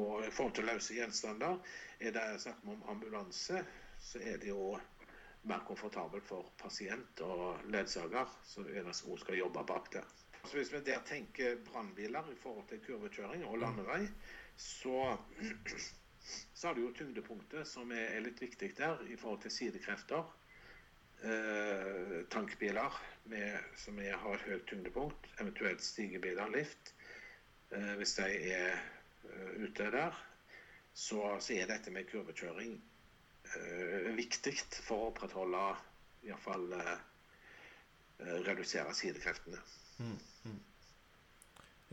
Og 0.00 0.24
I 0.26 0.30
forhold 0.32 0.54
til 0.56 0.66
løse 0.66 0.96
gjenstander, 0.96 1.60
er 2.00 2.14
det 2.16 2.24
snakk 2.42 2.64
om 2.66 2.82
ambulanse, 2.90 3.60
så 4.00 4.20
er 4.20 4.40
det 4.42 4.50
jo 4.50 4.74
mer 5.44 5.62
komfortabelt 5.68 6.24
for 6.26 6.48
pasient 6.58 7.20
og 7.24 7.60
ledsager, 7.70 8.30
som 8.48 8.66
er 8.66 8.86
det 8.88 8.94
som 8.96 9.16
skal 9.20 9.38
jobbe 9.38 9.64
bak 9.68 9.92
der. 9.92 10.08
Så 10.44 10.56
Hvis 10.56 10.72
vi 10.72 10.80
der 10.80 11.00
tenker 11.08 11.56
brannbiler 11.64 12.32
i 12.32 12.36
forhold 12.40 12.68
til 12.68 12.80
kurvekjøring 12.86 13.44
og 13.44 13.58
landevei, 13.58 14.08
så, 14.56 15.16
så 16.54 16.66
har 16.66 16.74
du 16.74 16.80
jo 16.80 16.92
tyngdepunktet 16.96 17.68
som 17.68 17.92
er, 17.92 18.20
litt 18.20 18.42
viktig 18.42 18.72
der 18.76 19.00
i 19.08 19.16
forhold 19.16 19.40
til 19.44 19.50
sidekrefter. 19.50 20.24
Eh, 22.34 22.40
tankbiler 22.40 22.92
med, 23.24 23.58
som 23.76 23.98
er, 23.98 24.16
har 24.16 24.40
høyt 24.46 24.66
tyngdepunkt, 24.66 25.26
eventuelt 25.40 25.82
stigebiler, 25.82 26.48
lift. 26.50 26.94
Eh, 27.70 27.94
hvis 27.98 28.14
de 28.14 28.26
er 28.50 28.78
uh, 29.24 29.62
ute 29.62 29.90
der, 29.90 30.16
så, 30.94 31.36
så, 31.40 31.52
er 31.54 31.66
dette 31.66 31.90
med 31.90 32.08
kurvekjøring 32.10 32.74
uh, 33.54 34.10
viktig 34.16 34.54
for 34.82 34.96
å 34.96 35.12
opprettholde 35.12 35.62
iallfall 36.26 36.74
uh, 36.74 36.98
redusere 38.46 38.94
sidekreftene. 38.94 39.62
Mm, 39.98 40.18
mm. 40.44 40.60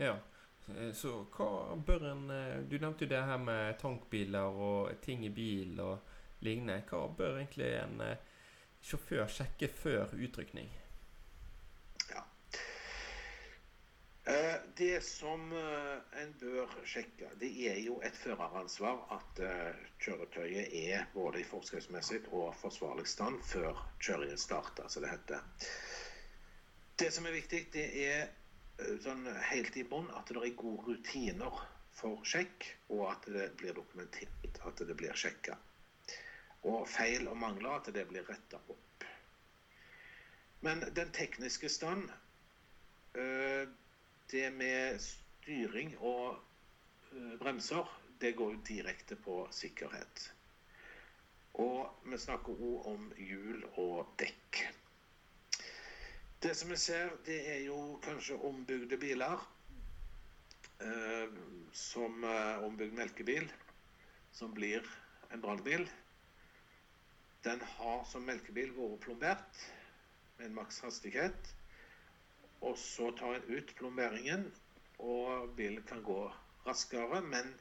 Ja. 0.02 0.18
Så 0.96 1.26
hva 1.36 1.76
bør 1.86 2.04
en 2.12 2.22
Du 2.70 2.78
nevnte 2.80 3.04
jo 3.04 3.10
det 3.10 3.20
her 3.26 3.40
med 3.42 3.74
tankbiler 3.82 4.60
og 4.66 5.02
ting 5.04 5.26
i 5.26 5.32
bil 5.34 5.80
og 5.84 5.98
lignende. 6.46 6.78
Hva 6.88 7.08
bør 7.18 7.42
egentlig 7.42 7.74
en 7.82 7.98
sjåfør 8.82 9.28
sjekke 9.30 9.70
før 9.82 10.16
utrykning? 10.18 10.70
Ja, 12.10 12.26
Eh, 14.24 14.56
det 14.78 15.04
som 15.04 15.52
eh, 15.52 16.22
en 16.22 16.34
bør 16.40 16.70
sjekke, 16.86 17.30
det 17.42 17.50
er 17.68 17.80
jo 17.82 17.96
et 18.06 18.18
føreransvar 18.22 19.00
at 19.16 19.40
eh, 19.42 19.80
kjøretøyet 20.04 20.76
er 20.78 21.08
både 21.16 21.42
i 21.42 21.48
forskriftsmessig 21.50 22.20
og 22.30 22.54
forsvarlig 22.62 23.08
stand 23.10 23.40
før 23.50 23.80
kjøringen 23.98 24.38
starter, 24.38 24.92
som 24.94 25.02
det 25.02 25.16
heter. 25.16 25.42
Det 27.02 27.10
som 27.14 27.26
er 27.26 27.34
viktig, 27.34 27.64
det 27.74 27.88
er 28.06 28.30
sånn 29.02 29.26
helt 29.50 29.78
i 29.82 29.88
bånn 29.90 30.14
at 30.14 30.30
det 30.30 30.38
er 30.38 30.54
gode 30.60 30.86
rutiner 30.92 31.58
for 31.98 32.22
sjekk, 32.22 32.70
og 32.94 33.08
at 33.16 33.26
det 33.34 33.50
blir 33.58 33.74
dokumentert 33.74 34.62
at 34.70 34.86
det 34.86 35.00
blir 35.02 35.18
sjekka. 35.18 35.58
Og 36.70 36.88
feil 36.90 37.28
og 37.28 37.38
mangler 37.38 37.80
at 37.80 37.94
det 37.94 38.06
blir 38.10 38.28
retta 38.30 38.60
opp. 38.70 39.06
Men 40.62 40.84
den 40.94 41.10
tekniske 41.16 41.70
stand 41.74 42.10
det 44.32 44.52
med 44.56 45.00
styring 45.00 45.98
og 46.00 46.38
uh, 47.12 47.40
bremser, 47.40 47.98
det 48.22 48.36
går 48.36 48.54
jo 48.54 48.62
direkte 48.68 49.16
på 49.16 49.48
sikkerhet. 49.52 50.28
Og 51.60 51.90
vi 52.06 52.18
snakker 52.18 52.62
òg 52.64 52.86
om 52.94 53.10
hjul 53.20 53.66
og 53.82 54.14
dekk. 54.22 54.62
Det 56.42 56.54
som 56.58 56.72
vi 56.72 56.78
ser, 56.80 57.12
det 57.26 57.42
er 57.52 57.60
jo 57.66 58.00
kanskje 58.06 58.40
ombygde 58.48 58.98
biler. 58.98 59.42
Uh, 60.82 61.28
som 61.74 62.24
ombygd 62.66 62.96
melkebil, 62.98 63.52
som 64.36 64.54
blir 64.56 64.88
en 65.32 65.42
brannbil. 65.44 65.86
Den 67.44 67.62
har 67.62 68.04
som 68.06 68.26
melkebil 68.28 68.70
vært 68.76 69.00
plombert 69.02 69.62
med 70.38 70.46
en 70.46 70.58
maks 70.60 70.82
hastighet. 70.86 71.54
Og 72.62 72.76
så 72.78 73.10
tar 73.18 73.40
en 73.40 73.48
ut 73.50 73.72
plomberingen, 73.80 74.44
og 75.02 75.56
bilen 75.58 75.82
kan 75.90 76.04
gå 76.06 76.20
raskere. 76.68 77.22
Men 77.26 77.56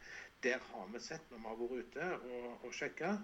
der 0.45 0.61
har 0.73 0.91
vi 0.93 1.01
sett 1.01 1.31
når 1.31 1.39
vi 1.39 1.49
har 1.49 1.61
vært 1.63 1.87
ute 1.87 2.09
og, 2.19 2.67
og 2.69 2.75
sjekka, 2.77 3.15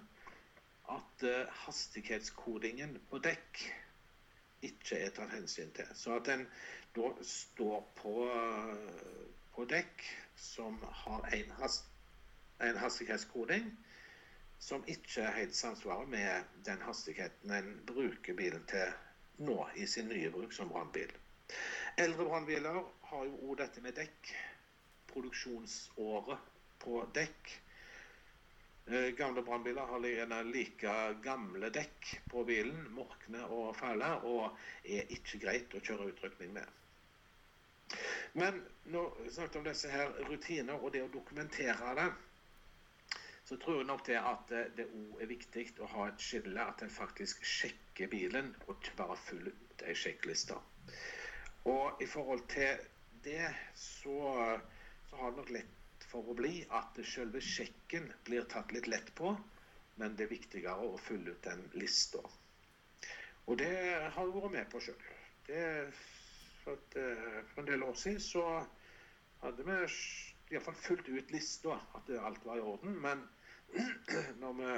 at 0.96 1.26
uh, 1.28 1.58
hastighetskodingen 1.66 2.96
på 3.10 3.20
dekk 3.20 3.64
ikke 4.64 4.96
er 5.02 5.12
tatt 5.12 5.34
hensyn 5.34 5.72
til. 5.76 5.88
Så 5.92 6.16
at 6.16 6.30
en 6.32 6.46
da 6.96 7.10
står 7.20 7.82
på, 8.00 8.14
uh, 8.32 9.28
på 9.52 9.68
dekk 9.68 10.08
som 10.40 10.80
har 11.04 11.28
én 11.36 11.52
hast, 11.60 11.90
hastighetskoding 12.80 13.74
som 14.66 14.82
ikke 14.90 15.28
helt 15.30 15.54
samsvarer 15.54 16.08
med 16.10 16.56
den 16.66 16.80
hastigheten 16.82 17.52
en 17.54 17.68
bruker 17.86 18.34
bilen 18.34 18.64
til 18.66 18.90
nå 19.46 19.60
i 19.78 19.86
sin 19.86 20.08
nye 20.10 20.30
bruk 20.34 20.56
som 20.56 20.72
brannbil. 20.72 21.12
Eldre 22.02 22.26
brannbiler 22.26 22.80
har 23.10 23.28
jo 23.28 23.36
òg 23.46 23.60
dette 23.60 23.84
med 23.84 23.94
dekk. 23.94 24.32
Produksjonsåret 25.12 26.50
på 26.82 27.04
dekk. 27.14 27.52
Eh, 28.90 29.08
gamle 29.18 29.46
brannbiler 29.46 29.86
har 29.92 30.08
gjerne 30.10 30.42
like 30.50 30.96
gamle 31.22 31.70
dekk 31.78 32.10
på 32.34 32.42
bilen, 32.50 32.88
morkne 32.98 33.46
og 33.46 33.70
fæle, 33.78 34.10
og 34.26 34.58
er 34.82 35.14
ikke 35.14 35.44
greit 35.46 35.78
å 35.78 35.84
kjøre 35.86 36.10
utrykning 36.10 36.58
med. 36.58 36.66
Men 38.34 38.64
vi 38.82 39.30
snakket 39.30 39.62
om 39.62 39.70
disse 39.70 39.94
her 39.94 40.10
rutiner 40.26 40.82
og 40.82 40.90
det 40.92 41.06
å 41.06 41.12
dokumentere 41.14 41.94
det, 42.02 42.10
så 43.46 43.56
tror 43.62 43.76
jeg 43.78 43.86
nok 43.86 44.06
det 44.06 44.18
at 44.18 44.52
det 44.76 44.88
òg 44.90 45.20
er 45.22 45.30
viktig 45.30 45.66
å 45.78 45.90
ha 45.92 46.08
et 46.10 46.22
skille, 46.22 46.62
at 46.62 46.82
en 46.82 46.90
faktisk 46.90 47.44
sjekker 47.46 48.10
bilen, 48.10 48.50
og 48.66 48.74
ikke 48.74 48.96
bare 48.98 49.18
fyller 49.22 49.54
ut 49.54 49.84
ei 49.86 49.94
sjekkliste. 49.94 50.56
Og 51.70 52.02
i 52.02 52.08
forhold 52.10 52.42
til 52.50 52.82
det 53.22 53.52
så, 53.74 54.18
så 55.10 55.20
har 55.20 55.30
det 55.30 55.38
nok 55.42 55.52
lett 55.54 56.06
for 56.10 56.30
å 56.30 56.34
bli 56.38 56.64
at 56.74 56.98
selve 57.06 57.42
sjekken 57.42 58.10
blir 58.26 58.46
tatt 58.50 58.74
litt 58.74 58.90
lett 58.90 59.14
på, 59.18 59.32
men 60.00 60.18
det 60.18 60.26
er 60.26 60.34
viktigere 60.34 60.90
å 60.90 60.98
fylle 61.00 61.34
ut 61.34 61.46
den 61.46 61.62
lista. 61.78 62.22
Og 63.46 63.58
det 63.62 63.70
har 63.70 64.26
jeg 64.26 64.34
vært 64.34 64.54
med 64.56 64.70
på 64.72 64.82
sjøl. 64.82 65.02
For, 66.64 66.82
eh, 66.98 67.42
for, 67.52 67.62
en 67.62 67.70
del 67.70 67.86
år 67.86 67.94
siden 67.94 68.20
så 68.20 68.44
hadde 69.44 69.66
vi 69.66 69.76
iallfall 70.50 70.78
fulgt 70.82 71.08
ut 71.08 71.30
lista, 71.34 71.78
at 71.94 72.10
alt 72.18 72.46
var 72.46 72.58
i 72.58 72.66
orden. 72.74 72.98
Men 73.02 73.22
når 74.42 74.54
vi 74.60 74.76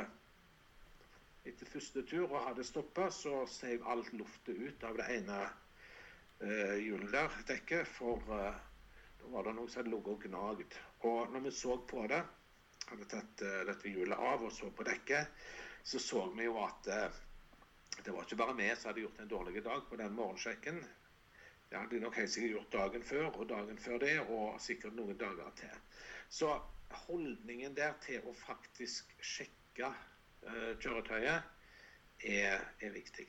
etter 1.49 1.71
første 1.71 2.03
tur 2.09 2.27
og 2.27 2.49
hadde 2.49 2.67
stoppa, 2.67 3.09
så 3.15 3.45
seiv 3.51 3.87
alt 3.89 4.11
luftet 4.17 4.59
ut 4.59 4.85
av 4.89 4.99
det 4.99 5.07
ene 5.17 5.39
eh, 5.45 6.75
hjulet 6.83 7.13
der, 7.15 7.39
dekket, 7.49 7.89
for 7.99 8.35
eh, 8.37 8.59
da 9.21 9.31
var 9.33 9.49
det 9.49 9.55
noe 9.57 9.71
som 9.71 9.83
hadde 9.83 9.95
ligget 9.95 10.13
og 10.15 10.27
gnagd. 10.27 10.77
Og 11.09 11.33
når 11.33 11.47
vi 11.47 11.55
så 11.55 11.79
på 11.91 12.05
det, 12.11 12.21
hadde 12.89 13.09
tatt 13.13 13.47
eh, 13.47 13.65
dette 13.69 13.93
hjulet 13.95 14.29
av 14.33 14.45
og 14.49 14.53
så 14.55 14.71
på 14.75 14.87
dekket, 14.89 15.33
så 15.89 16.03
så 16.03 16.27
vi 16.35 16.49
jo 16.49 16.59
at 16.65 16.93
eh, 16.93 17.21
det 17.99 18.15
var 18.15 18.25
ikke 18.27 18.39
bare 18.39 18.57
vi 18.59 18.71
som 18.75 18.91
hadde 18.91 19.05
gjort 19.07 19.21
en 19.23 19.31
dårlig 19.31 19.65
dag 19.65 19.85
på 19.89 19.99
den 19.99 20.15
morgensjekken. 20.15 20.83
Det 21.69 21.77
hadde 21.77 21.95
de 21.97 22.03
nok 22.05 22.17
helt 22.17 22.33
sikkert 22.33 22.55
gjort 22.57 22.75
dagen 22.77 23.05
før 23.05 23.31
og 23.31 23.49
dagen 23.51 23.79
før 23.79 24.03
det, 24.05 24.15
og 24.27 24.61
sikkert 24.63 24.97
noen 24.97 25.19
dager 25.21 25.51
til. 25.59 25.81
Så 26.33 26.53
holdningen 27.07 27.77
der 27.77 27.97
til 28.05 28.25
å 28.27 28.35
faktisk 28.37 29.15
sjekke 29.21 29.93
uh, 29.93 30.75
kjøretøyet 30.81 31.55
er, 32.25 32.63
er 32.81 32.95
viktig. 32.95 33.29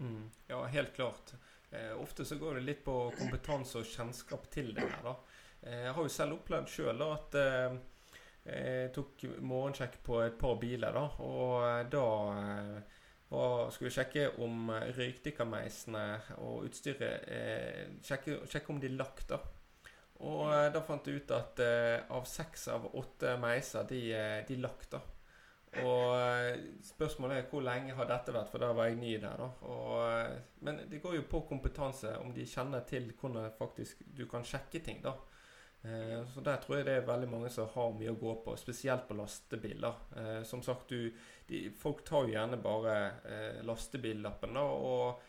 Mm, 0.00 0.30
ja, 0.48 0.64
helt 0.72 0.94
klart. 0.96 1.34
Eh, 1.70 2.00
ofte 2.00 2.24
så 2.24 2.36
går 2.36 2.54
det 2.54 2.60
litt 2.66 2.84
på 2.84 2.94
kompetanse 3.16 3.80
og 3.80 3.88
kjennskap 3.88 4.48
til 4.52 4.74
det 4.76 4.84
her. 4.84 4.98
da. 5.04 5.14
Eh, 5.62 5.84
jeg 5.86 5.94
har 5.96 6.02
jo 6.02 6.12
selv 6.12 6.36
opplevd 6.36 6.68
sjøl 6.68 7.04
at 7.06 7.38
eh, 7.40 7.76
jeg 8.42 8.90
tok 8.96 9.22
morgensjekk 9.40 10.00
på 10.04 10.18
et 10.24 10.36
par 10.38 10.58
biler. 10.60 10.92
da, 10.92 11.06
Og 11.24 11.54
eh, 11.68 11.86
da 11.92 12.04
eh, 12.42 12.98
var, 13.32 13.70
skulle 13.72 13.94
sjekke 13.94 14.26
om 14.44 14.68
røykdykkermeisene 14.98 16.04
og 16.44 16.66
utstyret 16.68 17.28
eh, 17.32 17.96
sjekke, 18.04 18.42
sjekke, 18.50 18.72
om 18.74 18.82
de 18.82 18.92
lakk. 18.92 19.24
da. 19.30 19.40
Og 20.22 20.52
da 20.74 20.82
fant 20.86 21.06
jeg 21.08 21.22
ut 21.22 21.32
at 21.34 21.60
av 22.14 22.26
seks 22.30 22.68
av 22.70 22.84
åtte 22.94 23.34
meiser, 23.42 23.88
de, 23.90 24.02
de 24.46 24.58
lakk. 24.62 24.84
da. 24.92 25.00
Og 25.80 26.18
eh, 26.20 26.58
spørsmålet 26.84 27.38
er 27.38 27.46
hvor 27.48 27.64
lenge 27.64 27.94
har 27.96 28.08
dette 28.08 28.32
vært, 28.34 28.50
for 28.52 28.60
da 28.60 28.72
var 28.76 28.90
jeg 28.90 28.98
ny 29.00 29.14
der. 29.22 29.40
da. 29.40 29.48
Og, 29.72 29.94
eh, 30.04 30.34
men 30.66 30.82
det 30.90 31.00
går 31.00 31.16
jo 31.16 31.28
på 31.30 31.44
kompetanse, 31.48 32.12
om 32.20 32.32
de 32.34 32.44
kjenner 32.48 32.84
til 32.88 33.08
hvordan 33.16 33.54
faktisk 33.56 34.04
du 34.04 34.26
kan 34.28 34.44
sjekke 34.44 34.82
ting. 34.84 35.00
da. 35.04 35.14
Eh, 35.82 36.20
så 36.34 36.44
der 36.44 36.60
tror 36.60 36.76
jeg 36.76 36.86
det 36.90 36.98
er 36.98 37.08
veldig 37.08 37.30
mange 37.30 37.50
som 37.50 37.70
har 37.72 37.96
mye 37.96 38.12
å 38.12 38.20
gå 38.20 38.36
på, 38.44 38.56
spesielt 38.60 39.08
på 39.08 39.16
lastebiler. 39.16 40.04
Eh, 40.20 40.42
som 40.44 40.62
sagt, 40.62 40.92
du, 40.92 41.08
de, 41.48 41.64
folk 41.80 42.04
tar 42.04 42.28
jo 42.28 42.36
gjerne 42.36 42.60
bare 42.60 42.96
eh, 43.24 43.62
lastebillappen 43.64 44.60
da, 44.60 44.68
og 44.68 45.28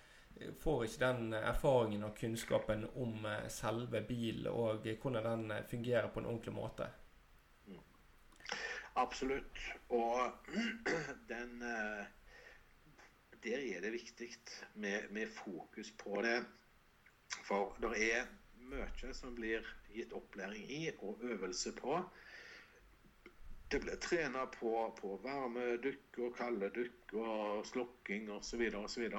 får 0.59 0.85
ikke 0.85 1.05
den 1.05 1.33
erfaringen 1.33 2.03
og 2.07 2.17
kunnskapen 2.19 2.85
om 2.95 3.25
eh, 3.25 3.47
selve 3.49 4.01
bilen 4.07 4.47
og 4.51 4.87
hvordan 5.01 5.29
den 5.49 5.69
fungerer 5.69 6.09
på 6.11 6.19
en 6.19 6.29
ordentlig 6.31 6.53
måte. 6.53 6.89
Absolutt. 8.93 9.57
Og 9.89 10.31
den 11.33 11.61
eh, 11.61 12.05
Der 13.43 13.57
er 13.75 13.81
det 13.81 13.91
viktig 13.91 14.29
med, 14.73 15.09
med 15.09 15.27
fokus 15.27 15.91
på 15.91 16.21
det. 16.21 16.45
For 17.43 17.75
det 17.81 17.89
er 18.13 18.29
mye 18.69 19.13
som 19.13 19.35
blir 19.35 19.65
gitt 19.91 20.13
opplæring 20.13 20.69
i 20.71 20.91
og 20.99 21.19
øvelse 21.21 21.73
på. 21.75 21.97
Det 23.71 23.81
blir 23.81 23.99
trena 23.99 24.45
på, 24.45 24.71
på 25.01 25.17
varmedykk 25.23 26.19
og 26.23 26.37
kalde 26.37 26.69
dykk 26.75 27.13
og 27.13 27.65
slukking 27.67 28.31
osv. 28.31 28.69
osv. 28.79 29.09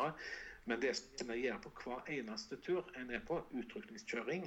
Men 0.65 0.81
det 0.81 0.95
som 0.97 1.29
vi 1.29 1.43
gjør 1.43 1.59
på 1.65 1.73
hver 1.83 2.11
eneste 2.15 2.57
tur 2.65 2.89
en 2.97 3.11
er 3.13 3.25
på, 3.29 3.37
utrykningskjøring, 3.53 4.47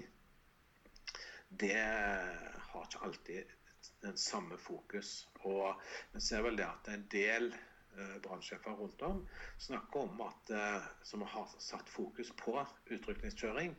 det 1.49 1.77
har 1.77 2.87
ikke 2.87 3.03
alltid 3.05 3.53
den 4.01 4.17
samme 4.17 4.57
fokus. 4.57 5.27
Og 5.45 5.81
vi 6.13 6.21
ser 6.21 6.41
vel 6.45 6.57
det 6.57 6.65
at 6.65 6.89
en 6.93 7.05
del 7.11 7.51
eh, 7.53 8.17
brannsjefer 8.23 8.79
rundt 8.79 9.01
om 9.05 9.21
snakker 9.61 10.07
om 10.07 10.25
at 10.25 10.51
eh, 10.57 10.89
som 11.03 11.21
har 11.21 11.53
satt 11.61 11.89
fokus 11.89 12.33
på 12.41 12.57
utrykningskjøring, 12.85 13.77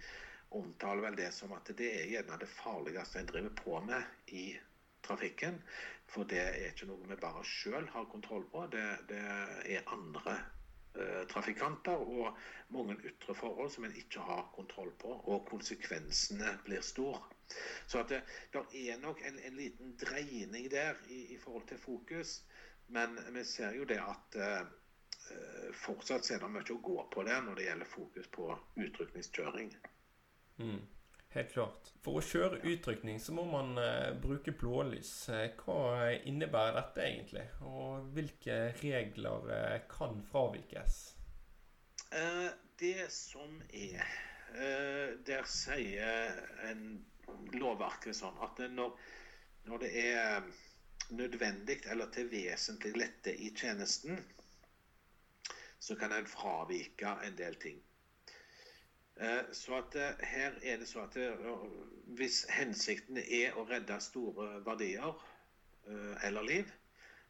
omtaler 0.49 1.05
vel 1.05 1.19
det 1.19 1.33
som 1.37 1.53
at 1.53 1.69
det 1.77 1.91
er 1.93 2.13
gjerne 2.13 2.39
det 2.41 2.49
farligste 2.49 3.21
en 3.21 3.29
driver 3.29 3.57
på 3.59 3.81
med 3.85 4.33
i 4.33 4.47
trafikken. 5.05 5.59
For 6.09 6.25
det 6.29 6.41
er 6.41 6.71
ikke 6.71 6.89
noe 6.89 7.11
vi 7.11 7.19
bare 7.21 7.45
sjøl 7.45 7.91
har 7.93 8.09
kontroll 8.09 8.47
på, 8.53 8.65
det, 8.73 8.87
det 9.11 9.21
er 9.75 9.93
andre 9.93 10.39
trafikanter 11.31 12.01
og 12.01 12.39
mange 12.75 12.97
ytre 13.07 13.35
forhold 13.35 13.71
som 13.71 13.87
en 13.87 13.97
ikke 13.97 14.23
har 14.25 14.49
kontroll 14.55 14.91
på, 15.01 15.13
og 15.33 15.47
konsekvensene 15.51 16.57
blir 16.65 16.85
store. 16.85 17.23
Så 17.87 18.03
det, 18.09 18.23
det 18.53 18.83
er 18.91 18.99
nok 19.01 19.23
en, 19.25 19.39
en, 19.39 19.57
liten 19.57 19.95
dreining 20.01 20.71
der 20.71 20.99
i, 21.09 21.35
i, 21.35 21.39
forhold 21.39 21.67
til 21.69 21.79
fokus. 21.79 22.43
Men 22.89 23.19
vi 23.33 23.45
ser 23.45 23.73
jo 23.77 23.85
det 23.85 24.01
at 24.01 24.37
eh, 24.37 25.73
fortsatt 25.77 26.31
er 26.33 26.45
det 26.45 26.51
mye 26.53 26.75
å 26.75 26.81
gå 26.85 26.99
på 27.13 27.25
der 27.29 27.41
når 27.45 27.59
det 27.59 27.67
gjelder 27.69 27.91
fokus 27.93 28.29
på 28.33 28.51
utrykningskjøring. 28.77 29.75
Mm. 30.59 30.81
Helt 31.39 31.53
klart. 31.55 31.93
For 32.03 32.19
å 32.19 32.23
kjøre 32.25 32.59
utrykning 32.67 33.21
så 33.23 33.31
må 33.37 33.45
man 33.47 33.77
uh, 33.79 34.11
bruke 34.19 34.51
blålys. 34.59 35.13
Hva 35.61 36.09
innebærer 36.27 36.75
dette 36.81 37.05
egentlig? 37.05 37.45
Og 37.63 38.09
hvilke 38.17 38.57
regler 38.81 39.47
uh, 39.47 39.77
kan 39.93 40.19
fravikes? 40.33 40.97
Det 42.81 43.11
som 43.13 43.59
er 43.69 44.17
Der 45.29 45.45
sier 45.45 46.39
en 46.65 46.85
lovverket 47.53 48.17
sånn 48.17 48.39
at 48.41 48.63
når, 48.73 48.95
når 49.69 49.83
det 49.83 49.91
er 50.01 50.47
nødvendig 51.11 51.83
eller 51.93 52.09
til 52.15 52.31
vesentlig 52.33 52.95
lette 52.97 53.35
i 53.37 53.51
tjenesten, 53.57 54.17
så 55.79 55.97
kan 56.01 56.17
en 56.17 56.27
fravike 56.27 57.13
en 57.29 57.37
del 57.37 57.61
ting. 57.61 57.83
Eh, 59.21 59.41
så 59.53 59.75
at 59.75 59.97
eh, 59.99 60.21
her 60.31 60.59
er 60.63 60.77
det 60.79 60.87
så 60.89 61.01
at 61.03 61.17
hvis 62.19 62.45
hensikten 62.55 63.19
er 63.19 63.57
å 63.59 63.65
redde 63.67 63.97
store 64.03 64.61
verdier 64.67 65.09
eh, 65.11 66.27
eller 66.29 66.47
liv, 66.47 66.71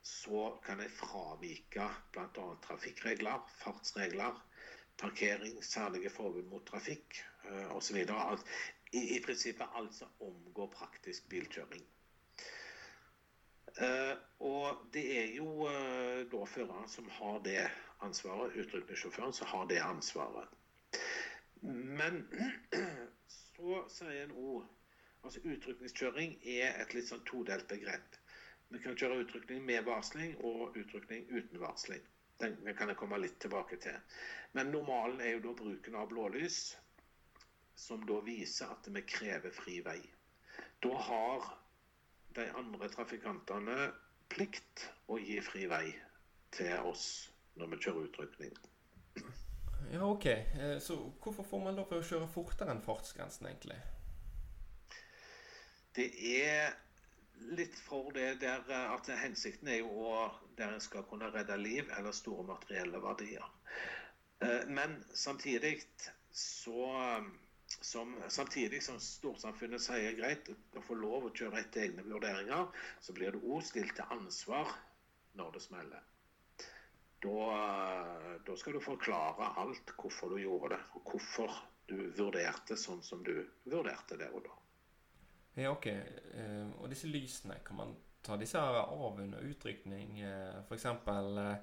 så 0.05 0.51
kan 0.65 0.83
en 0.85 0.93
fravike 0.93 1.87
bl.a. 2.13 2.45
trafikkregler, 2.67 3.41
fartsregler, 3.63 4.37
parkering, 5.01 5.63
særlige 5.65 6.13
forbud 6.13 6.45
mot 6.51 6.65
trafikk 6.67 7.19
osv. 7.75 7.97
I, 8.93 9.01
I 9.17 9.19
prinsippet 9.25 9.77
altså 9.81 10.09
omgå 10.25 10.69
praktisk 10.73 11.29
bilkjøring. 11.33 11.83
Og 14.45 14.87
det 14.95 15.05
er 15.19 15.35
jo 15.37 15.69
da 16.33 16.45
føreren 16.51 16.89
som 16.91 17.11
har 17.19 17.43
det 17.45 17.61
ansvaret, 18.07 18.57
utrykningssjåføren, 18.59 19.35
som 19.35 19.51
har 19.53 19.69
det 19.71 19.83
ansvaret. 19.85 20.57
Men 21.63 22.21
så 23.39 23.85
sier 23.93 24.25
en 24.25 24.35
òg 24.39 24.67
altså 25.27 25.41
Utrykningskjøring 25.45 26.37
er 26.57 26.77
et 26.83 26.95
litt 26.95 27.09
sånn 27.09 27.25
todelt 27.29 27.67
begrep. 27.71 28.19
Vi 28.69 28.81
kan 28.85 28.97
kjøre 29.01 29.23
utrykning 29.25 29.65
med 29.67 29.87
varsling 29.89 30.37
og 30.45 30.77
utrykning 30.79 31.27
uten 31.33 31.61
varsling. 31.63 32.05
Den 32.39 32.75
kan 32.79 32.93
jeg 32.93 32.99
komme 33.01 33.19
litt 33.19 33.39
tilbake 33.43 33.81
til. 33.83 33.97
Men 34.55 34.71
normalen 34.71 35.21
er 35.25 35.35
jo 35.35 35.43
da 35.49 35.55
bruken 35.59 35.97
av 35.99 36.11
blålys, 36.13 36.59
som 37.79 38.05
da 38.07 38.21
viser 38.27 38.71
at 38.71 38.87
vi 38.95 39.03
krever 39.09 39.55
fri 39.55 39.81
vei. 39.87 39.99
Da 40.85 40.95
har 41.09 41.49
de 42.39 42.47
andre 42.61 42.91
trafikantene 42.95 43.91
plikt 44.31 44.87
å 45.11 45.19
gi 45.19 45.41
fri 45.43 45.67
vei 45.71 45.87
til 46.55 46.91
oss 46.93 47.09
når 47.59 47.75
vi 47.75 47.83
kjører 47.85 48.11
utrykning. 48.11 48.59
Ja, 49.93 50.03
ok. 50.05 50.27
Eh, 50.27 50.79
så 50.79 50.97
hvorfor 51.23 51.43
får 51.43 51.65
man 51.65 51.79
lov 51.79 51.89
til 51.89 52.01
å 52.01 52.09
kjøre 52.11 52.29
fortere 52.33 52.75
enn 52.75 52.85
fartsgrensen, 52.85 53.49
egentlig? 53.49 53.79
Det 55.97 56.09
er 56.35 56.77
litt 57.59 57.79
for 57.81 58.13
det 58.15 58.41
der 58.43 58.65
eh, 58.69 58.93
at 58.95 59.11
hensikten 59.23 59.71
er 59.73 59.81
jo 59.81 60.29
der 60.59 60.75
en 60.75 60.85
skal 60.85 61.07
kunne 61.09 61.31
redde 61.35 61.57
liv 61.61 61.91
eller 61.99 62.15
store 62.17 62.47
materielle 62.51 63.01
verdier. 63.03 63.47
Eh, 64.45 64.67
men 64.69 64.99
samtidig 65.15 65.79
så 66.31 66.91
som, 67.81 68.15
samtidig 68.29 68.83
som 68.83 69.01
storsamfunnet 69.03 69.83
sier 69.83 70.15
greit, 70.17 70.49
å 70.77 70.83
få 70.85 70.97
lov 70.97 71.29
å 71.29 71.33
kjøre 71.37 71.61
etter 71.61 71.85
egne 71.89 72.05
vurderinger, 72.07 72.71
så 73.05 73.15
blir 73.17 73.35
det 73.35 73.43
òg 73.45 73.65
stilt 73.67 73.97
til 73.99 74.15
ansvar 74.15 74.73
når 75.39 75.57
det 75.57 75.65
smeller 75.67 76.07
da, 77.21 78.39
da, 78.47 78.57
skal 78.57 78.73
du 78.73 78.81
forklare 78.81 79.53
alt 79.59 79.93
hvorfor 79.99 80.31
du 80.35 80.41
gjorde 80.43 80.77
det, 80.77 80.83
og 80.95 81.13
hvorfor 81.13 81.55
du 81.89 81.97
vurderte 82.19 82.77
sånn 82.77 83.03
som 83.03 83.25
du 83.25 83.35
vurderte 83.65 84.19
der 84.21 84.35
og 84.35 84.45
da. 84.45 84.55
Ja, 85.59 85.73
ok. 85.73 85.87
Eh, 85.89 86.69
og 86.79 86.87
disse 86.93 87.11
lysene, 87.11 87.59
kan 87.67 87.81
man 87.81 87.97
ta 88.23 88.37
disse 88.39 88.61
av 88.61 89.19
under 89.19 89.43
utrykning? 89.43 90.21
Eh, 90.21 90.61
F.eks. 90.69 90.85
Eh, 90.85 91.57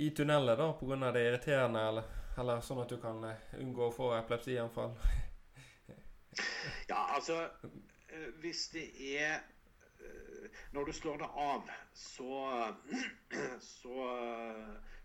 i 0.00 0.10
tunneler 0.16 0.56
da, 0.56 0.70
pga. 0.78 1.10
det 1.12 1.26
irriterende, 1.26 1.82
eller, 1.88 2.08
eller, 2.38 2.62
sånn 2.64 2.80
at 2.80 2.94
du 2.94 2.96
kan 3.02 3.20
unngå 3.58 3.90
å 3.90 3.92
få 3.92 4.12
epilepsianfall? 4.16 4.94
ja, 6.92 7.02
altså 7.16 7.42
Hvis 8.40 8.68
det 8.72 8.86
er 9.18 9.42
når 10.72 10.84
du 10.84 10.92
slår 10.92 11.18
det 11.18 11.28
av, 11.42 11.70
så, 11.94 12.34
så, 13.60 13.96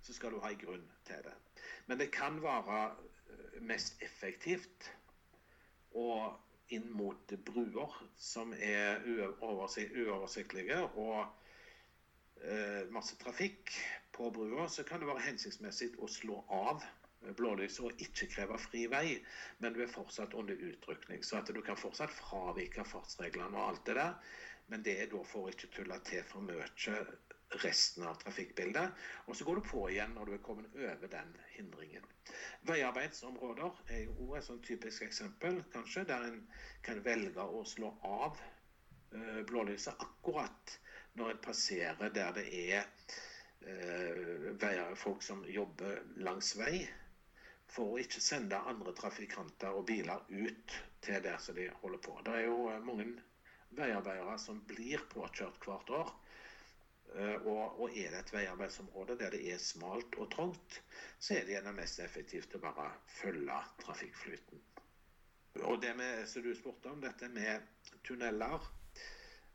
så, 0.02 0.14
skal 0.14 0.36
du 0.36 0.42
ha 0.44 0.52
en 0.52 0.62
grunn 0.62 0.88
til 1.08 1.26
det. 1.26 1.36
Men 1.90 2.02
det 2.02 2.12
kan 2.14 2.42
være 2.44 2.82
eh, 2.92 3.62
mest 3.62 4.02
effektivt 4.06 4.92
å 5.96 6.36
inn 6.74 6.88
mot 6.98 7.34
bruer 7.46 7.98
som 8.18 8.54
er 8.58 9.04
uoversiktlige 9.06 10.80
og 10.98 11.20
eh, 12.42 12.86
masse 12.94 13.18
trafikk 13.22 13.74
på 14.16 14.30
brua, 14.34 14.68
så 14.70 14.86
kan 14.88 15.02
det 15.02 15.10
være 15.10 15.28
hensiktsmessig 15.28 15.92
å 16.02 16.10
slå 16.10 16.42
av 16.54 16.86
blålyset 17.38 17.86
og 17.86 18.02
ikke 18.02 18.28
kreve 18.30 18.58
fri 18.62 18.86
vei, 18.92 19.06
men 19.64 19.74
du 19.74 19.82
er 19.84 19.92
fortsatt 19.92 20.36
under 20.38 20.54
utrykning. 20.54 21.24
Så 21.26 21.40
at 21.40 21.50
du 21.50 21.62
kan 21.66 21.80
fortsatt 21.80 22.14
fravike 22.14 22.86
fartsreglene 22.86 23.58
og 23.58 23.72
alt 23.72 23.86
det 23.90 23.96
der. 23.98 24.36
Men 24.68 24.84
det 24.86 24.96
er 25.02 25.10
da 25.12 25.22
for 25.28 25.46
å 25.46 25.54
ikke 25.54 25.70
tulle 25.74 26.00
til 26.08 26.24
for 26.26 26.46
mye 26.46 26.66
resten 27.64 28.04
av 28.08 28.18
trafikkbildet. 28.24 29.06
Og 29.28 29.38
så 29.38 29.46
går 29.46 29.60
du 29.60 29.68
på 29.70 29.84
igjen 29.92 30.16
når 30.16 30.26
du 30.30 30.34
er 30.36 30.44
kommet 30.46 30.76
over 30.76 31.12
den 31.12 31.36
hindringen. 31.56 32.08
Veiarbeidsområder 32.68 33.82
er 33.94 34.06
jo 34.08 34.32
et 34.36 34.48
sånn 34.48 34.64
typisk 34.66 35.06
eksempel, 35.06 35.62
kanskje, 35.74 36.06
der 36.10 36.26
en 36.32 36.42
kan 36.86 37.04
velge 37.06 37.46
å 37.46 37.64
slå 37.68 37.94
av 38.10 38.42
uh, 38.42 39.42
blålyset 39.48 40.02
akkurat 40.08 40.78
når 41.16 41.36
en 41.36 41.44
passerer 41.46 42.12
der 42.16 42.34
det 42.36 42.48
er 42.74 42.90
uh, 43.70 44.96
folk 45.00 45.24
som 45.24 45.46
jobber 45.48 46.02
langs 46.26 46.56
vei, 46.60 46.82
for 47.70 47.94
å 47.94 48.02
ikke 48.02 48.22
sende 48.22 48.58
andre 48.70 48.94
trafikanter 48.98 49.78
og 49.78 49.88
biler 49.90 50.26
ut 50.30 50.76
til 51.06 51.24
der 51.24 51.38
som 51.42 51.58
de 51.58 51.70
holder 51.82 52.02
på. 52.02 52.18
Det 52.26 52.36
er 52.42 52.46
jo 52.50 52.60
uh, 52.68 52.82
mange 52.84 53.08
veiarbeidere 53.78 54.38
som 54.42 54.62
blir 54.70 55.04
påkjørt 55.12 55.68
hvert 55.68 55.92
år. 56.00 56.14
Eh, 57.16 57.36
og, 57.48 57.80
og, 57.80 57.90
er 57.96 58.12
det 58.12 58.22
et 58.22 58.34
veiarbeidsområde 58.34 59.18
der 59.20 59.36
det 59.36 59.44
er 59.54 59.62
smalt 59.62 60.18
og 60.20 60.32
trangt, 60.34 60.82
så 61.20 61.38
er 61.38 61.46
det 61.46 61.56
gjerne 61.56 61.76
mest 61.78 62.02
effektivt 62.04 62.58
å 62.58 62.64
bare 62.64 62.90
følge 63.22 63.60
trafikkflyten. 63.84 64.64
Og 65.64 65.80
det 65.82 65.94
med, 65.96 66.26
som 66.28 66.44
du 66.44 66.52
spurte 66.56 66.92
om, 66.92 67.00
dette 67.00 67.30
med 67.32 67.64
tunneler 68.04 68.66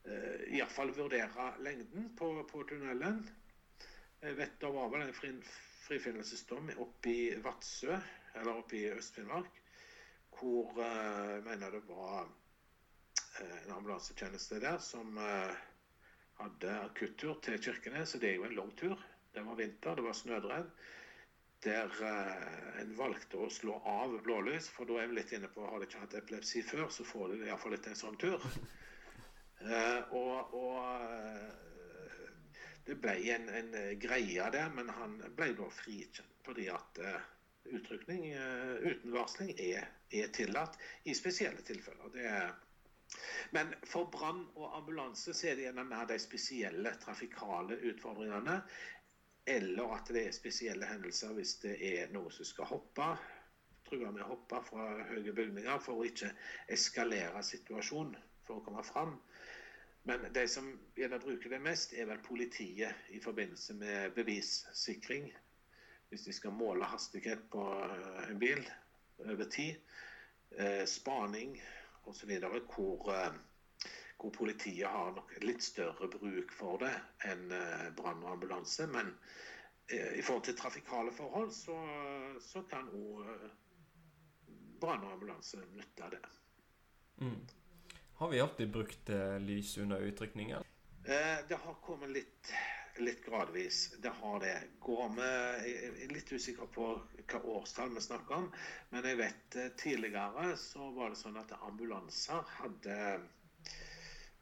eh, 0.09 0.47
Iallfall 0.57 0.95
vurdere 0.97 1.51
lengden 1.61 2.09
på, 2.17 2.33
på, 2.49 2.65
tunnelen. 2.71 3.21
Jeg 4.23 4.37
vet 4.37 4.57
Det 4.61 4.71
var 4.73 4.89
vel 4.93 5.05
en 5.05 5.17
fri, 5.17 5.35
frifinnelsesdom 5.85 6.73
oppe 6.81 7.13
i 7.13 7.27
Vadsø, 7.45 7.99
eller 8.41 8.63
oppe 8.63 8.79
i 8.79 8.87
Øst-Finnmark, 8.95 9.61
hvor 10.39 10.81
eh, 10.81 11.35
jeg 11.37 11.45
mener 11.51 11.77
det 11.77 11.85
var 11.89 12.31
en 13.41 13.73
ambulansetjeneste 13.73 14.61
der 14.61 14.79
som 14.79 15.19
eh, 15.19 15.53
hadde 16.41 16.79
akuttur 16.85 17.41
til 17.45 17.59
Kirkenes. 17.63 18.11
Så 18.11 18.19
det 18.19 18.33
er 18.33 18.41
jo 18.41 18.47
en 18.49 18.57
lang 18.57 18.73
tur. 18.77 18.97
Det 19.35 19.45
var 19.47 19.59
vinter, 19.59 19.95
det 19.95 20.05
var 20.05 20.17
snødrev. 20.17 20.71
Der 21.65 21.97
eh, 22.11 22.81
en 22.83 22.95
valgte 22.99 23.41
å 23.41 23.51
slå 23.53 23.77
av 23.87 24.17
blålys, 24.25 24.71
for 24.73 24.89
da 24.89 25.01
er 25.01 25.11
vi 25.11 25.19
litt 25.21 25.35
inne 25.37 25.51
på 25.53 25.67
har 25.67 25.81
de 25.81 25.89
ikke 25.89 26.05
hatt 26.05 26.17
epilepsi 26.23 26.63
før, 26.67 26.89
så 26.93 27.05
får 27.05 27.35
de 27.35 27.43
iallfall 27.49 27.77
litt 27.77 27.91
en 27.91 28.01
sånn 28.01 28.21
tur. 28.21 28.41
og, 30.17 30.55
og 30.57 30.79
det 32.87 32.97
ble 33.03 33.13
en, 33.35 33.51
en, 33.53 33.77
greie 34.01 34.47
der, 34.55 34.73
men 34.73 34.89
han 34.97 35.19
ble 35.37 35.53
da 35.59 35.69
frikjent 35.83 36.39
fordi 36.47 36.71
at 36.73 36.99
utrykning 37.69 38.33
uten 38.81 39.13
varsling 39.13 39.53
er, 39.61 39.85
er, 40.09 40.33
tillatt 40.33 40.81
i 41.05 41.13
spesielle 41.15 41.61
tilfeller. 41.69 42.09
Det 42.17 42.25
er 42.25 42.55
men 43.51 43.75
for 43.83 44.11
brann 44.13 44.45
og 44.55 44.77
ambulanse 44.79 45.35
så 45.35 45.51
er 45.51 45.59
det 45.59 45.67
gjerne 45.67 45.85
mer 45.89 46.07
de 46.07 46.19
spesielle 46.23 46.93
trafikale 47.03 47.79
utfordringene. 47.91 48.61
Eller 49.51 49.95
at 49.97 50.11
det 50.15 50.27
er 50.27 50.37
spesielle 50.37 50.87
hendelser 50.87 51.35
hvis 51.35 51.57
det 51.65 51.77
er 51.89 52.13
noe 52.15 52.31
som 52.35 52.47
skal 52.47 52.69
hoppe. 52.71 53.09
True 53.89 54.13
med 54.13 54.23
å 54.23 54.33
hoppe 54.35 54.61
fra 54.69 54.91
høye 55.09 55.35
bygninger 55.35 55.81
for 55.83 55.99
å 55.99 56.07
ikke 56.07 56.31
eskalere 56.71 57.43
situasjonen 57.43 58.15
for 58.47 58.61
å 58.61 58.65
komme 58.67 58.85
fram. 58.87 59.17
Men 60.09 60.29
de 60.33 60.47
som 60.49 60.71
gjerne 60.97 61.19
bruker 61.21 61.53
det 61.53 61.61
mest, 61.61 61.93
er 61.93 62.07
vel 62.09 62.23
politiet 62.25 63.11
i 63.13 63.21
forbindelse 63.21 63.75
med 63.77 64.15
bevissikring. 64.17 65.29
Hvis 66.11 66.25
de 66.27 66.35
skal 66.35 66.55
måle 66.57 66.87
hastighet 66.91 67.43
på 67.51 67.65
en 68.29 68.39
bil 68.41 68.63
over 69.27 69.45
tid. 69.51 69.77
Eh, 70.51 70.87
spaning 70.89 71.59
osv. 72.09 72.33
Hvor, 72.75 73.11
eh, 73.15 73.39
hvor 74.21 74.35
politiet 74.37 74.89
har 74.89 75.13
nok 75.17 75.37
litt 75.45 75.63
større 75.65 76.09
bruk 76.13 76.53
for 76.53 76.83
det 76.85 76.95
enn 77.29 77.53
eh, 77.53 77.87
brann 77.97 78.25
og 78.25 78.35
ambulanse. 78.37 78.87
Men 78.87 79.13
eh, 79.89 80.19
i 80.19 80.23
forhold 80.23 80.45
til 80.49 80.59
trafikale 80.59 81.13
forhold 81.13 81.53
så, 81.57 81.79
så 82.41 82.65
kan 82.71 82.89
òg 82.89 83.25
brann 84.81 85.05
og 85.05 85.17
ambulanse 85.19 85.61
nytte 85.77 86.13
det. 86.17 86.25
Mm. 87.21 87.41
Har 88.21 88.29
vi 88.29 88.41
alltid 88.41 88.73
brukt 88.73 89.11
lys 89.41 89.79
under 89.79 90.01
utrykningen? 90.05 90.65
Eh, 91.05 91.39
det 91.49 91.55
har 91.55 91.75
kommet 91.75 92.11
litt, 92.11 92.53
litt, 92.99 93.25
gradvis. 93.25 93.95
Det 94.03 94.13
har 94.21 94.41
det. 94.41 94.57
Går 94.81 95.09
vi, 95.17 95.29
jeg 95.67 95.91
er 96.07 96.15
litt 96.15 96.33
usikker 96.33 96.71
på 96.75 96.89
hva 97.31 97.43
årstall 97.57 97.95
vi 97.95 98.03
snakker 98.05 98.43
om, 98.43 98.49
men 98.91 99.07
jeg 99.07 99.21
vet 99.21 99.59
eh, 99.61 99.71
tidligere 99.79 100.55
så 100.59 100.91
var 100.97 101.13
det 101.13 101.21
sånn 101.21 101.39
at 101.41 101.55
ambulanser 101.61 102.57
hadde 102.61 102.99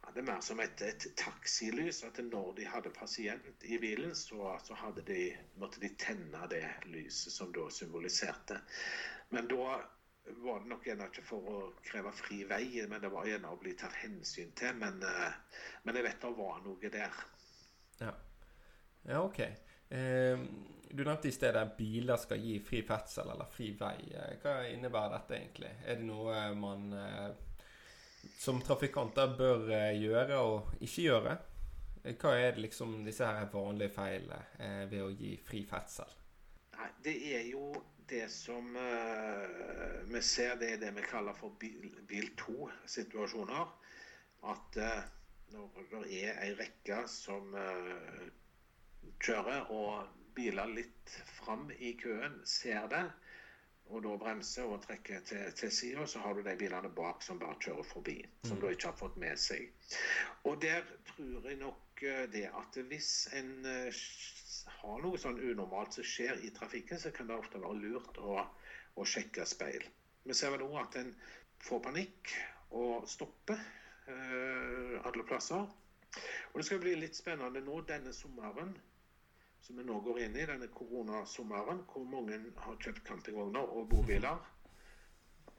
hadde 0.09 0.23
mer 0.25 0.41
som 0.41 0.61
et, 0.61 0.81
et 0.83 1.07
taksilys. 1.21 2.01
At 2.07 2.21
når 2.25 2.55
de 2.57 2.67
hadde 2.69 2.93
pasient 2.97 3.65
i 3.69 3.79
bilen, 3.83 4.15
så, 4.17 4.55
så 4.65 4.77
de, 5.05 5.29
måtte 5.61 5.83
de 5.85 5.93
tenne 6.01 6.49
det 6.51 6.65
lyset 6.89 7.35
som 7.35 7.53
da 7.53 7.69
symboliserte. 7.71 8.61
Men 9.35 9.49
da 9.51 9.81
var 10.45 10.61
det 10.61 10.69
nok 10.69 10.87
gjerne 10.87 11.09
ikke 11.09 11.25
for 11.25 11.51
å 11.53 11.59
kreve 11.85 12.13
fri 12.17 12.43
vei, 12.49 12.65
men 12.89 13.01
det 13.05 13.13
var 13.13 13.29
gjerne 13.29 13.53
å 13.53 13.61
bli 13.61 13.75
tatt 13.77 13.97
hensyn 14.03 14.53
til. 14.57 14.77
Men, 14.81 15.03
eh, 15.05 15.61
men 15.85 16.01
jeg 16.01 16.09
vet 16.09 16.25
det 16.25 16.33
var 16.41 16.65
noe 16.65 16.93
der. 16.93 17.21
Ja, 17.99 18.15
ja 19.09 19.23
OK. 19.25 19.41
Eh, 19.41 20.45
du 20.91 21.05
nevnte 21.05 21.29
i 21.29 21.33
stedet 21.33 21.61
at 21.61 21.77
biler 21.77 22.17
skal 22.21 22.41
gi 22.41 22.59
fri 22.65 22.81
ferdsel 22.87 23.29
eller 23.33 23.49
fri 23.53 23.73
vei. 23.77 23.97
Eh, 24.15 24.39
hva 24.43 24.63
innebærer 24.69 25.17
dette 25.17 25.37
egentlig? 25.37 25.75
Er 25.85 26.01
det 26.01 26.09
noe 26.09 26.41
man 26.57 26.89
eh, 26.97 27.29
som 28.39 28.61
trafikanter 28.65 29.35
bør 29.39 29.69
eh, 29.75 29.99
gjøre 30.01 30.41
og 30.45 30.73
ikke 30.81 31.05
gjøre? 31.05 31.37
Eh, 32.05 32.17
hva 32.17 32.35
er 32.39 32.63
liksom 32.63 33.03
disse 33.07 33.27
her 33.27 33.51
vanlige 33.53 33.95
feilene 33.97 34.41
eh, 34.59 34.83
ved 34.91 35.05
å 35.05 35.13
gi 35.13 35.37
fri 35.45 35.63
ferdsel? 35.69 36.17
Nei, 36.79 36.91
Det 37.05 37.17
er 37.35 37.47
jo 37.51 37.73
det 38.09 38.25
som 38.33 38.77
uh, 38.77 40.05
vi 40.09 40.21
ser, 40.25 40.55
det 40.57 40.71
er 40.73 40.79
det 40.81 40.95
vi 40.97 41.03
kaller 41.05 41.37
for 41.37 41.53
bil, 41.61 41.91
bil 42.09 42.31
2-situasjoner. 42.41 43.75
At 44.49 44.79
uh, 44.81 45.03
når 45.53 45.91
det 46.07 46.23
er 46.23 46.39
ei 46.47 46.55
rekke 46.57 47.03
som 47.11 47.53
kjører, 49.25 49.71
og 49.75 50.07
biler 50.39 50.71
litt 50.71 51.15
fram 51.39 51.69
i 51.79 51.95
køen 51.99 52.39
ser 52.47 52.87
det, 52.93 53.07
og 53.89 54.03
da 54.05 54.15
bremser 54.21 54.69
og 54.69 54.83
trekker 54.85 55.23
til, 55.25 55.45
til 55.57 55.71
sida, 55.73 56.05
så 56.07 56.21
har 56.21 56.37
du 56.37 56.43
de 56.45 56.55
bilene 56.61 56.91
bak 56.93 57.23
som 57.25 57.39
bare 57.41 57.57
kjører 57.65 57.87
forbi. 57.89 58.19
Som 58.45 58.59
mm. 58.59 58.61
du 58.61 58.67
ikke 58.69 58.91
har 58.91 58.99
fått 58.99 59.17
med 59.21 59.41
seg. 59.41 59.71
Og 60.45 60.61
der 60.63 60.85
tror 61.09 61.49
jeg 61.49 61.61
nok 61.63 62.03
eh, 62.05 62.27
det 62.33 62.45
at 62.53 62.77
hvis 62.91 63.13
en 63.39 63.55
uh, 63.65 64.03
har 64.83 65.01
noe 65.05 65.21
sånn 65.21 65.41
unormalt 65.41 65.97
som 65.97 66.07
skjer 66.07 66.45
i 66.45 66.53
trafikken, 66.59 67.01
så 67.01 67.15
kan 67.17 67.31
det 67.31 67.39
ofte 67.41 67.63
være 67.63 67.81
lurt 67.81 68.21
å, 68.21 68.45
å 68.95 69.09
sjekke 69.09 69.49
speil. 69.49 69.89
Vi 70.29 70.37
ser 70.37 70.53
vel 70.53 70.67
òg 70.69 70.77
at 70.83 71.01
en 71.01 71.15
får 71.65 71.81
panikk 71.89 72.35
og 72.77 73.09
stopper 73.09 73.57
uh, 73.57 75.01
alle 75.09 75.25
plasser. 75.25 75.65
Og 76.53 76.61
det 76.61 76.69
skal 76.69 76.85
bli 76.85 76.93
litt 77.01 77.17
spennende 77.17 77.65
nå 77.65 77.81
denne 77.89 78.13
sommeren 78.17 78.77
som 79.61 79.77
vi 79.77 79.85
nå 79.85 79.99
går 80.05 80.23
inn 80.25 80.37
i, 80.39 80.47
denne 80.49 80.71
koronasommeren, 80.73 81.83
hvor 81.91 82.07
mange 82.09 82.39
har 82.57 82.81
kjøpt 82.83 83.05
campingvogner 83.09 83.75
og 83.75 83.89
bobiler. 83.91 84.41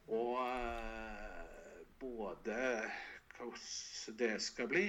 Og 0.10 0.36
eh, 0.42 1.84
både 2.00 2.60
hvordan 3.40 4.18
det 4.20 4.42
skal 4.42 4.68
bli. 4.68 4.86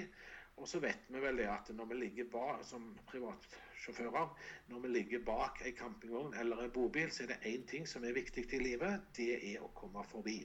Og 0.60 0.68
så 0.68 0.80
vet 0.82 1.08
vi 1.08 1.20
vel 1.22 1.38
det 1.40 1.48
at 1.48 1.70
når 1.74 1.88
vi 1.92 1.98
ligger 2.02 2.30
bak 2.32 2.64
som 2.66 2.90
privatsjåfører, 3.08 4.32
når 4.68 4.80
vi 4.80 4.88
ligger 4.88 5.22
bak 5.24 5.62
en 5.64 5.76
campingvogn 5.76 6.34
eller 6.40 6.64
en 6.64 6.72
bobil, 6.74 7.10
så 7.10 7.22
er 7.22 7.32
det 7.32 7.52
én 7.52 7.66
ting 7.66 7.88
som 7.88 8.04
er 8.04 8.12
viktig 8.16 8.44
i 8.52 8.60
livet. 8.60 9.06
Det 9.16 9.30
er 9.54 9.62
å 9.64 9.70
komme 9.74 10.04
forbi. 10.04 10.42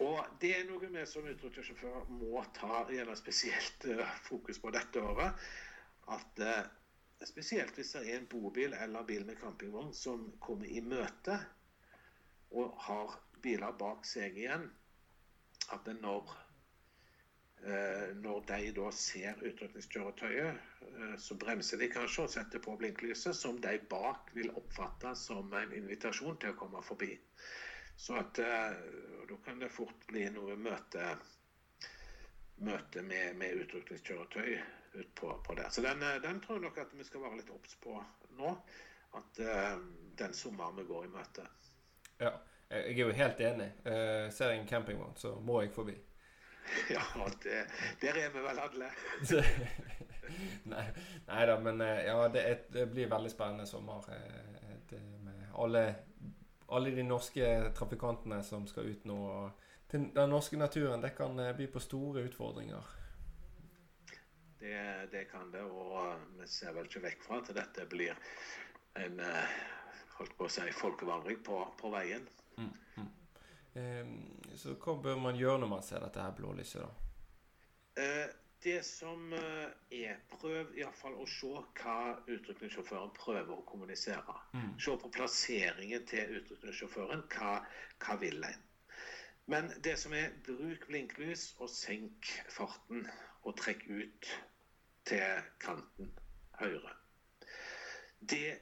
Og 0.00 0.20
det 0.40 0.54
er 0.56 0.68
noe 0.68 0.86
vi 0.86 1.02
som 1.06 1.26
utrykningssjåfører 1.28 2.06
må 2.14 2.44
ta 2.56 2.84
gjerne 2.88 3.16
spesielt 3.18 3.84
uh, 3.90 4.06
fokus 4.24 4.62
på 4.62 4.70
dette 4.72 5.02
året. 5.02 5.50
At 6.10 6.42
uh, 6.42 6.60
Spesielt 7.24 7.76
hvis 7.76 7.92
det 7.92 8.00
er 8.08 8.16
en 8.16 8.28
bobil 8.32 8.72
eller 8.72 9.04
bil 9.04 9.26
med 9.28 9.36
campingvogn 9.36 9.90
som 9.94 10.22
kommer 10.40 10.68
i 10.72 10.80
møte 10.80 11.34
og 12.56 12.78
har 12.86 13.18
biler 13.44 13.74
bak 13.82 14.06
seg 14.08 14.38
igjen. 14.40 14.64
At 15.76 15.90
når, 16.00 16.32
eh, 17.60 18.06
når 18.22 18.40
de 18.48 18.72
da 18.78 18.88
ser 18.96 19.44
utrykningskjøretøyet, 19.50 20.64
eh, 20.80 21.14
så 21.26 21.36
bremser 21.44 21.82
de 21.82 21.90
kanskje 21.92 22.24
og 22.24 22.32
setter 22.32 22.64
på 22.64 22.78
blinklyset, 22.80 23.36
som 23.36 23.60
de 23.60 23.76
bak 23.92 24.32
vil 24.34 24.50
oppfatte 24.56 25.12
som 25.14 25.52
en 25.60 25.76
invitasjon 25.76 26.40
til 26.40 26.54
å 26.54 26.58
komme 26.64 26.82
forbi. 26.88 27.12
Så 28.00 28.16
at 28.16 28.40
eh, 28.40 28.82
da 29.28 29.40
kan 29.44 29.60
det 29.60 29.72
fort 29.76 30.08
bli 30.08 30.24
noe 30.32 30.56
møte, 30.56 31.14
møte 32.64 33.04
med, 33.04 33.36
med 33.36 33.66
utrykningskjøretøy 33.66 34.54
ut 34.56 34.79
på, 35.14 35.40
på 35.46 35.54
det. 35.54 35.66
Så 35.70 35.82
den, 35.82 36.02
eh, 36.02 36.22
den, 36.22 36.40
tror 36.40 36.54
jeg 36.54 36.62
nok 36.62 36.78
at 36.78 36.92
vi 36.92 37.04
skal 37.04 37.22
være 37.22 37.40
litt 37.40 37.50
obs 37.54 37.76
på 37.82 37.96
nå. 38.38 38.54
At 39.18 39.40
uh, 39.42 39.80
den 40.18 40.34
sommeren 40.34 40.76
vi 40.76 40.84
går 40.86 41.08
i 41.08 41.08
møte. 41.10 41.42
Ja, 42.20 42.30
jeg 42.70 42.92
er 42.92 43.00
jo 43.00 43.14
helt 43.18 43.40
enig. 43.42 43.72
Uh, 43.82 44.28
ser 44.30 44.52
jeg 44.52 44.60
en 44.60 44.68
campingvogn, 44.68 45.16
så 45.18 45.34
må 45.42 45.60
jeg 45.64 45.72
forbi. 45.74 45.96
Ja, 46.94 47.02
det, 47.42 47.64
der 48.02 48.18
er 48.20 48.30
vi 48.30 48.42
vel 48.44 48.60
alle. 48.62 48.90
nei, 50.72 50.84
nei, 51.26 51.40
da, 51.48 51.56
men 51.58 51.82
ja, 51.82 52.14
det, 52.30 52.44
er, 52.46 52.60
det, 52.70 52.84
blir 52.92 53.10
veldig 53.10 53.32
spennende 53.32 53.66
sommer. 53.66 54.06
Det, 54.90 55.00
med 55.24 55.48
alle, 55.58 55.82
alle, 56.70 56.94
de 56.94 57.02
norske 57.02 57.48
trafikantene 57.74 58.38
som 58.46 58.68
skal 58.70 58.92
ut 58.92 59.08
nå. 59.10 59.18
Den 59.90 60.12
norske 60.30 60.60
naturen 60.60 61.02
det 61.02 61.16
kan 61.18 61.42
by 61.56 61.66
på 61.72 61.82
store 61.82 62.28
utfordringer. 62.28 62.99
Det, 64.60 65.08
det, 65.12 65.24
kan 65.30 65.50
det. 65.52 65.62
Og 65.64 66.20
vi 66.38 66.48
ser 66.48 66.74
vel 66.76 66.88
ikke 66.88 67.04
vekk 67.06 67.22
fra 67.24 67.40
at 67.40 67.52
dette 67.56 67.86
blir 67.88 68.16
en 69.00 69.22
eh, 69.24 69.54
holdt 70.18 70.36
på 70.36 70.48
å 70.48 70.52
si, 70.52 70.66
folkevandring 70.76 71.40
på, 71.46 71.62
på 71.80 71.92
veien. 71.94 72.26
Mm, 72.58 72.74
mm. 72.96 73.08
Eh, 73.80 74.12
så 74.60 74.76
hva 74.76 74.98
bør 75.00 75.22
man 75.22 75.38
gjøre 75.40 75.62
når 75.62 75.72
man 75.76 75.86
ser 75.86 76.04
dette 76.04 76.22
her 76.24 76.36
blålyset, 76.36 76.84
da? 76.84 77.08
Eh, 78.04 78.28
det 78.62 78.82
som 78.84 79.32
eh, 79.32 79.70
er 79.96 80.18
Prøv 80.30 80.74
iallfall 80.76 81.16
å 81.20 81.26
se 81.28 81.50
hva 81.80 81.96
utrykningssjåføren 82.28 83.12
prøver 83.16 83.54
å 83.56 83.64
kommunisere. 83.68 84.36
Mm. 84.52 84.74
Se 84.80 84.96
på 85.00 85.12
plasseringen 85.16 86.04
til 86.08 86.36
utrykningssjåføren. 86.40 87.24
Hva, 87.32 87.56
hva 88.04 88.18
vil 88.20 88.44
en? 88.44 88.66
Men 89.50 89.72
det 89.84 89.96
som 89.98 90.12
er 90.14 90.36
bruk 90.46 90.84
blinklys 90.86 91.50
og 91.58 91.72
senk 91.72 92.28
farten 92.52 93.08
og 93.48 93.56
trekk 93.58 93.86
ut 93.88 94.28
til 95.08 95.42
kanten 95.60 96.10
høyre. 96.60 96.96
Det 98.20 98.58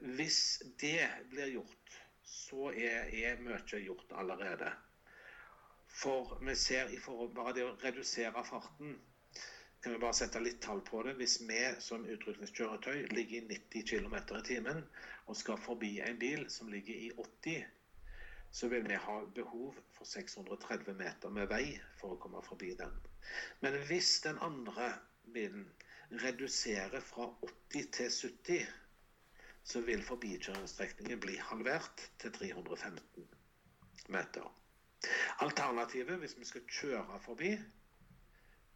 Hvis 0.00 0.62
det 0.80 1.08
blir 1.30 1.52
gjort, 1.52 2.00
så 2.26 2.72
er, 2.74 3.06
er 3.14 3.38
mye 3.40 3.78
gjort 3.84 4.10
allerede. 4.10 4.72
For 5.86 6.38
vi 6.42 6.54
ser 6.58 6.90
i 6.90 6.98
forhold 6.98 7.34
bare 7.34 7.52
det 7.54 7.64
å 7.64 7.76
redusere 7.84 8.42
farten 8.44 8.96
kan 9.84 9.92
vi 9.92 9.98
bare 10.00 10.16
sette 10.16 10.40
litt 10.40 10.62
tall 10.64 10.80
på 10.80 11.02
det. 11.04 11.12
Hvis 11.18 11.36
vi 11.44 11.60
som 11.84 12.06
utrykningskjøretøy 12.08 13.06
ligger 13.12 13.42
i 13.42 13.46
90 13.52 13.82
km 13.90 14.14
i 14.38 14.42
timen 14.46 14.78
og 15.28 15.36
skal 15.36 15.60
forbi 15.60 15.98
en 16.00 16.18
bil 16.18 16.46
som 16.50 16.70
ligger 16.72 16.94
i 17.06 17.10
80 17.20 17.66
så 18.54 18.68
vil 18.68 18.84
vi 18.88 18.94
ha 18.94 19.16
behov 19.34 19.78
for 19.96 20.06
630 20.06 20.94
meter 20.94 21.32
med 21.34 21.48
vei 21.50 21.74
for 21.98 22.14
å 22.14 22.18
komme 22.22 22.42
forbi 22.46 22.70
den. 22.78 22.92
Men 23.64 23.80
hvis 23.88 24.20
den 24.22 24.38
andre 24.46 24.92
bilen 25.34 25.64
reduserer 26.22 27.02
fra 27.02 27.26
80 27.48 27.88
til 27.98 28.12
70, 28.14 28.68
så 29.64 29.82
vil 29.88 30.04
forbikjøringsstrekningen 30.06 31.22
bli 31.24 31.34
halvert 31.50 32.04
til 32.22 32.36
315 32.38 33.26
meter. 34.14 34.46
Alternativet, 35.42 36.22
hvis 36.22 36.38
vi 36.38 36.46
skal 36.52 36.68
kjøre 36.78 37.20
forbi, 37.26 37.56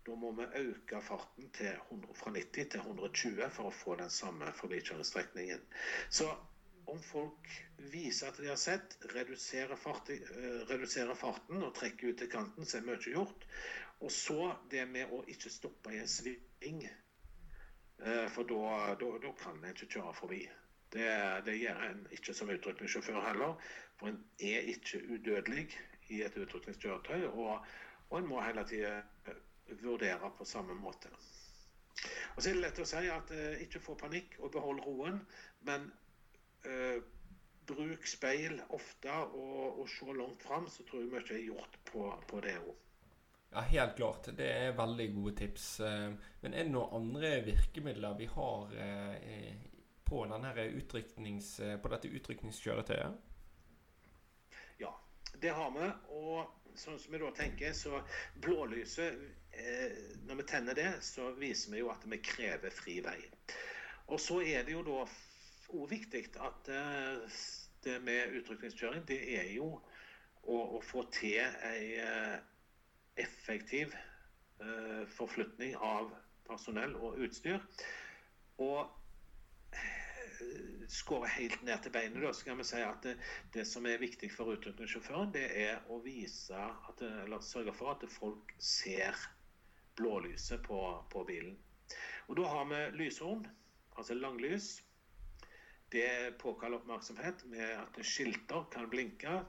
da 0.08 0.14
må 0.18 0.34
vi 0.40 0.50
øke 0.64 1.04
farten 1.06 1.52
100, 1.54 2.14
fra 2.18 2.34
90 2.34 2.70
til 2.74 2.80
120 2.80 3.50
for 3.54 3.70
å 3.70 3.78
få 3.84 3.94
den 4.02 4.10
samme 4.10 4.50
forbikjøringsstrekningen. 4.58 5.62
Så 6.10 6.32
om 6.88 7.00
folk 7.02 7.50
viser 7.92 8.30
at 8.30 8.38
de 8.40 8.48
har 8.48 8.60
sett, 8.60 8.96
reduserer, 9.14 9.76
fart, 9.76 10.10
uh, 10.10 10.62
reduserer 10.70 11.18
farten 11.18 11.62
og 11.62 11.74
trekker 11.76 12.12
ut 12.12 12.22
til 12.22 12.30
kanten, 12.32 12.66
så 12.66 12.78
er 12.78 12.88
mye 12.88 13.02
gjort. 13.02 13.46
Og 14.00 14.12
så 14.14 14.54
det 14.70 14.86
med 14.88 15.10
å 15.12 15.24
ikke 15.26 15.50
stoppe 15.50 15.94
i 15.94 16.00
en 16.02 16.10
sving. 16.10 16.84
Uh, 17.98 18.26
for 18.34 18.46
da 18.48 19.34
kan 19.42 19.58
en 19.58 19.70
ikke 19.72 19.90
kjøre 19.98 20.14
forbi. 20.14 20.42
Det, 20.92 21.08
det 21.44 21.58
gjør 21.58 21.82
en 21.90 22.06
ikke 22.16 22.34
som 22.34 22.50
utrykningssjåfør 22.54 23.20
heller. 23.26 23.72
For 23.98 24.12
en 24.12 24.22
er 24.38 24.70
ikke 24.72 25.02
udødelig 25.04 25.66
i 26.14 26.22
et 26.24 26.38
utrykningskjøretøy. 26.38 27.26
Og, 27.28 27.66
og 28.08 28.18
en 28.18 28.30
må 28.30 28.40
hele 28.40 28.64
tida 28.68 28.94
vurdere 29.82 30.30
på 30.38 30.46
samme 30.48 30.74
måte. 30.78 31.10
Og 32.36 32.42
så 32.42 32.50
er 32.50 32.54
det 32.54 32.62
lett 32.62 32.80
å 32.80 32.86
si 32.88 33.08
at 33.12 33.32
uh, 33.34 33.62
ikke 33.64 33.82
få 33.82 33.98
panikk 33.98 34.38
og 34.38 34.52
behold 34.54 34.84
roen. 34.86 35.18
Men 35.66 35.90
Eh, 36.64 37.02
bruk 37.68 38.06
speil 38.06 38.60
ofte 38.74 39.12
og, 39.12 39.80
og 39.80 39.88
se 39.92 40.12
langt 40.16 40.42
fram, 40.42 40.66
så 40.72 40.84
tror 40.88 41.04
jeg 41.04 41.12
mye 41.12 41.24
er 41.36 41.44
gjort 41.44 41.78
på, 41.90 42.04
på 42.30 42.40
det 42.44 42.56
òg. 42.58 42.76
Ja, 43.52 43.62
helt 43.64 43.96
klart. 43.96 44.28
Det 44.36 44.48
er 44.48 44.76
veldig 44.76 45.08
gode 45.14 45.34
tips. 45.42 45.68
Eh, 45.84 46.10
men 46.42 46.54
er 46.54 46.66
det 46.66 46.74
noen 46.74 46.96
andre 46.98 47.32
virkemidler 47.46 48.16
vi 48.18 48.28
har 48.32 48.74
eh, 48.84 49.54
på, 50.08 50.24
utryknings, 50.24 51.54
på 51.82 51.92
dette 51.92 52.12
utrykningskjøretøyet? 52.18 53.24
Ja, 54.80 54.92
det 55.36 55.52
har 55.54 55.72
vi. 55.76 55.90
Og 56.16 56.72
sånn 56.78 56.98
som 57.00 57.12
vi 57.12 57.20
da 57.22 57.32
tenker, 57.36 57.72
så 57.76 58.02
blålyset 58.40 59.26
Når 60.28 60.36
vi 60.38 60.44
tenner 60.46 60.76
det, 60.76 60.90
så 61.02 61.32
viser 61.34 61.72
vi 61.72 61.80
jo 61.80 61.88
at 61.90 62.04
vi 62.06 62.20
krever 62.22 62.70
fri 62.70 63.00
vei. 63.02 63.18
Og 64.08 64.20
så 64.22 64.38
er 64.40 64.62
det 64.64 64.76
jo 64.76 64.84
da 64.86 65.02
òg 65.68 65.88
viktig 65.90 66.24
at 66.40 66.70
eh, 66.72 67.40
det 67.84 67.96
med 68.02 68.36
utrykningskjøring, 68.40 69.04
det 69.08 69.18
er 69.38 69.50
jo 69.54 69.70
å, 69.76 70.56
å 70.78 70.80
få 70.84 71.04
til 71.14 71.40
ei 71.68 71.98
eh, 72.02 72.38
effektiv 73.18 73.94
uh, 74.62 75.02
forflytning 75.10 75.74
av 75.82 76.12
personell 76.46 76.94
og 76.94 77.18
utstyr. 77.26 77.58
Og 78.62 78.86
skåre 80.88 81.28
helt 81.34 81.62
ned 81.66 81.82
til 81.82 81.92
beinet, 81.92 82.22
da, 82.22 82.32
så 82.32 82.46
kan 82.46 82.60
vi 82.60 82.66
si 82.68 82.80
at 82.84 83.02
det, 83.04 83.16
det 83.54 83.64
som 83.68 83.86
er 83.90 84.00
viktig 84.00 84.30
for 84.32 84.54
utrykningssjåføren, 84.54 85.32
det 85.34 85.46
er 85.64 85.90
å 85.92 85.98
vise 86.04 86.56
at, 86.56 87.02
eller 87.02 87.44
sørge 87.44 87.74
for 87.76 87.92
at 87.92 88.06
folk 88.12 88.54
ser 88.62 89.18
blålyset 89.98 90.62
på, 90.64 90.80
på 91.12 91.24
bilen. 91.28 91.58
Og 92.28 92.38
Da 92.38 92.48
har 92.52 92.68
vi 92.70 92.80
lyshorn, 93.02 93.46
altså 93.96 94.14
langlys. 94.14 94.76
Det 95.90 96.38
påkaller 96.38 96.76
oppmerksomhet 96.76 97.44
med 97.44 97.70
at 97.80 98.00
skilter 98.04 98.64
kan 98.72 98.90
blinke. 98.90 99.40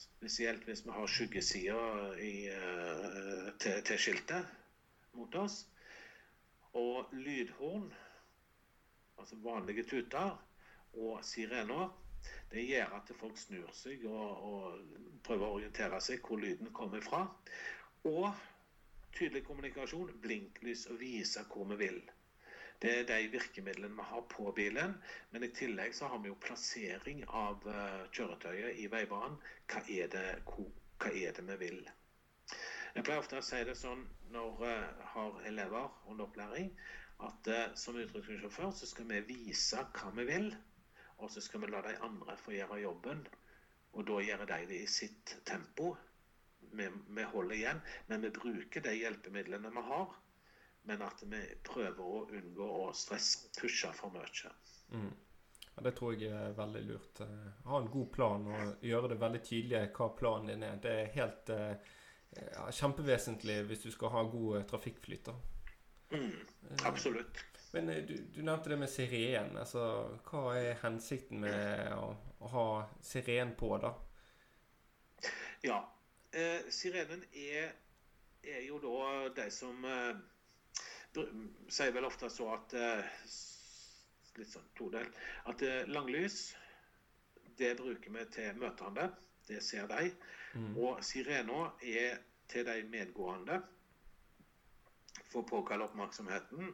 Spesielt 0.00 0.64
hvis 0.64 0.86
vi 0.86 0.94
har 0.96 1.06
skyggesider 1.06 2.14
uh, 2.16 3.50
til, 3.60 3.82
til, 3.84 3.98
skiltet 3.98 4.46
mot 5.12 5.34
oss. 5.34 5.66
Og 6.72 7.12
lydhorn, 7.12 7.90
altså 9.18 9.36
vanlige 9.44 9.84
tuter, 9.90 10.38
og 10.92 11.24
sirener, 11.24 11.90
det 12.50 12.64
gjør 12.66 12.96
at 12.96 13.12
folk 13.20 13.36
snur 13.38 13.68
seg 13.76 14.06
og, 14.08 14.46
og 14.48 15.20
prøver 15.26 15.46
å 15.46 15.58
orientere 15.58 16.00
seg 16.02 16.24
hvor 16.24 16.40
lyden 16.40 16.72
kommer 16.74 17.04
fra. 17.04 17.26
Og 18.08 18.30
tydelig 19.12 19.44
kommunikasjon, 19.44 20.16
blinklys 20.22 20.86
og 20.90 21.00
vise 21.02 21.44
hvor 21.52 21.68
vi 21.74 21.78
vil. 21.84 22.00
Det 22.80 22.92
er 22.98 23.02
de 23.08 23.28
virkemidlene 23.28 23.96
vi 23.96 24.04
har 24.08 24.22
på 24.32 24.52
bilen. 24.56 24.94
Men 25.30 25.44
i 25.44 25.50
tillegg 25.56 25.92
så 25.96 26.08
har 26.08 26.22
vi 26.22 26.30
jo 26.30 26.38
plassering 26.40 27.26
av 27.28 27.66
uh, 27.68 28.06
kjøretøyet 28.16 28.80
i 28.80 28.86
veibanen. 28.92 29.36
Hva 29.68 29.82
er, 29.84 30.08
det, 30.14 30.22
hva 30.48 31.10
er 31.10 31.36
det 31.36 31.44
vi 31.50 31.58
vil? 31.60 31.82
Jeg 32.94 33.04
pleier 33.04 33.20
ofte 33.20 33.38
å 33.38 33.44
si 33.44 33.60
det 33.68 33.76
sånn 33.78 34.06
når 34.32 34.64
jeg 34.64 34.86
uh, 34.86 35.04
har 35.12 35.36
elever 35.52 35.92
under 36.08 36.24
opplæring, 36.24 36.72
at 37.28 37.52
uh, 37.52 37.66
som 37.76 38.00
utrykningssjåfør 38.00 38.72
så 38.80 38.88
skal 38.88 39.10
vi 39.12 39.20
vise 39.28 39.84
hva 39.98 40.14
vi 40.16 40.24
vil, 40.32 40.48
og 41.20 41.28
så 41.28 41.44
skal 41.44 41.66
vi 41.66 41.72
la 41.74 41.84
de 41.84 41.98
andre 42.08 42.38
få 42.40 42.56
gjøre 42.56 42.80
jobben. 42.80 43.20
Og 43.92 44.08
da 44.08 44.22
gjør 44.24 44.46
de 44.48 44.62
det 44.70 44.80
i 44.86 44.88
sitt 44.88 45.36
tempo. 45.44 45.92
Vi, 46.72 46.88
vi 46.88 47.28
holder 47.34 47.56
igjen, 47.58 47.84
men 48.08 48.24
vi 48.24 48.32
bruker 48.40 48.88
de 48.88 48.96
hjelpemidlene 49.02 49.72
vi 49.74 49.88
har 49.92 50.16
men 50.88 51.02
at 51.02 51.22
vi 51.22 51.40
prøver 51.66 52.00
å 52.04 52.22
unngå 52.28 52.68
å 52.84 52.92
stresse, 52.96 53.50
pushe 53.60 53.90
for 53.96 54.12
mye. 54.14 54.52
Mm. 54.94 55.10
Ja, 55.74 55.84
det 55.86 55.92
tror 55.98 56.16
jeg 56.18 56.32
er 56.34 56.56
veldig 56.56 56.82
lurt. 56.88 57.20
Eh, 57.24 57.50
ha 57.68 57.80
en 57.80 57.90
god 57.92 58.10
plan 58.12 58.46
og 58.50 58.84
gjøre 58.84 59.12
det 59.12 59.20
veldig 59.20 59.42
tydelig 59.46 59.84
hva 59.96 60.10
planen 60.18 60.50
din 60.52 60.66
er. 60.66 60.80
Det 60.82 60.96
er 61.02 61.14
helt 61.14 61.52
eh, 61.54 61.92
ja, 62.40 62.66
kjempevesentlig 62.80 63.60
hvis 63.68 63.86
du 63.86 63.90
skal 63.94 64.14
ha 64.16 64.24
god 64.32 64.58
eh, 64.58 64.66
trafikkflyt. 64.72 65.30
Mm, 66.10 66.34
absolutt. 66.88 67.44
Men 67.72 67.86
du, 67.86 68.16
du, 68.34 68.42
nevnte 68.42 68.72
det 68.72 68.80
med 68.80 68.90
siren. 68.90 69.54
Altså, 69.60 69.84
hva 70.26 70.56
er 70.58 70.80
hensikten 70.82 71.44
med 71.44 71.92
å, 71.94 72.08
å 72.42 72.50
ha 72.54 72.66
siren 73.06 73.54
på, 73.58 73.76
da? 73.78 73.94
Ja. 75.62 75.78
Eh, 76.32 76.66
sirenen 76.70 77.22
er, 77.34 77.72
er, 78.42 78.60
jo 78.66 78.78
da 78.82 79.30
de 79.34 79.46
som 79.54 79.84
eh, 79.86 80.18
sier 81.68 81.92
vel 81.92 82.06
ofte 82.08 82.30
så 82.30 82.52
at 82.54 82.74
eh, 82.78 83.06
Litt 84.38 84.52
sånn 84.52 84.68
todelt. 84.78 85.16
At 85.50 85.62
eh, 85.66 85.88
langlys, 85.90 86.52
det 87.58 87.72
bruker 87.80 88.14
vi 88.14 88.22
til 88.32 88.60
møtende. 88.62 89.08
Det 89.48 89.58
ser 89.66 89.88
de. 89.90 90.12
Mm. 90.54 90.76
Og 90.78 91.02
sirena 91.04 91.64
er 91.82 92.20
til 92.48 92.64
de 92.68 92.76
medgående. 92.92 93.58
For 95.32 95.42
å 95.42 95.48
påkalle 95.50 95.88
oppmerksomheten. 95.90 96.70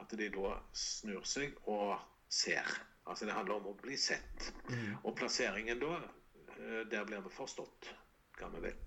At 0.00 0.16
de 0.18 0.30
da 0.32 0.56
snur 0.72 1.28
seg 1.28 1.60
og 1.70 2.00
ser. 2.32 2.72
Altså 3.04 3.28
det 3.28 3.36
handler 3.36 3.60
om 3.60 3.70
å 3.74 3.78
bli 3.84 4.00
sett. 4.00 4.50
Mm. 4.72 4.96
Og 5.04 5.14
plasseringen 5.20 5.84
da, 5.84 6.00
eh, 6.56 6.82
der 6.90 7.04
blir 7.04 7.22
vi 7.28 7.36
forstått, 7.36 7.92
hva 8.40 8.50
vi 8.56 8.64
vil. 8.70 8.82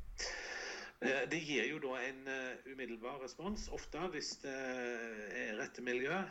Eh, 1.00 1.30
det 1.30 1.38
gir 1.46 1.68
jo 1.70 1.80
da 1.84 2.00
en 2.02 2.28
eh, 2.28 2.66
umiddelbar 2.66 3.20
respons, 3.22 3.68
ofte 3.70 4.02
hvis 4.14 4.32
det 4.42 4.54
er 4.54 5.58
rette 5.60 5.84
miljø. 5.86 6.24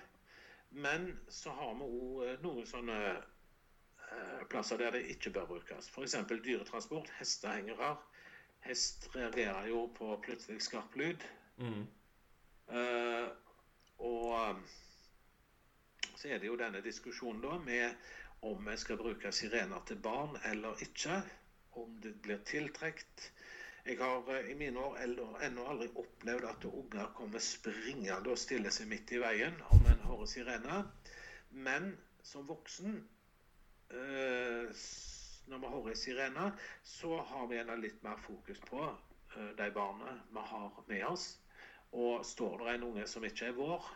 Men 0.74 1.12
så 1.30 1.54
har 1.54 1.76
vi 1.78 1.86
òg 1.86 2.42
noen 2.42 2.66
sånne 2.66 2.98
eh, 3.14 4.42
plasser 4.50 4.80
der 4.82 4.96
det 4.98 5.04
ikke 5.14 5.30
bør 5.36 5.46
brukes. 5.52 5.90
F.eks. 5.92 6.18
dyretransport, 6.32 7.12
hestehengere. 7.20 7.94
Hest 8.66 9.06
reagerer 9.14 9.68
jo 9.70 9.86
på 9.94 10.10
plutselig 10.24 10.64
skarp 10.66 10.96
lyd. 10.98 11.22
Mm. 11.62 11.84
Uh, 12.66 13.28
og 14.02 14.58
så 16.18 16.32
er 16.32 16.40
det 16.42 16.48
jo 16.48 16.56
denne 16.58 16.80
diskusjonen 16.82 17.44
da 17.44 17.60
med 17.62 17.94
om 18.42 18.66
vi 18.66 18.74
skal 18.82 18.98
bruke 18.98 19.30
sirener 19.32 19.84
til 19.86 20.00
barn 20.02 20.34
eller 20.50 20.82
ikke. 20.82 21.20
Om 21.78 21.94
det 22.02 22.16
blir 22.24 22.42
tiltrukket. 22.48 23.30
Jeg 23.86 24.00
har 24.00 24.30
eh, 24.34 24.48
i 24.50 24.54
mine 24.58 24.82
år 24.82 24.96
ennå 25.46 25.64
aldri 25.70 25.86
opplevd 25.94 26.46
at 26.48 26.64
unger 26.66 27.10
kommer 27.14 27.42
springende 27.42 28.32
og 28.32 28.40
stiller 28.40 28.74
seg 28.74 28.88
midt 28.90 29.12
i 29.14 29.20
veien 29.22 29.54
om 29.70 29.86
en 29.86 30.02
hører 30.08 30.30
sirene. 30.30 30.80
Men 31.54 31.92
som 32.26 32.48
voksen, 32.48 32.96
eh, 33.94 34.82
når 35.46 35.62
vi 35.62 35.72
hører 35.76 36.00
sirene, 36.02 36.48
så 36.82 37.20
har 37.30 37.46
vi 37.46 37.60
ennå 37.62 37.78
litt 37.78 38.02
mer 38.02 38.18
fokus 38.26 38.58
på 38.66 38.82
eh, 38.88 39.54
de 39.60 39.70
barna 39.78 40.18
vi 40.34 40.46
har 40.50 40.82
med 40.90 41.06
oss. 41.12 41.30
Og 41.94 42.26
står 42.26 42.64
det 42.64 42.74
en 42.74 42.90
unge 42.90 43.06
som 43.06 43.24
ikke 43.24 43.52
er 43.52 43.54
vår, 43.56 43.86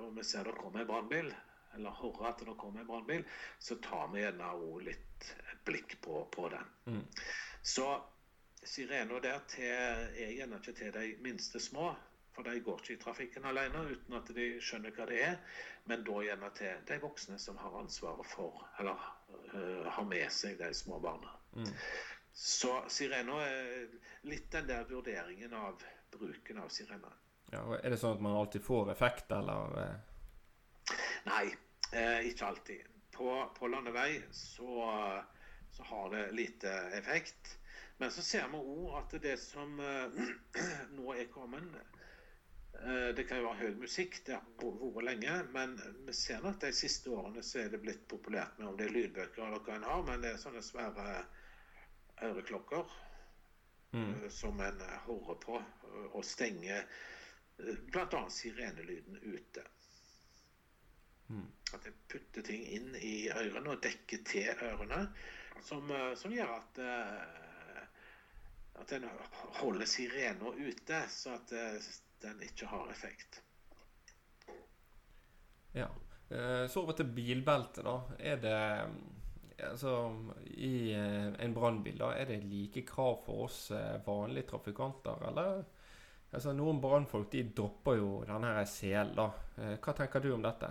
og 0.00 0.14
vi 0.16 0.22
ser 0.24 0.48
det 0.48 0.56
kommer 0.56 0.80
en 0.80 0.88
brannbil, 0.88 1.28
eller 1.76 1.98
hører 2.00 2.30
at 2.32 2.40
det 2.40 2.54
kommer 2.58 2.80
en 2.80 2.88
brannbil, 2.88 3.26
så 3.60 3.76
tar 3.84 4.08
vi 4.14 4.24
gjerne 4.24 4.48
òg 4.56 4.86
litt 4.88 5.34
blikk 5.68 5.98
på, 6.02 6.22
på 6.32 6.48
den. 6.50 6.72
Mm. 6.88 7.02
Så 7.62 7.92
Sirena 8.64 9.20
der 9.22 9.40
til, 9.48 9.70
er 9.70 10.32
gjerne 10.34 10.58
ikke 10.60 10.72
til 10.72 10.92
de 10.94 11.08
minste 11.22 11.60
små. 11.60 11.92
For 12.34 12.46
de 12.46 12.60
går 12.62 12.82
ikke 12.82 12.94
i 12.94 13.00
trafikken 13.02 13.46
alene 13.50 13.80
uten 13.90 14.14
at 14.14 14.28
de 14.34 14.44
skjønner 14.62 14.94
hva 14.94 15.06
det 15.10 15.22
er. 15.26 15.38
Men 15.90 16.04
da 16.06 16.20
gjerne 16.22 16.50
til 16.54 16.84
de 16.86 16.98
voksne 17.02 17.38
som 17.42 17.58
har 17.58 17.78
ansvaret 17.80 18.26
for, 18.30 18.62
eller 18.78 19.00
uh, 19.54 19.88
har 19.90 20.06
med 20.06 20.30
seg 20.30 20.58
de 20.60 20.68
små 20.74 21.00
barna. 21.02 21.32
Mm. 21.56 21.72
Så 22.38 22.76
sirena 22.94 23.40
er 23.42 23.88
litt 24.30 24.52
den 24.52 24.68
der 24.68 24.86
vurderingen 24.86 25.54
av 25.58 25.82
bruken 26.14 26.62
av 26.62 26.70
sirena. 26.70 27.10
Ja, 27.50 27.64
er 27.80 27.90
det 27.90 27.98
sånn 27.98 28.18
at 28.18 28.22
man 28.22 28.36
alltid 28.38 28.62
får 28.62 28.92
effekt, 28.92 29.32
eller? 29.34 29.74
Eh? 29.82 30.94
Nei, 31.26 31.44
eh, 31.90 32.28
ikke 32.28 32.52
alltid. 32.52 32.86
På, 33.18 33.40
på 33.56 33.70
landevei 33.72 34.20
så, 34.30 34.84
så 35.74 35.88
har 35.90 36.10
det 36.14 36.26
lite 36.38 36.70
effekt. 37.00 37.57
Men 37.98 38.10
så 38.14 38.22
ser 38.22 38.46
vi 38.52 38.58
òg 38.58 38.92
at 39.00 39.14
det 39.22 39.34
som 39.42 39.80
uh, 39.82 40.18
nå 40.96 41.14
er 41.18 41.30
kommet 41.34 41.64
uh, 41.74 43.08
Det 43.16 43.24
kan 43.26 43.40
jo 43.40 43.48
være 43.48 43.64
høy 43.64 43.80
musikk, 43.80 44.20
det 44.26 44.36
har 44.36 44.44
vært 44.62 45.06
lenge. 45.08 45.34
Men 45.54 45.74
vi 46.06 46.14
ser 46.14 46.46
at 46.46 46.62
de 46.62 46.70
siste 46.74 47.10
årene 47.10 47.42
så 47.42 47.64
er 47.64 47.72
det 47.74 47.82
blitt 47.82 48.06
populært 48.10 48.60
med 48.60 48.70
om 48.70 48.78
det 48.78 48.86
er 48.86 48.94
lydbøker 48.94 49.48
eller 49.48 49.64
hva 49.66 49.78
en 49.80 49.88
har, 49.90 50.04
men 50.06 50.22
det 50.22 50.30
er 50.30 50.42
sånne 50.42 50.62
svære 50.62 51.08
øreklokker 52.28 52.94
mm. 53.94 54.28
som 54.30 54.62
en 54.62 54.80
hører 55.08 55.42
på 55.42 55.58
og 55.58 56.22
stenger 56.26 56.86
bl.a. 57.58 58.22
sirenelyden 58.30 59.18
ute. 59.22 59.66
Mm. 61.28 61.50
At 61.74 61.86
en 61.90 61.98
putter 62.08 62.46
ting 62.46 62.62
inn 62.78 62.94
i 63.02 63.28
ørene 63.34 63.74
og 63.74 63.82
dekker 63.82 64.22
til 64.26 64.48
ørene, 64.70 65.02
som, 65.66 65.90
som 66.16 66.32
gjør 66.32 66.54
at 66.60 66.82
at 68.80 68.92
en 68.96 69.06
holder 69.60 69.86
sirena 69.86 70.52
ute, 70.56 71.02
så 71.10 71.36
at 71.36 71.52
eh, 71.52 71.88
den 72.22 72.42
ikke 72.46 72.66
har 72.70 72.90
effekt. 72.90 73.42
Ja. 75.72 75.88
Eh, 76.30 76.66
så 76.68 76.82
over 76.82 76.92
til 76.98 77.08
bilbelte, 77.14 77.82
da. 77.86 77.96
Er 78.18 78.40
det, 78.42 78.58
altså, 79.70 79.94
i 80.44 80.92
eh, 80.92 81.30
en 81.44 81.54
brannbil, 81.54 81.98
da, 82.00 82.12
er 82.16 82.30
det 82.32 82.42
like 82.44 82.84
krav 82.88 83.22
for 83.26 83.46
oss 83.46 83.70
eh, 83.70 83.98
vanlige 84.06 84.50
trafikanter, 84.52 85.28
eller? 85.30 85.62
Altså, 86.32 86.52
Noen 86.52 86.80
brannfolk 86.80 87.30
de 87.32 87.46
dropper 87.56 87.96
jo 88.02 88.10
denne 88.28 88.52
selen, 88.68 89.14
da. 89.16 89.30
Eh, 89.56 89.76
hva 89.80 89.96
tenker 89.96 90.24
du 90.24 90.34
om 90.34 90.44
dette? 90.44 90.68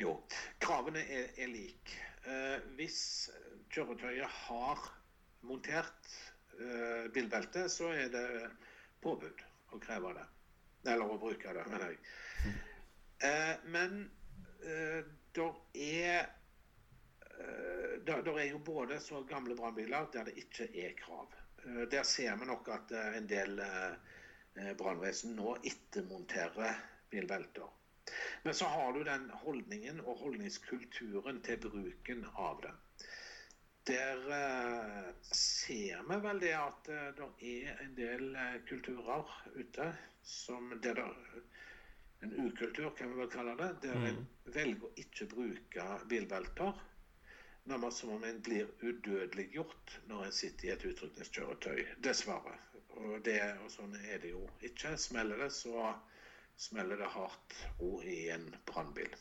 Jo, 0.00 0.16
kravene 0.62 1.04
er, 1.04 1.30
er 1.38 1.52
like. 1.52 2.00
Eh, 2.26 2.58
hvis 2.78 3.30
kjøretøyet 3.72 4.26
har 4.46 4.82
montert 5.46 6.08
eh, 6.08 6.31
bilbelte, 7.14 7.68
så 7.72 7.88
er 7.96 8.12
det 8.12 8.26
påbud 9.02 9.42
å 9.72 9.80
kreve 9.82 10.12
det. 10.18 10.26
Eller 10.90 11.10
å 11.10 11.18
bruke 11.20 11.54
det, 11.54 11.64
mener 11.70 11.92
jeg. 11.94 11.98
Eh, 13.22 13.56
men 13.70 14.10
eh, 14.66 15.04
der 15.36 15.58
er 15.74 16.24
eh, 17.38 17.92
der, 18.06 18.32
er 18.34 18.48
jo 18.48 18.58
både 18.66 18.98
så 19.00 19.22
gamle 19.28 19.54
brannbiler 19.58 20.08
der 20.14 20.26
det 20.30 20.34
ikke 20.42 20.66
er 20.74 20.96
krav. 20.98 21.30
Eh, 21.64 21.84
Der 21.92 22.02
ser 22.02 22.34
vi 22.40 22.48
nok 22.50 22.68
at 22.74 22.90
eh, 22.92 23.18
en 23.20 23.28
del 23.30 23.62
eh, 23.62 23.94
eh, 24.58 24.72
brannvesen 24.78 25.36
nå 25.38 25.54
ettermonterer 25.62 26.82
bilbelter. 27.10 27.70
Men 28.42 28.54
så 28.54 28.66
har 28.66 28.92
du 28.92 29.04
den 29.06 29.30
holdningen 29.44 30.00
og 30.02 30.18
holdningskulturen 30.24 31.38
til 31.46 31.60
bruken 31.62 32.26
av 32.34 32.58
det. 32.64 32.72
Der 33.84 34.30
eh, 34.30 35.14
ser 35.32 36.02
vi 36.08 36.16
vel 36.22 36.40
det 36.40 36.52
at 36.54 36.88
eh, 36.88 37.08
det 37.16 37.48
er 37.66 37.80
en 37.82 37.94
del 37.96 38.36
eh, 38.38 38.60
kulturer 38.68 39.32
ute 39.54 39.88
som 40.22 40.70
det 40.82 40.94
der, 40.94 41.16
En 42.22 42.32
ukultur, 42.46 42.92
kan 42.96 43.10
vi 43.10 43.18
vel 43.18 43.30
kalle 43.30 43.56
det. 43.58 43.70
Der 43.82 44.04
en 44.06 44.20
velger 44.54 44.86
å 44.86 44.92
ikke 45.02 45.26
bruke 45.32 45.86
bilbelter. 46.06 46.78
Nærmest 47.66 48.04
som 48.04 48.12
om 48.14 48.24
en 48.24 48.38
blir 48.46 48.70
udødeliggjort 48.82 49.96
når 50.06 50.28
en 50.28 50.36
sitter 50.36 50.68
i 50.68 50.72
et 50.76 50.86
utrykningskjøretøy. 50.92 51.82
Dessverre. 52.06 52.54
Og, 52.94 53.16
det, 53.26 53.40
og 53.64 53.70
sånn 53.74 53.98
er 53.98 54.22
det 54.22 54.30
jo 54.36 54.44
ikke. 54.62 54.94
Smeller 54.94 55.42
det, 55.42 55.50
så 55.58 55.90
smeller 56.54 57.02
det 57.02 57.10
hardt 57.16 57.58
òg 57.82 58.06
i 58.06 58.20
en 58.30 58.46
brannbil. 58.70 59.18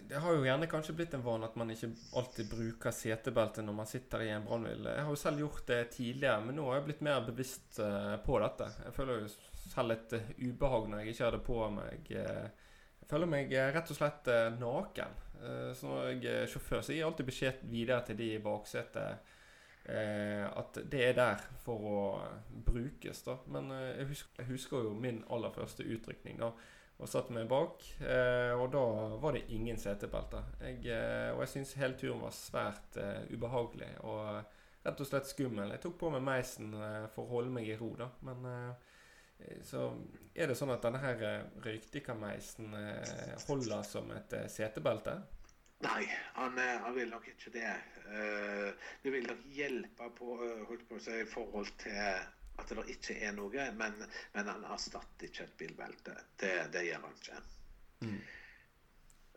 Det 0.00 0.16
har 0.20 0.34
jo 0.34 0.44
gjerne 0.44 0.68
kanskje 0.68 0.92
blitt 0.96 1.14
en 1.16 1.24
vane 1.24 1.48
at 1.48 1.56
man 1.56 1.70
ikke 1.72 1.88
alltid 2.20 2.50
bruker 2.50 2.94
setebelte 2.94 3.62
når 3.64 3.76
man 3.78 3.88
sitter 3.88 4.22
i 4.26 4.30
en 4.34 4.44
brannbil. 4.44 4.88
Jeg 4.92 5.04
har 5.06 5.12
jo 5.12 5.20
selv 5.20 5.40
gjort 5.40 5.62
det 5.70 5.80
tidligere, 5.96 6.42
men 6.44 6.58
nå 6.58 6.66
har 6.68 6.78
jeg 6.78 6.86
blitt 6.90 7.04
mer 7.06 7.24
bevisst 7.24 7.80
eh, 7.82 8.16
på 8.26 8.38
dette. 8.42 8.68
Jeg 8.84 8.96
føler 8.96 9.22
jo 9.22 9.30
selv 9.72 9.96
et 9.96 10.16
eh, 10.18 10.28
ubehag 10.44 10.90
når 10.90 11.02
jeg 11.02 11.14
ikke 11.14 11.24
har 11.24 11.36
det 11.36 11.42
på 11.46 11.62
meg. 11.78 12.12
Jeg 12.12 13.08
føler 13.08 13.32
meg 13.32 13.56
eh, 13.56 13.70
rett 13.74 13.94
og 13.94 13.98
slett 13.98 14.30
naken. 14.60 15.22
Så 15.76 15.88
når 15.88 16.06
jeg 16.10 16.30
er 16.32 16.46
sjåfør, 16.48 16.80
så 16.80 16.94
gir 16.94 17.02
jeg 17.02 17.08
alltid 17.10 17.26
beskjed 17.28 17.66
videre 17.68 18.04
til 18.06 18.16
de 18.16 18.30
i 18.36 18.42
baksetet 18.42 19.34
at 19.86 20.78
det 20.90 21.02
er 21.04 21.12
der 21.14 21.42
for 21.62 21.84
å 21.86 21.98
brukes, 22.66 23.20
da. 23.22 23.36
Men 23.54 23.68
jeg 23.70 24.48
husker 24.48 24.88
jo 24.88 24.94
min 24.98 25.20
aller 25.30 25.52
første 25.54 25.84
utrykning, 25.86 26.40
da 26.40 26.48
og 26.96 27.10
satte 27.10 27.34
meg 27.36 27.48
bak. 27.50 27.82
Eh, 28.00 28.52
og 28.56 28.70
da 28.72 28.84
var 29.20 29.36
det 29.36 29.46
ingen 29.52 29.78
setebelter. 29.80 30.46
Jeg, 30.62 30.80
eh, 30.88 31.30
og 31.34 31.42
jeg 31.44 31.52
syns 31.52 31.74
hele 31.80 31.98
turen 32.00 32.22
var 32.24 32.34
svært 32.36 32.96
eh, 33.02 33.26
ubehagelig 33.32 33.90
og 34.08 34.22
rett 34.86 35.02
og 35.02 35.08
slett 35.08 35.28
skummel. 35.28 35.74
Jeg 35.74 35.82
tok 35.82 35.98
på 36.00 36.12
meg 36.14 36.24
meisen 36.24 36.72
for 37.14 37.24
å 37.24 37.32
holde 37.36 37.52
meg 37.52 37.68
i 37.68 37.76
ro, 37.76 37.90
da. 37.98 38.06
Men 38.24 38.44
så 39.66 39.88
er 40.30 40.46
det 40.46 40.54
sånn 40.56 40.70
at 40.72 40.84
denne 40.86 41.00
her 41.02 41.24
røykdykkermeisen 41.64 42.70
holder 43.48 43.82
som 43.84 44.12
et 44.14 44.36
setebelte. 44.48 45.16
Nei, 45.82 46.06
han, 46.38 46.54
han 46.56 46.94
vil 46.94 47.10
nok 47.10 47.26
ikke 47.34 47.50
det. 47.58 47.74
Uh, 48.06 48.70
Det 49.02 49.10
vil 49.12 49.26
nok 49.26 49.42
hjelpe 49.52 50.06
på, 50.16 50.38
holdt 50.70 50.86
på 50.88 50.96
å 50.96 51.02
si, 51.02 51.18
i 51.18 51.28
forhold 51.28 51.74
til 51.82 52.22
at 52.56 52.72
det 52.72 52.86
ikke 52.96 53.18
er 53.26 53.34
noe, 53.36 53.66
men, 53.76 53.98
men 54.34 54.48
han 54.52 54.64
erstatter 54.72 55.28
ikke 55.28 55.44
et 55.44 55.56
bilbelte. 55.60 56.14
Det, 56.40 56.52
det 56.72 56.86
gjør 56.88 57.04
han 57.04 57.18
ikke. 57.20 57.42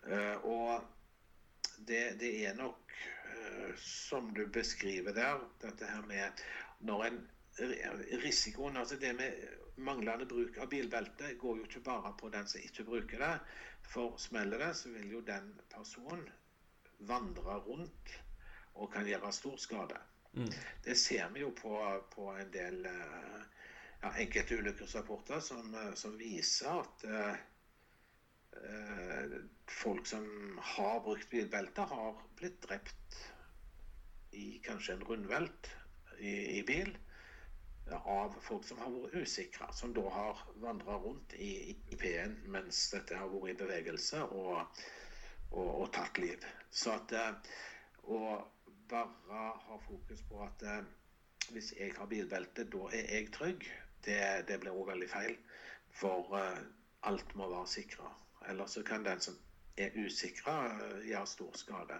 Eh, 0.07 0.47
og 0.47 0.85
det, 1.87 2.03
det 2.19 2.31
er 2.47 2.55
nok, 2.59 2.95
uh, 3.29 3.75
som 3.79 4.31
du 4.35 4.45
beskriver 4.51 5.15
der, 5.15 5.43
dette 5.63 5.87
her 5.87 6.07
med 6.07 6.43
når 6.79 7.05
en 7.09 7.19
Risikoen, 8.23 8.77
altså 8.77 8.95
det 8.95 9.13
med 9.17 9.35
manglende 9.83 10.25
bruk 10.25 10.57
av 10.63 10.69
bilbelte, 10.71 11.33
går 11.39 11.57
jo 11.57 11.65
ikke 11.67 11.81
bare 11.83 12.13
på 12.19 12.29
den 12.31 12.47
som 12.47 12.63
ikke 12.63 12.85
bruker 12.87 13.19
det. 13.19 13.33
For 13.89 14.15
smeller 14.21 14.61
det, 14.63 14.69
så 14.79 14.91
vil 14.93 15.11
jo 15.11 15.21
den 15.27 15.49
personen 15.71 16.23
vandre 17.09 17.57
rundt 17.65 18.13
og 18.75 18.91
kan 18.93 19.07
gjøre 19.07 19.31
stor 19.35 19.57
skade. 19.59 19.99
Det 20.83 20.95
ser 20.95 21.29
vi 21.33 21.41
jo 21.41 21.49
på, 21.57 21.73
på 22.13 22.29
en 22.37 22.51
del 22.53 22.85
eh, 22.85 23.39
ja, 24.01 24.11
enkelte 24.11 24.59
ulykkesrapporter 24.59 25.39
som, 25.39 25.73
eh, 25.75 25.93
som 25.93 26.17
viser 26.19 26.69
at 26.83 27.03
eh, 27.03 27.41
eh, 28.61 29.35
folk 29.81 30.07
som 30.07 30.59
har 30.75 31.01
brukt 31.05 31.29
bilbelte, 31.29 31.81
har 31.81 32.21
blitt 32.37 32.61
drept 32.67 33.19
i 34.31 34.59
kanskje 34.63 34.95
en 34.95 35.05
rundvelt 35.09 35.71
i, 36.19 36.59
i 36.59 36.63
bil 36.63 36.93
av 37.89 38.35
folk 38.45 38.67
som 38.67 38.77
har 38.83 38.93
vært 38.93 39.25
usikre, 39.25 39.65
som 39.73 39.95
da 39.97 40.03
har 40.13 40.43
vandra 40.61 40.99
rundt 41.01 41.33
i, 41.41 41.73
i 41.73 41.97
P-en 41.97 42.35
mens 42.53 42.83
dette 42.93 43.17
har 43.17 43.31
vært 43.33 43.55
i 43.55 43.59
bevegelse 43.63 44.21
og, 44.29 44.83
og, 45.49 45.69
og 45.81 45.87
tatt 45.97 46.21
liv. 46.21 46.45
Så 46.69 46.93
at 46.99 47.15
og, 48.05 48.45
bare 48.89 49.51
ha 49.67 49.77
fokus 49.87 50.21
på 50.29 50.41
at 50.45 50.63
eh, 50.63 50.83
hvis 51.51 51.73
jeg 51.79 51.93
har 51.97 52.09
bilbelte, 52.09 52.65
da 52.69 52.89
er 52.93 53.13
jeg 53.15 53.31
trygg, 53.33 53.65
det, 54.05 54.21
det 54.47 54.59
blir 54.59 54.71
også 54.71 54.91
veldig 54.91 55.09
feil. 55.09 55.37
For 56.01 56.35
eh, 56.39 56.61
alt 57.09 57.35
må 57.35 57.49
være 57.49 57.67
sikra. 57.67 58.11
Ellers 58.49 58.77
så 58.77 58.83
kan 58.83 59.05
den 59.05 59.21
som 59.21 59.37
er 59.77 59.95
usikra, 60.05 60.57
eh, 60.75 61.07
gjøre 61.09 61.27
stor 61.27 61.57
skade. 61.57 61.99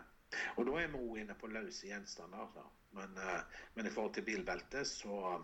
Og 0.58 0.66
da 0.68 0.78
er 0.82 0.92
vi 0.94 1.02
òg 1.02 1.22
inne 1.24 1.38
på 1.40 1.50
løse 1.50 1.88
gjenstander. 1.90 2.52
Da. 2.56 2.66
Men, 3.00 3.18
eh, 3.18 3.62
men 3.76 3.88
i 3.88 3.94
forhold 3.94 4.14
til 4.14 4.28
bilbelte, 4.28 4.86
så, 4.86 5.40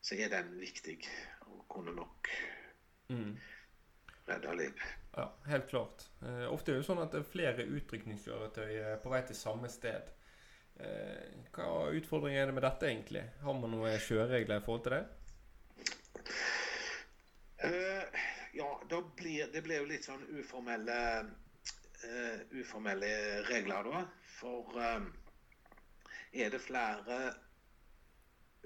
så 0.00 0.18
er 0.18 0.34
den 0.34 0.54
viktig. 0.60 1.00
Og 1.48 1.64
kunne 1.68 1.94
nok 1.96 2.30
redde 4.28 4.54
liv. 4.58 4.86
Ja, 5.16 5.26
helt 5.48 5.68
klart. 5.70 6.06
Eh, 6.22 6.46
ofte 6.52 6.72
er 6.72 6.78
det 6.78 6.82
jo 6.82 6.88
sånn 6.90 7.02
at 7.02 7.14
det 7.14 7.22
er 7.22 7.32
flere 7.32 7.66
utrykningskjøretøy 7.78 8.70
eh, 8.76 8.96
på 9.02 9.12
vei 9.12 9.22
til 9.26 9.38
samme 9.38 9.70
sted. 9.72 10.12
Eh, 10.78 11.48
hva 11.56 11.88
utfordringer 11.98 12.44
er 12.44 12.50
det 12.50 12.58
med 12.58 12.66
dette, 12.68 12.90
egentlig? 12.90 13.24
Har 13.42 13.56
man 13.58 13.74
noen 13.74 13.98
kjøreregler 14.04 14.60
i 14.60 14.66
forhold 14.66 14.84
til 14.86 14.98
det? 14.98 15.04
Eh, 17.66 18.22
ja, 18.58 18.68
da 18.90 19.02
blir, 19.16 19.50
det 19.52 19.62
blir 19.66 19.82
jo 19.82 19.88
litt 19.90 20.06
sånn 20.06 20.22
uformelle, 20.38 21.00
uh, 22.04 22.38
uformelle 22.54 23.10
regler, 23.48 23.90
da. 23.90 24.04
For 24.38 24.78
eh, 24.78 25.08
er 26.44 26.52
det 26.54 26.60
flere 26.62 27.18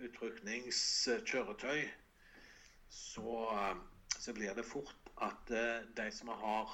utrykningskjøretøy, 0.03 1.83
så, 2.93 3.37
eh, 3.57 3.83
så 4.19 4.33
blir 4.33 4.55
det 4.55 4.63
fort 4.67 5.11
at 5.23 5.51
eh, 5.51 5.83
de 5.97 6.11
som 6.13 6.29
har 6.29 6.71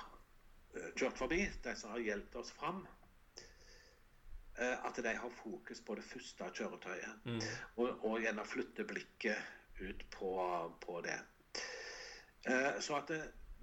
eh, 0.75 0.91
kjørt 0.97 1.19
forbi, 1.19 1.43
de 1.65 1.75
som 1.77 1.95
har 1.95 2.05
hjulpet 2.05 2.41
oss 2.41 2.53
fram, 2.57 2.83
eh, 4.59 4.87
at 4.87 5.01
de 5.05 5.15
har 5.17 5.37
fokus 5.43 5.81
på 5.85 5.97
det 5.99 6.07
første 6.07 6.51
kjøretøyet. 6.61 7.29
Og, 7.77 8.05
og 8.05 8.21
gjerne 8.23 8.47
flytter 8.47 8.89
blikket 8.89 9.81
ut 9.81 10.05
på, 10.11 10.33
på 10.83 11.01
det. 11.07 11.19
Så 12.81 12.95
at 12.97 13.11
det, 13.11 13.19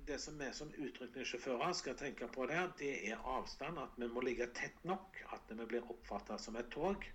det 0.08 0.20
som 0.22 0.38
vi 0.38 0.48
som 0.54 0.70
utrykningssjåfører 0.70 1.74
skal 1.74 1.96
tenke 1.98 2.28
på 2.28 2.46
der, 2.46 2.68
det 2.80 2.92
er 3.10 3.24
avstand. 3.38 3.80
At 3.82 3.96
vi 3.98 4.08
må 4.12 4.22
ligge 4.22 4.48
tett 4.54 4.84
nok. 4.86 5.18
At 5.34 5.50
vi 5.50 5.66
blir 5.66 5.88
oppfatta 5.92 6.38
som 6.38 6.56
et 6.60 6.70
tog. 6.72 7.08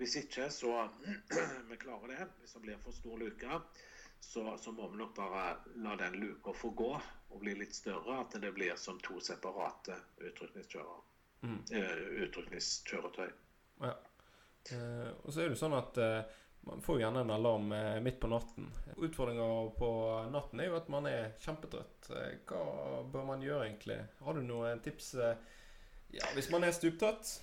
Hvis 0.00 0.16
ikke, 0.16 0.48
så 0.50 0.88
Vi 1.70 1.76
klarer 1.76 2.14
det. 2.14 2.28
Hvis 2.40 2.56
det 2.56 2.62
blir 2.62 2.80
for 2.84 2.96
stor 2.96 3.18
luke, 3.20 3.60
så, 4.22 4.58
så 4.58 4.72
må 4.72 4.88
vi 4.88 5.00
nok 5.00 5.14
bare 5.16 5.56
la 5.82 5.96
den 5.98 6.14
luka 6.20 6.52
få 6.54 6.70
gå 6.78 6.92
og 6.94 7.40
bli 7.42 7.56
litt 7.58 7.74
større. 7.74 8.20
At 8.22 8.36
det 8.40 8.52
blir 8.54 8.76
som 8.78 9.00
to 9.02 9.18
separate 9.20 9.96
utrykningskjører. 10.22 11.00
eh, 11.74 12.04
utrykningskjøretøy. 12.26 13.32
Ja. 13.82 13.96
Eh, 14.70 15.08
og 15.24 15.32
så 15.34 15.42
er 15.42 15.50
det 15.50 15.58
sånn 15.58 15.74
at 15.74 15.98
eh, 15.98 16.20
man 16.70 16.84
får 16.86 17.00
gjerne 17.02 17.24
en 17.26 17.34
alarm 17.34 17.72
eh, 17.74 17.98
midt 18.04 18.20
på 18.22 18.30
natten. 18.30 18.68
Utfordringa 18.96 19.48
på 19.78 19.90
natten 20.30 20.62
er 20.62 20.70
jo 20.70 20.78
at 20.78 20.92
man 20.94 21.08
er 21.10 21.32
kjempetrøtt. 21.42 22.12
Eh, 22.14 22.36
hva 22.46 23.02
bør 23.10 23.26
man 23.32 23.42
gjøre 23.42 23.66
egentlig? 23.66 23.98
Har 24.22 24.38
du 24.38 24.44
noen 24.46 24.84
tips 24.86 25.14
eh, 25.18 25.34
ja, 26.14 26.30
hvis 26.36 26.52
man 26.54 26.62
er 26.68 26.76
stuptrøtt? 26.78 27.40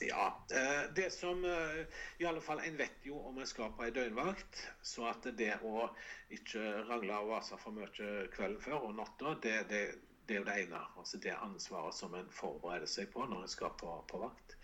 Ja, 0.00 0.46
eh, 0.50 0.94
det 0.94 1.10
som 1.12 1.44
eh, 1.44 1.86
i 2.18 2.26
alle 2.26 2.40
fall 2.40 2.60
en 2.64 2.76
vet 2.76 3.06
jo 3.06 3.18
om 3.28 3.38
en 3.38 3.46
skal 3.46 3.72
på 3.76 3.84
ei 3.86 3.92
døgnvakt, 3.94 4.58
så 4.82 5.06
at 5.10 5.28
det 5.38 5.52
å 5.62 5.86
ikke 6.34 6.62
rangle 6.88 7.20
og 7.22 7.30
vase 7.34 7.58
for 7.60 7.76
mye 7.76 8.10
kvelden 8.34 8.60
før 8.64 8.88
og 8.88 8.98
natta, 8.98 9.36
det, 9.44 9.56
det, 9.70 9.84
Det 10.24 10.34
er 10.34 10.38
jo 10.40 10.44
det 10.48 10.54
ene. 10.62 10.78
altså 10.96 11.18
Det 11.20 11.34
ansvaret 11.36 11.94
som 11.94 12.14
en 12.16 12.30
forbereder 12.32 12.88
seg 12.88 13.10
på 13.12 13.26
når 13.28 13.42
en 13.44 13.50
skal 13.52 13.74
på, 13.76 13.92
på 14.08 14.18
vakt. 14.22 14.56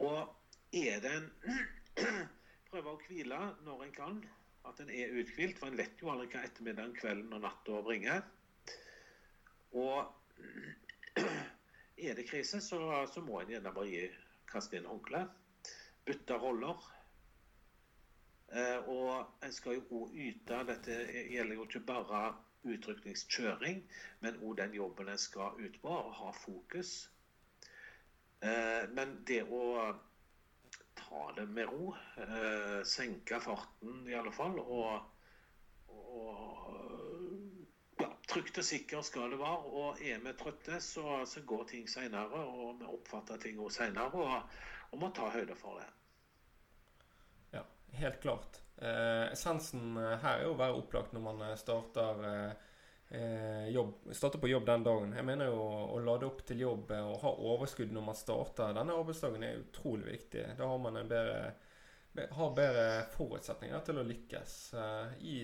Og 0.00 0.22
er 0.72 1.02
det 1.04 1.12
en 1.18 1.26
Prøve 2.72 2.94
å 2.94 3.00
hvile 3.04 3.38
når 3.66 3.82
en 3.84 3.92
kan. 3.92 4.22
At 4.64 4.80
en 4.80 4.88
er 4.88 5.12
uthvilt. 5.20 5.58
For 5.60 5.68
en 5.68 5.76
vet 5.76 6.00
jo 6.00 6.08
aldri 6.08 6.30
hva 6.32 6.46
ettermiddagen, 6.46 6.94
kvelden 6.96 7.36
og 7.36 7.42
natta 7.44 7.82
bringer. 7.84 8.22
Og 9.76 10.08
er 12.06 12.16
det 12.16 12.24
krise, 12.30 12.62
så, 12.64 12.80
så 13.12 13.20
må 13.20 13.42
en 13.42 13.52
gjerne 13.52 13.74
bare 13.76 13.90
gi, 13.90 14.06
kaste 14.52 14.78
inn 14.78 14.88
håndkleet. 14.88 15.38
Bytte 16.06 16.38
roller. 16.42 16.86
Eh, 18.52 18.88
og 18.92 19.44
en 19.44 19.52
skal 19.54 19.78
jo 19.78 20.02
òg 20.02 20.16
yte. 20.28 20.62
Dette 20.68 20.98
gjelder 21.32 21.56
jo 21.56 21.66
ikke 21.68 21.84
bare 21.88 22.22
utrykningskjøring, 22.68 23.82
men 24.22 24.40
òg 24.44 24.56
den 24.60 24.76
jobben 24.76 25.10
en 25.10 25.20
skal 25.20 25.58
ut 25.58 25.78
på, 25.82 25.92
og 25.92 26.14
ha 26.20 26.32
fokus. 26.36 26.92
Eh, 28.42 28.84
men 28.94 29.16
det 29.26 29.42
å 29.48 29.62
ta 30.98 31.24
det 31.36 31.46
med 31.48 31.70
ro, 31.70 31.94
eh, 32.20 32.82
senke 32.86 33.40
farten 33.40 34.04
i 34.10 34.14
alle 34.18 34.32
fall, 34.34 34.58
og, 34.60 35.08
og 35.88 36.61
trygt 38.32 38.58
og 38.58 38.66
sikkert 38.66 39.08
skal 39.08 39.32
det 39.32 39.40
være. 39.40 39.72
Og 39.78 40.02
er 40.02 40.22
vi 40.24 40.34
trøtte, 40.38 40.80
så, 40.80 41.22
så 41.28 41.44
går 41.46 41.68
ting 41.70 41.88
seinere, 41.90 42.42
og 42.42 42.80
vi 42.80 42.88
oppfatter 42.88 43.40
ting 43.42 43.60
òg 43.60 43.72
seinere, 43.74 44.10
og, 44.10 44.58
og 44.92 45.00
må 45.02 45.12
ta 45.14 45.30
høyde 45.32 45.56
for 45.58 45.80
det. 45.80 45.88
Ja, 47.58 47.64
helt 48.00 48.20
klart. 48.24 48.60
Eh, 48.82 49.30
essensen 49.30 49.96
her 49.96 50.38
er 50.40 50.46
jo 50.46 50.54
å 50.56 50.60
være 50.60 50.78
opplagt 50.80 51.12
når 51.14 51.26
man 51.28 51.42
starter 51.60 52.22
eh, 52.26 52.70
eh, 53.12 53.68
jobb, 53.70 54.08
starter 54.10 54.42
på 54.42 54.50
jobb 54.50 54.66
den 54.66 54.86
dagen. 54.86 55.12
Jeg 55.16 55.28
mener 55.28 55.52
jo 55.52 55.60
å 55.96 56.00
lade 56.02 56.26
opp 56.26 56.40
til 56.48 56.64
jobb 56.64 56.94
og 56.96 57.20
ha 57.22 57.34
overskudd 57.52 57.92
når 57.94 58.08
man 58.08 58.18
starter 58.18 58.74
denne 58.76 58.96
arbeidsdagen 58.96 59.44
er 59.46 59.60
utrolig 59.60 60.08
viktig. 60.16 60.48
Da 60.58 60.70
har 60.72 60.82
man 60.82 60.98
en 60.98 61.12
bedre, 61.12 61.52
har 62.32 62.56
bedre 62.56 62.88
forutsetninger 63.14 63.86
til 63.86 64.02
å 64.02 64.08
lykkes. 64.08 64.56
Eh, 64.74 65.14
I 65.20 65.38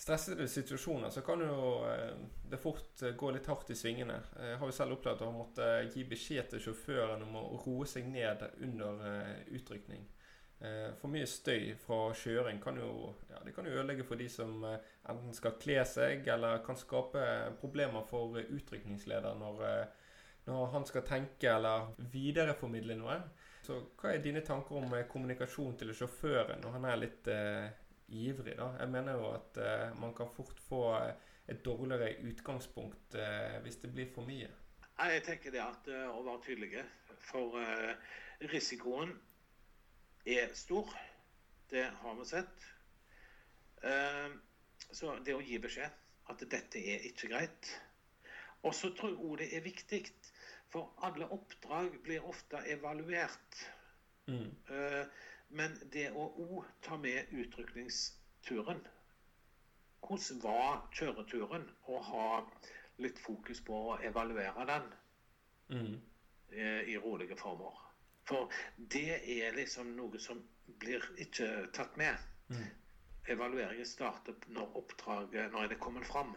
stressede 0.00 0.46
situasjoner 0.48 1.10
så 1.12 1.20
kan 1.24 1.42
jo 1.44 1.64
eh, 1.88 2.14
det 2.50 2.60
fort 2.60 3.02
gå 3.16 3.32
litt 3.34 3.48
hardt 3.50 3.72
i 3.72 3.76
svingene. 3.76 4.16
Jeg 4.40 4.60
har 4.60 4.70
jo 4.70 4.76
selv 4.76 4.96
opplevd 4.96 5.26
å 5.26 5.34
måtte 5.34 5.66
gi 5.92 6.06
beskjed 6.08 6.54
til 6.54 6.64
sjåføren 6.64 7.26
om 7.26 7.36
å 7.36 7.44
roe 7.66 7.88
seg 7.88 8.08
ned 8.08 8.46
under 8.64 9.04
eh, 9.10 9.36
utrykning. 9.58 10.06
Eh, 10.60 10.90
for 11.00 11.08
mye 11.08 11.24
støy 11.28 11.70
fra 11.80 12.10
kjøring 12.12 12.58
kan 12.60 12.76
jo, 12.76 13.14
ja, 13.30 13.38
det 13.44 13.54
kan 13.56 13.64
jo 13.64 13.78
ødelegge 13.78 14.04
for 14.04 14.20
de 14.20 14.26
som 14.28 14.64
eh, 14.68 14.90
enten 15.08 15.32
skal 15.36 15.56
kle 15.60 15.78
seg, 15.88 16.26
eller 16.28 16.60
kan 16.66 16.76
skape 16.76 17.22
problemer 17.62 18.04
for 18.08 18.36
utrykningsleder 18.42 19.38
når, 19.40 19.62
eh, 19.68 20.10
når 20.50 20.66
han 20.74 20.84
skal 20.88 21.06
tenke 21.08 21.48
eller 21.54 21.94
videreformidle 22.12 22.98
noe. 23.00 23.16
Så 23.64 23.78
hva 24.00 24.12
er 24.12 24.20
dine 24.24 24.44
tanker 24.44 24.76
om 24.80 24.92
kommunikasjon 25.08 25.78
til 25.80 25.94
sjåføren 25.96 26.60
når 26.64 26.76
han 26.76 26.88
er 26.90 27.00
litt 27.06 27.32
eh, 27.32 27.79
ivrig? 28.10 28.56
da? 28.58 28.70
Jeg 28.78 28.90
mener 28.92 29.18
jo 29.18 29.30
at 29.34 29.60
uh, 29.60 30.00
man 30.00 30.14
kan 30.14 30.30
fort 30.36 30.60
få 30.68 30.82
et 31.48 31.64
dårligere 31.64 32.14
utgangspunkt 32.28 33.14
uh, 33.14 33.60
hvis 33.62 33.80
det 33.82 33.92
blir 33.92 34.10
for 34.14 34.28
mye. 34.28 34.50
Jeg 35.00 35.22
tenker 35.24 35.54
det 35.54 35.62
at 35.64 35.86
å 36.12 36.20
være 36.26 36.42
tydelige. 36.44 36.82
For 37.24 37.56
risikoen 38.52 39.14
er 40.28 40.52
stor. 40.54 40.92
Det 41.70 41.86
har 42.02 42.18
vi 42.18 42.26
sett. 42.28 42.66
Så 44.92 45.14
det 45.24 45.36
å 45.36 45.40
gi 45.40 45.56
beskjed 45.62 45.96
at 46.28 46.44
dette 46.52 46.82
er 46.92 47.06
ikke 47.08 47.30
greit. 47.32 47.70
Og 48.62 48.74
så 48.76 48.92
tror 48.96 49.14
jeg 49.14 49.24
òg 49.24 49.38
det 49.40 49.48
er 49.56 49.64
viktig, 49.64 50.02
for 50.70 50.92
alle 51.06 51.28
oppdrag 51.32 51.96
blir 52.04 52.26
ofte 52.28 52.60
evaluert. 52.70 53.62
Mm. 54.28 54.50
Men 55.50 55.74
det 55.92 56.10
å 56.14 56.28
òg 56.44 56.66
ta 56.86 56.96
med 56.96 57.30
utrykningsturen 57.34 58.82
Hvordan 60.00 60.42
var 60.42 60.84
kjøreturen? 60.96 61.66
Og 61.92 62.04
ha 62.06 62.26
litt 63.02 63.18
fokus 63.20 63.60
på 63.66 63.80
å 63.90 63.98
evaluere 64.10 64.66
den 64.70 64.86
mm. 65.74 65.98
Eh, 66.50 66.88
i 66.90 66.96
rolige 66.98 67.36
former. 67.38 67.76
For 68.26 68.50
det 68.94 69.20
er 69.38 69.54
liksom 69.54 69.92
noe 69.94 70.18
som 70.18 70.40
blir 70.82 71.04
ikke 71.22 71.46
tatt 71.76 71.94
med. 72.00 72.16
Mm. 72.50 72.64
Evalueringen 73.34 73.86
starter 73.86 74.34
når 74.50 74.74
oppdraget 74.80 75.52
når 75.54 75.70
det 75.70 75.78
kommer 75.78 76.06
fram. 76.06 76.34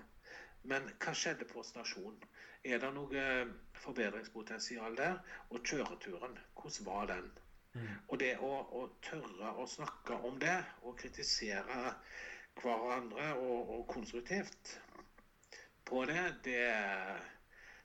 Men 0.69 0.85
hva 1.01 1.15
skjedde 1.17 1.47
på 1.49 1.63
stasjonen? 1.65 2.21
Er 2.63 2.79
det 2.79 2.91
noe 2.95 3.23
forbedringspotensial 3.83 4.93
der? 4.99 5.17
Og 5.49 5.65
kjøreturen, 5.65 6.37
hvordan 6.59 6.87
var 6.87 7.09
den? 7.09 7.31
Mm. 7.73 7.93
Og 8.07 8.19
det 8.21 8.33
å, 8.37 8.51
å, 8.77 8.83
tørre 9.01 9.53
å 9.57 9.67
snakke 9.69 10.17
om 10.27 10.37
det 10.41 10.59
og 10.83 10.97
kritisere 10.99 11.95
hverandre 12.61 13.31
og, 13.41 13.71
og 13.77 13.87
konstruktivt 13.89 14.75
på 15.89 16.03
det, 16.05 16.21
det 16.45 16.67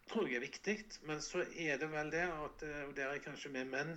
tror 0.08 0.28
jeg 0.28 0.38
er 0.38 0.44
viktig. 0.44 0.76
Men 1.08 1.22
så 1.24 1.44
er 1.56 1.80
det 1.80 1.90
vel 1.92 2.12
det, 2.12 2.24
at, 2.28 2.64
eh, 2.66 2.82
og 2.88 2.96
der 2.96 3.12
er 3.12 3.22
kanskje 3.24 3.52
vi 3.54 3.64
menn 3.68 3.94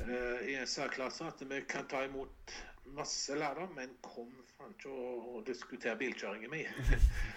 uh, 0.00 0.40
i 0.46 0.56
særklasse, 0.66 1.26
at 1.26 1.42
vi 1.50 1.60
kan 1.68 1.86
ta 1.90 2.02
imot 2.06 2.56
masse 2.96 3.34
lærdom, 3.34 3.72
men 3.74 3.96
kom 4.02 4.30
faen 4.56 4.74
ikke 4.76 4.92
og, 4.92 5.40
diskutere 5.46 5.96
bilkjøringen 5.98 6.52
min. 6.52 6.68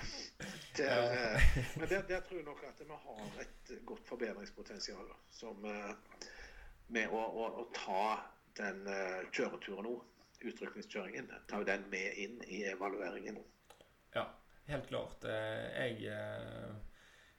der, 0.77 1.05
uh, 1.13 1.47
men 1.77 1.89
der, 1.89 2.03
der, 2.09 2.25
tror 2.25 2.41
jeg 2.41 2.49
nok 2.49 2.65
at 2.67 2.83
vi 2.83 2.99
har 3.05 3.41
et 3.45 3.73
godt 3.85 4.05
forbedringspotensial 4.09 5.15
som, 5.33 5.65
med 6.95 7.13
å, 7.13 7.21
å, 7.21 7.47
å, 7.61 7.65
ta 7.75 8.03
den 8.59 8.83
kjøreturen 9.31 9.85
nå, 9.87 9.95
utrykningskjøringen, 10.39 11.31
ta 11.47 11.63
den 11.67 11.85
med 11.91 12.19
inn 12.19 12.37
i 12.47 12.63
evalueringen. 12.71 13.39
Ja, 14.15 14.25
helt 14.67 14.87
klart. 14.89 15.25
Jeg 15.25 16.09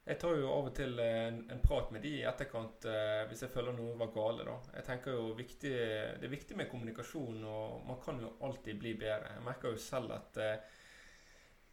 jeg 0.01 0.17
tar 0.17 0.33
jo 0.33 0.47
av 0.49 0.67
og 0.67 0.73
til 0.73 0.97
en, 0.99 1.43
en 1.53 1.59
prat 1.61 1.91
med 1.93 2.01
de 2.01 2.11
i 2.17 2.25
etterkant 2.25 2.87
eh, 2.89 3.21
hvis 3.29 3.43
jeg 3.45 3.53
føler 3.53 3.75
noe 3.77 3.93
var 3.99 4.09
gale. 4.15 4.47
da. 4.47 4.55
Jeg 4.79 4.87
tenker 4.87 5.13
jo 5.13 5.27
viktig, 5.37 5.73
Det 6.17 6.25
er 6.25 6.33
viktig 6.33 6.57
med 6.57 6.71
kommunikasjon, 6.71 7.43
og 7.45 7.83
man 7.85 7.99
kan 8.01 8.19
jo 8.19 8.31
alltid 8.41 8.79
bli 8.81 8.95
bedre. 8.97 9.35
Jeg 9.35 9.45
merker 9.45 9.75
jo 9.75 9.83
selv 9.83 10.15
at 10.17 10.39
eh, 10.41 10.79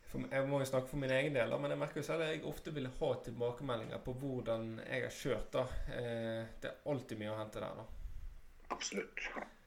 for, 0.08 0.24
Jeg 0.32 0.48
må 0.48 0.60
jo 0.62 0.68
snakke 0.68 0.88
for 0.88 1.00
min 1.02 1.12
egen 1.12 1.36
del, 1.36 1.52
men 1.60 1.74
jeg 1.74 1.80
merker 1.82 2.00
jo 2.00 2.06
selv 2.06 2.24
at 2.24 2.32
jeg 2.32 2.44
ofte 2.48 2.72
vil 2.74 2.88
ha 2.88 3.10
tilbakemeldinger 3.24 4.00
på 4.04 4.14
hvordan 4.22 4.68
jeg 4.80 5.04
har 5.04 5.14
kjørt. 5.14 5.52
da. 5.52 5.64
Eh, 5.92 6.42
det 6.62 6.70
er 6.70 6.90
alltid 6.92 7.20
mye 7.20 7.34
å 7.34 7.38
hente 7.42 7.62
der. 7.64 7.82
da. 7.82 7.86
Absolutt. 8.74 9.24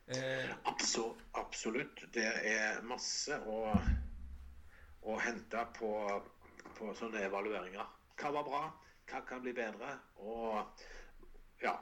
Eh, 0.07 0.49
absolutt. 0.63 1.21
absolutt. 1.31 2.05
Det 2.13 2.25
er 2.25 2.81
masse 2.85 3.37
å, 3.45 3.59
å 5.01 5.19
hente 5.27 5.65
på, 5.77 5.91
på 6.77 6.95
sånne 6.97 7.27
evalueringer. 7.29 7.93
Hva 8.21 8.33
var 8.37 8.49
bra? 8.49 8.63
Hva 9.11 9.21
kan 9.27 9.45
bli 9.45 9.53
bedre? 9.53 9.93
Og 10.25 10.83
ja, 11.61 11.77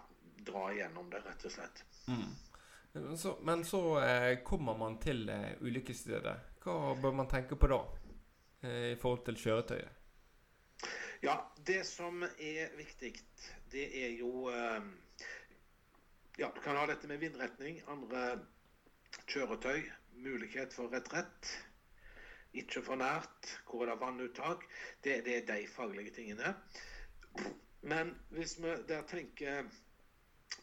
dra 0.45 0.67
igjennom 0.73 1.09
det, 1.11 1.23
rett 1.25 1.47
og 1.47 1.55
slett. 1.55 1.83
Mm. 2.11 3.15
Så, 3.17 3.37
men 3.45 3.63
så 3.65 3.81
eh, 4.01 4.43
kommer 4.43 4.77
man 4.77 4.97
til 4.99 5.29
eh, 5.29 5.55
ulykkesstedet. 5.61 6.37
Hva 6.63 6.95
bør 6.99 7.15
man 7.21 7.29
tenke 7.31 7.55
på 7.55 7.69
da 7.71 7.83
i 8.63 8.95
forhold 8.99 9.23
til 9.25 9.39
kjøretøyet? 9.39 9.95
Ja, 11.23 11.35
det 11.67 11.81
som 11.87 12.23
er 12.23 12.75
viktig, 12.77 13.13
det 13.71 13.85
er 14.03 14.17
jo 14.19 14.49
eh, 14.51 14.83
Ja, 16.39 16.47
du 16.55 16.61
kan 16.63 16.77
ha 16.79 16.85
dette 16.87 17.07
med 17.11 17.19
vindretning, 17.19 17.81
andre 17.91 18.39
kjøretøy, 19.27 19.81
mulighet 20.23 20.75
for 20.75 20.91
retrett 20.93 21.49
ikke 22.57 22.81
for 22.81 22.97
nært, 22.97 23.49
hvor 23.69 23.83
er 23.85 23.91
det 23.91 24.01
vannuttak. 24.01 24.65
Det, 25.03 25.21
det, 25.25 25.35
er 25.37 25.45
de 25.45 25.67
faglige 25.67 26.13
tingene. 26.15 26.55
Men 27.81 28.15
hvis 28.29 28.57
vi 28.61 28.73
der 28.87 29.05
tenker 29.07 29.63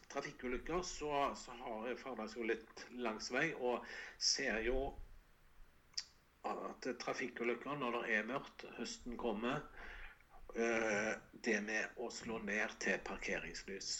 trafikkulykker, 0.09 0.81
så, 0.81 1.33
så 1.35 1.51
har 1.51 1.95
ferdes 1.99 2.35
jo 2.35 2.43
litt 2.47 2.85
langs 2.91 3.31
vei 3.31 3.51
og 3.55 3.85
ser 4.19 4.59
jo 4.67 4.91
at 6.45 6.87
trafikkulykker 7.01 7.79
når 7.79 7.97
det 7.97 8.17
er 8.17 8.27
mørkt, 8.27 8.65
høsten 8.77 9.17
kommer 9.17 9.63
eh, 10.55 11.13
Det 11.47 11.59
med 11.65 11.97
å 12.01 12.09
slå 12.13 12.39
ned 12.45 12.77
til 12.83 12.99
parkeringslys. 13.05 13.91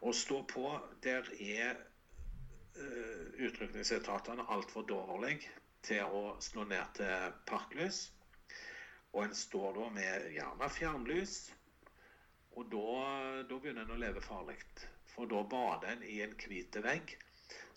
Å 0.00 0.12
stå 0.14 0.42
på, 0.46 0.64
der 1.02 1.26
er 1.42 1.78
uh, 2.78 3.24
utrykningsetatene 3.34 4.44
altfor 4.54 4.86
dårlige 4.86 5.50
til 5.82 6.04
å 6.14 6.36
slå 6.42 6.66
ned 6.70 6.92
til 6.98 7.32
parklys. 7.50 8.04
Og 9.12 9.24
en 9.24 9.34
står 9.34 9.72
da 9.78 9.88
med 9.94 10.28
gjerne 10.36 10.70
fjernlys. 10.70 11.36
Og 12.58 12.70
da, 12.70 12.84
da 13.48 13.58
begynner 13.58 13.86
en 13.86 13.96
å 13.96 14.02
leve 14.02 14.22
farlig. 14.22 14.58
For 15.14 15.30
da 15.30 15.42
bader 15.50 15.96
en 15.96 16.04
i 16.06 16.20
en 16.22 16.36
hvit 16.38 16.78
vegg 16.84 17.16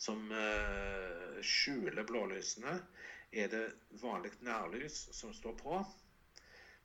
som 0.01 0.21
uh, 0.33 1.41
skjuler 1.41 2.05
blålysene. 2.09 2.77
Er 3.31 3.47
det 3.47 3.65
vanlig 4.01 4.31
nærlys 4.43 5.05
som 5.15 5.33
står 5.33 5.55
på, 5.59 5.77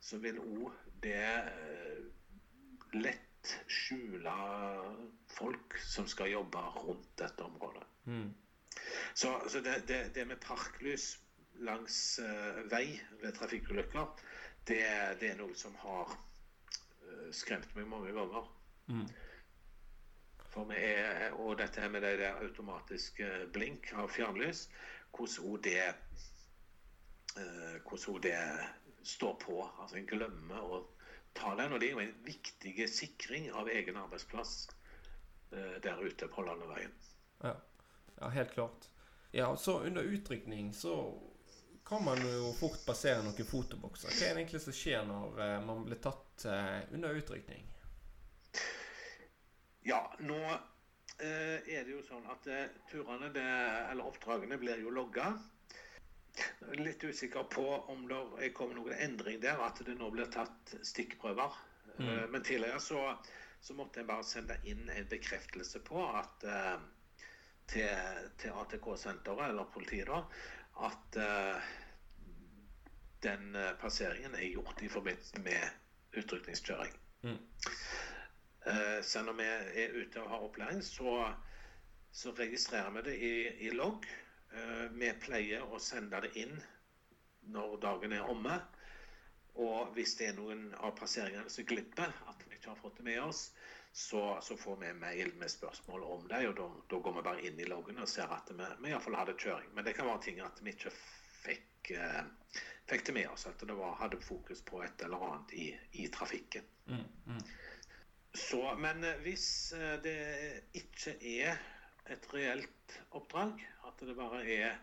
så 0.01 0.19
vil 0.23 0.39
òg 0.39 0.75
det 1.03 1.19
eh, 1.19 2.05
lett 2.95 3.55
skjule 3.71 4.35
folk 5.37 5.79
som 5.83 6.07
skal 6.11 6.31
jobbe 6.31 6.63
rundt 6.77 7.09
dette 7.19 7.43
området. 7.43 7.85
Mm. 8.05 8.31
Så, 9.15 9.33
så 9.49 9.61
det, 9.61 9.83
det, 9.89 10.01
det, 10.15 10.25
med 10.25 10.41
parklys 10.41 11.17
langs 11.67 12.21
uh, 12.23 12.63
vei 12.71 13.01
ved 13.23 13.33
trafikkulykker, 13.35 14.07
det, 14.69 14.83
det, 15.21 15.31
er 15.31 15.39
noe 15.41 15.55
som 15.57 15.75
har 15.83 16.13
uh, 16.13 17.31
skremt 17.35 17.75
meg 17.79 17.89
mange 17.91 18.13
ganger. 18.17 18.51
Mm. 18.87 19.07
Er, 20.57 21.35
og 21.37 21.59
dette 21.61 21.83
her 21.83 21.91
med 21.93 22.01
det 22.01 22.15
der 22.23 22.39
automatiske 22.41 23.27
blink 23.53 23.91
av 23.93 24.09
fjernlys, 24.09 24.71
hvordan 25.13 25.59
det 25.65 25.83
hvordan 27.37 28.21
det 28.25 28.41
står 29.07 29.35
på. 29.43 29.61
Altså 29.79 30.01
En 30.01 30.09
glemmer 30.09 30.63
å 30.65 30.83
ta 31.37 31.55
den. 31.59 31.73
Og 31.73 31.81
det 31.81 31.91
er 31.91 31.97
jo 31.97 32.05
en 32.05 32.17
viktig 32.27 32.89
sikring 32.91 33.51
av 33.53 33.69
egen 33.69 33.99
arbeidsplass 34.01 34.59
der 35.51 36.01
ute 36.03 36.27
på 36.29 36.43
landeveien. 36.43 36.93
Ja. 37.45 37.53
ja, 38.19 38.29
helt 38.35 38.53
klart. 38.57 38.89
Ja, 39.31 39.57
så 39.57 39.81
under 39.87 40.03
utrykning 40.03 40.73
så 40.75 40.97
kan 41.87 42.05
man 42.05 42.19
jo 42.19 42.53
fort 42.59 42.81
basere 42.87 43.23
noen 43.23 43.47
fotobokser. 43.47 44.11
Hva 44.11 44.27
er 44.27 44.35
det 44.35 44.43
egentlig 44.43 44.63
som 44.65 44.75
skjer 44.75 45.05
når 45.07 45.43
eh, 45.45 45.59
man 45.67 45.85
blir 45.87 46.01
tatt 46.03 46.47
eh, 46.51 46.81
under 46.97 47.15
utrykning? 47.15 47.67
Ja, 49.87 50.01
nå 50.19 50.39
eh, 50.43 51.63
er 51.63 51.85
det 51.87 51.93
jo 51.93 52.03
sånn 52.09 52.27
at 52.33 52.49
eh, 52.51 52.73
turene, 52.91 53.31
det, 53.35 53.47
eller 53.93 54.09
oppdragene, 54.09 54.59
blir 54.59 54.83
jo 54.83 54.91
logga. 54.91 55.31
Litt 56.77 57.05
usikker 57.05 57.43
på 57.43 57.65
om 57.93 58.09
det 58.09 58.19
er 58.45 58.53
kommet 58.57 58.77
noen 58.79 58.99
endring 59.01 59.41
der, 59.41 59.61
at 59.65 59.81
det 59.87 59.97
nå 59.97 60.11
blir 60.13 60.29
tatt 60.33 60.75
stikkprøver. 60.85 61.57
Mm. 61.97 62.09
Eh, 62.09 62.27
men 62.33 62.43
tidligere 62.43 62.81
så, 62.81 63.03
så, 63.61 63.75
måtte 63.75 64.03
en 64.03 64.11
bare 64.11 64.27
sende 64.27 64.59
inn 64.69 64.89
en 64.93 65.09
bekreftelse 65.09 65.81
på 65.87 66.03
at 66.11 66.45
eh, 66.45 66.77
til, 67.67 67.89
til 68.39 68.59
ATK-senteret, 68.63 69.49
eller 69.49 69.71
politiet, 69.75 70.07
da, 70.07 70.21
at 70.87 71.17
uh, 71.19 71.71
den 73.25 73.57
passeringen 73.81 74.37
er 74.39 74.53
gjort 74.53 74.83
i 74.87 74.91
forbindelse 74.93 75.41
med 75.43 76.21
utrykningskjøring. 76.21 76.93
Mm. 77.25 77.41
Uh, 78.67 79.01
så 79.03 79.25
når 79.27 79.39
vi 79.41 79.49
er 79.83 79.97
ute 79.97 80.23
og 80.23 80.31
har 80.31 80.47
opplæring, 80.47 80.85
så, 80.85 81.33
så 82.13 82.31
registrerer 82.39 82.91
vi 82.91 83.03
det 83.09 83.17
i, 83.19 83.35
i 83.67 83.73
logg. 83.75 84.07
Vi 84.97 85.11
pleier 85.21 85.65
å 85.69 85.79
sende 85.83 86.21
det 86.25 86.33
inn 86.41 86.55
når 87.53 87.77
dagen 87.83 88.15
er 88.17 88.31
omme. 88.31 88.59
Og 89.57 89.93
hvis 89.97 90.17
det 90.19 90.31
er 90.31 90.37
noen 90.37 90.69
av 90.85 90.93
passeringene 90.99 91.51
som 91.53 91.67
glipper, 91.69 92.13
at 92.29 92.45
vi 92.45 92.59
ikke 92.59 92.75
har 92.75 92.81
fått 92.81 92.99
det 93.01 93.07
med 93.09 93.23
oss, 93.23 93.51
så, 93.97 94.39
så, 94.45 94.57
får 94.61 94.77
vi 94.77 94.93
mail 94.93 95.31
med 95.41 95.51
spørsmål 95.51 96.03
om 96.05 96.27
det. 96.29 96.43
og 96.49 96.57
Da, 96.89 96.99
går 96.99 97.15
vi 97.17 97.23
bare 97.25 97.45
inn 97.49 97.61
i 97.61 97.69
loggen 97.69 98.03
og 98.03 98.09
ser 98.13 98.33
at 98.33 98.51
vi, 98.53 98.67
vi 98.83 98.91
iallfall 98.93 99.17
hadde 99.17 99.37
kjøring. 99.41 99.71
Men 99.73 99.87
det 99.87 99.95
kan 99.97 100.11
være 100.11 100.25
ting 100.27 100.43
at 100.45 100.61
vi 100.61 100.75
ikke 100.77 100.93
fikk, 101.47 101.93
eh, 101.97 102.59
fikk 102.91 103.07
det 103.09 103.15
med 103.17 103.31
oss. 103.33 103.47
At 103.49 103.65
det 103.65 103.79
var, 103.79 103.97
hadde 104.03 104.21
fokus 104.21 104.61
på 104.69 104.83
et 104.85 105.07
eller 105.07 105.25
annet 105.31 105.57
i, 105.57 105.71
i 106.05 106.11
trafikken. 106.13 106.69
Mm, 106.91 107.07
mm. 107.31 107.41
Så, 108.37 108.61
men 108.85 109.01
eh, 109.09 109.25
hvis 109.25 109.49
eh, 109.73 109.97
det 110.05 110.19
ikke 110.77 111.17
er 111.41 111.65
et 112.13 112.29
reelt 112.35 112.99
oppdrag, 113.11 113.63
at 113.89 114.05
det 114.07 114.17
bare 114.19 114.43
er 114.45 114.77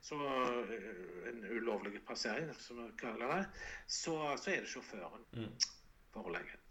så 0.00 0.18
eh, 0.26 1.28
en 1.28 1.44
ulovlig 1.44 2.06
passering, 2.06 2.54
som 2.54 2.84
vi 2.84 2.90
kaller 3.00 3.34
det, 3.34 3.44
så, 3.86 4.14
så 4.38 4.50
er 4.50 4.62
det 4.62 4.70
sjåføren 4.70 5.24
mm. 5.32 5.52
forelegget. 6.14 6.64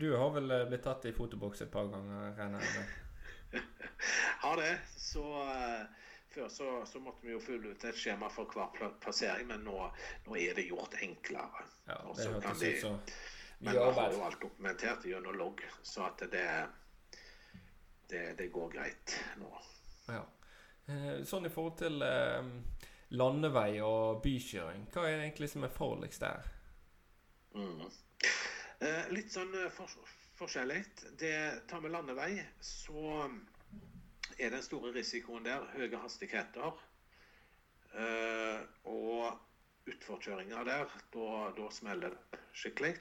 Du 0.00 0.10
har 0.16 0.30
vel 0.34 0.50
eh, 0.50 0.66
blitt 0.68 0.84
tatt 0.84 1.06
i 1.08 1.14
fotoboks 1.16 1.64
et 1.64 1.72
par 1.72 1.88
ganger, 1.92 2.32
regner 2.38 2.64
jeg 2.64 2.80
med? 2.80 3.60
har 4.44 4.56
det. 4.56 4.78
Så 4.96 5.24
uh, 5.42 5.84
før 6.30 6.48
så, 6.48 6.70
så, 6.86 7.00
måtte 7.00 7.26
vi 7.26 7.34
jo 7.34 7.40
fylle 7.42 7.74
ut 7.74 7.84
et 7.84 7.96
skjema 7.96 8.30
for 8.32 8.50
hver 8.54 8.96
passering, 9.02 9.48
men 9.50 9.64
nå, 9.66 9.78
nå 10.26 10.38
er 10.38 10.56
det 10.56 10.68
gjort 10.68 10.96
enklere. 11.02 11.66
Ja, 11.88 12.00
det 12.16 12.28
hørtes 12.34 12.62
ut 12.62 12.80
som 12.84 13.00
Men 13.58 13.74
vi 13.74 13.78
har 13.78 14.12
jo 14.12 14.22
alt 14.24 14.40
dokumentert 14.40 15.04
gjennom 15.04 15.36
logg, 15.36 15.64
så 15.82 16.06
at 16.06 16.22
det, 16.32 16.46
det, 18.10 18.24
det 18.38 18.50
går 18.54 18.70
greit 18.74 19.16
nå. 19.40 19.50
Ja. 20.10 20.22
Eh, 20.90 21.22
sånn 21.28 21.46
i 21.46 21.52
forhold 21.52 21.76
til 21.80 22.02
eh, 22.02 22.48
landevei 23.14 23.80
og 23.86 24.22
bykjøring, 24.24 24.88
hva 24.92 25.06
er 25.06 25.18
det 25.18 25.28
egentlig 25.28 25.50
som 25.52 25.66
er 25.66 25.74
farligst 25.74 26.24
der? 26.24 26.48
Mm. 27.54 27.84
Eh, 28.80 29.10
litt 29.14 29.32
sånn 29.34 29.54
for, 29.74 29.92
forskjellig. 30.38 30.82
Det 31.20 31.36
tar 31.70 31.82
med 31.84 31.94
landevei, 31.94 32.32
så 32.64 33.26
er 34.38 34.54
den 34.54 34.64
store 34.64 34.92
risikoen 34.94 35.44
der 35.44 35.66
høye 35.74 36.00
hastigheter. 36.00 36.78
Eh, 37.90 38.60
og 38.88 39.49
utforkjøringer 39.90 40.64
der, 40.68 40.96
da, 41.14 41.66
smeller 41.74 42.14
det 42.14 42.40
skikkelig. 42.60 42.94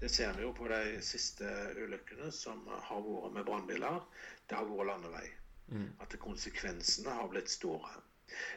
Det 0.00 0.10
ser 0.12 0.36
vi 0.36 0.44
jo 0.44 0.52
på 0.56 0.68
de 0.70 0.98
siste 1.04 1.48
ulykkene 1.80 2.30
som 2.34 2.66
har 2.68 3.06
vært 3.06 3.38
med 3.38 3.48
brannbiler. 3.48 4.02
Det 4.48 4.58
har 4.58 4.68
vært 4.68 4.90
landevei. 4.90 5.24
Mm. 5.72 5.88
At 6.02 6.18
konsekvensene 6.22 7.16
har 7.20 7.32
blitt 7.32 7.50
store. 7.50 7.94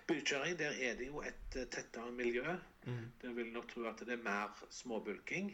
Bykjøring, 0.10 0.58
der 0.60 0.76
er 0.90 1.00
det 1.00 1.08
jo 1.08 1.24
et 1.26 1.42
tettere 1.56 2.12
miljø. 2.12 2.58
Mm. 2.86 3.08
Der 3.22 3.34
vil 3.38 3.52
nok 3.54 3.70
tro 3.72 3.88
at 3.90 4.02
det 4.06 4.18
er 4.18 4.24
mer 4.26 4.54
småbulking 4.74 5.54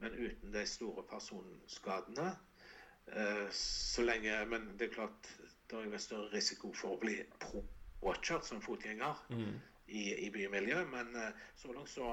men 0.00 0.12
uten 0.12 0.52
de 0.52 0.66
store 0.66 1.02
personskadene. 1.10 2.36
Eh, 3.06 3.50
så 3.52 4.02
lenge, 4.02 4.46
Men 4.46 4.78
det 4.78 4.88
er 4.88 4.94
klart 4.94 5.36
det 5.70 5.94
er 5.94 5.98
større 5.98 6.32
risiko 6.32 6.72
for 6.74 6.96
å 6.96 7.00
bli 7.00 7.18
påkjørt 8.00 8.46
som 8.46 8.62
fotgjenger 8.62 9.18
mm. 9.30 9.52
I, 9.90 10.04
i 10.26 10.30
bymiljøet. 10.34 10.88
Men 10.92 11.16
eh, 11.16 11.42
så 11.56 11.72
langt 11.74 11.90
så, 11.92 12.10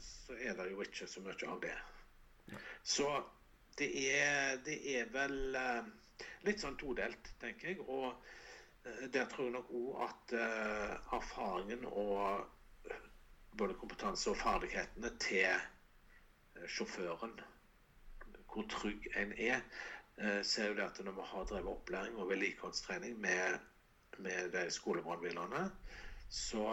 så, 0.00 0.36
er 0.38 0.58
det 0.58 0.70
jo 0.72 0.82
ikke 0.84 1.08
så 1.10 1.22
mye 1.24 1.50
av 1.50 1.62
det. 1.64 1.76
Så 2.82 3.08
det 3.78 3.88
er, 4.10 4.60
det 4.66 4.78
er 4.96 5.10
vel 5.14 5.56
eh, 5.58 5.88
litt 6.48 6.62
sånn 6.62 6.78
todelt, 6.80 7.32
tenker 7.40 7.72
jeg. 7.72 7.82
Og 7.86 8.14
der 9.12 9.26
tror 9.28 9.48
jeg 9.48 9.52
nok 9.52 9.72
òg 9.74 10.04
at 10.06 10.32
erfaringen 11.18 11.82
og 11.90 12.46
både 13.58 13.74
kompetanse 13.76 14.30
og 14.30 14.38
ferdighetene 14.40 15.10
til 15.20 15.58
sjåføren, 16.66 17.34
hvor 18.52 18.66
trygg 18.70 19.08
en 19.16 19.32
er, 19.32 19.60
eh, 20.18 20.42
ser 20.42 20.68
jo 20.68 20.74
det 20.74 20.84
at 20.84 21.00
når 21.04 21.12
vi 21.12 21.26
har 21.30 21.44
drevet 21.44 21.72
opplæring 21.72 22.16
og 22.16 22.30
vedlikeholdstrening 22.30 23.18
med, 23.20 23.58
med 24.18 24.50
de 24.52 24.70
skolebrannbilene, 24.70 25.70
så, 26.28 26.64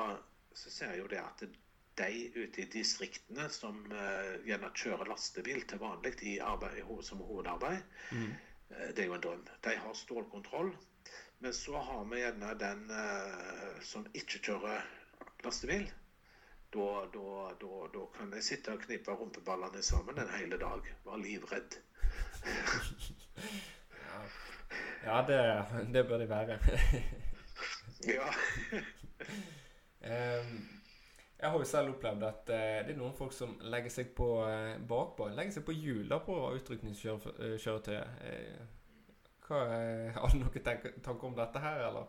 så 0.53 0.71
ser 0.71 0.93
jeg 0.93 1.03
jo 1.03 1.11
det 1.11 1.21
at 1.21 1.45
de 1.95 2.09
ute 2.35 2.61
i 2.61 2.67
distriktene 2.71 3.47
som 3.49 3.77
uh, 3.91 4.35
gjerne 4.47 4.71
kjører 4.75 5.07
lastebil 5.07 5.61
til 5.67 5.79
vanlig 5.79 6.17
i 6.27 6.37
arbeid, 6.43 6.81
som 7.07 7.23
hovedarbeid, 7.23 7.83
mm. 8.11 8.33
uh, 8.71 8.87
det 8.91 9.05
er 9.05 9.07
jo 9.09 9.15
en 9.15 9.23
drøm. 9.23 9.45
De 9.63 9.77
har 9.79 9.95
stålkontroll. 9.95 10.75
Men 11.43 11.53
så 11.53 11.77
har 11.83 12.03
vi 12.11 12.19
gjerne 12.21 12.53
den 12.59 12.83
uh, 12.91 13.79
som 13.83 14.07
ikke 14.15 14.41
kjører 14.49 14.83
lastebil 15.43 15.87
da, 16.75 17.07
da, 17.13 17.55
da, 17.61 17.87
da, 17.93 18.05
kan 18.17 18.33
jeg 18.35 18.43
sitte 18.43 18.73
og 18.75 18.81
knipe 18.83 19.13
rumpeballene 19.15 19.83
sammen 19.83 20.19
en 20.19 20.31
hel 20.35 20.57
dag. 20.59 20.89
Være 21.05 21.21
livredd. 21.21 21.77
ja, 24.01 24.19
ja 25.05 25.21
det, 25.29 25.39
det, 25.93 26.03
bør 26.09 26.17
de 26.23 26.29
være. 26.29 26.59
ja. 28.15 28.27
um, 29.25 30.55
jeg 31.35 31.51
har 31.51 31.57
jo 31.59 31.67
selv 31.67 31.93
opplevd 31.95 32.23
at 32.23 32.51
uh, 32.51 32.87
det 32.87 32.95
er 32.95 32.99
noen 32.99 33.17
folk 33.17 33.33
som 33.35 33.57
legger 33.71 33.93
seg 33.93 34.13
på 34.17 34.29
uh, 34.43 34.75
bakpå. 34.87 35.29
Legger 35.35 35.57
seg 35.57 35.67
på 35.67 35.75
hjula 35.77 36.19
på 36.25 36.39
utrykningskjøretøyet. 36.59 38.07
Uh, 38.25 38.75
har 39.49 40.31
du 40.31 40.39
noen 40.41 40.63
tanker 40.65 41.27
om 41.27 41.35
dette 41.37 41.61
her, 41.61 41.87
eller? 41.89 42.07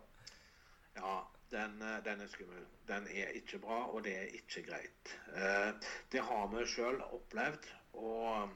Ja, 0.96 1.16
den, 1.50 1.82
eh, 1.82 2.04
den, 2.04 2.20
er 2.20 2.26
skummel. 2.26 2.64
Den 2.88 3.06
er 3.06 3.28
ikke 3.28 3.58
bra, 3.58 3.84
og 3.86 4.04
det 4.04 4.16
er 4.18 4.22
ikke 4.22 4.62
greit. 4.70 5.20
Eh, 5.34 5.74
det 6.12 6.20
har 6.20 6.46
vi 6.46 6.66
sjøl 6.66 7.00
opplevd. 7.02 7.68
Og 7.92 8.48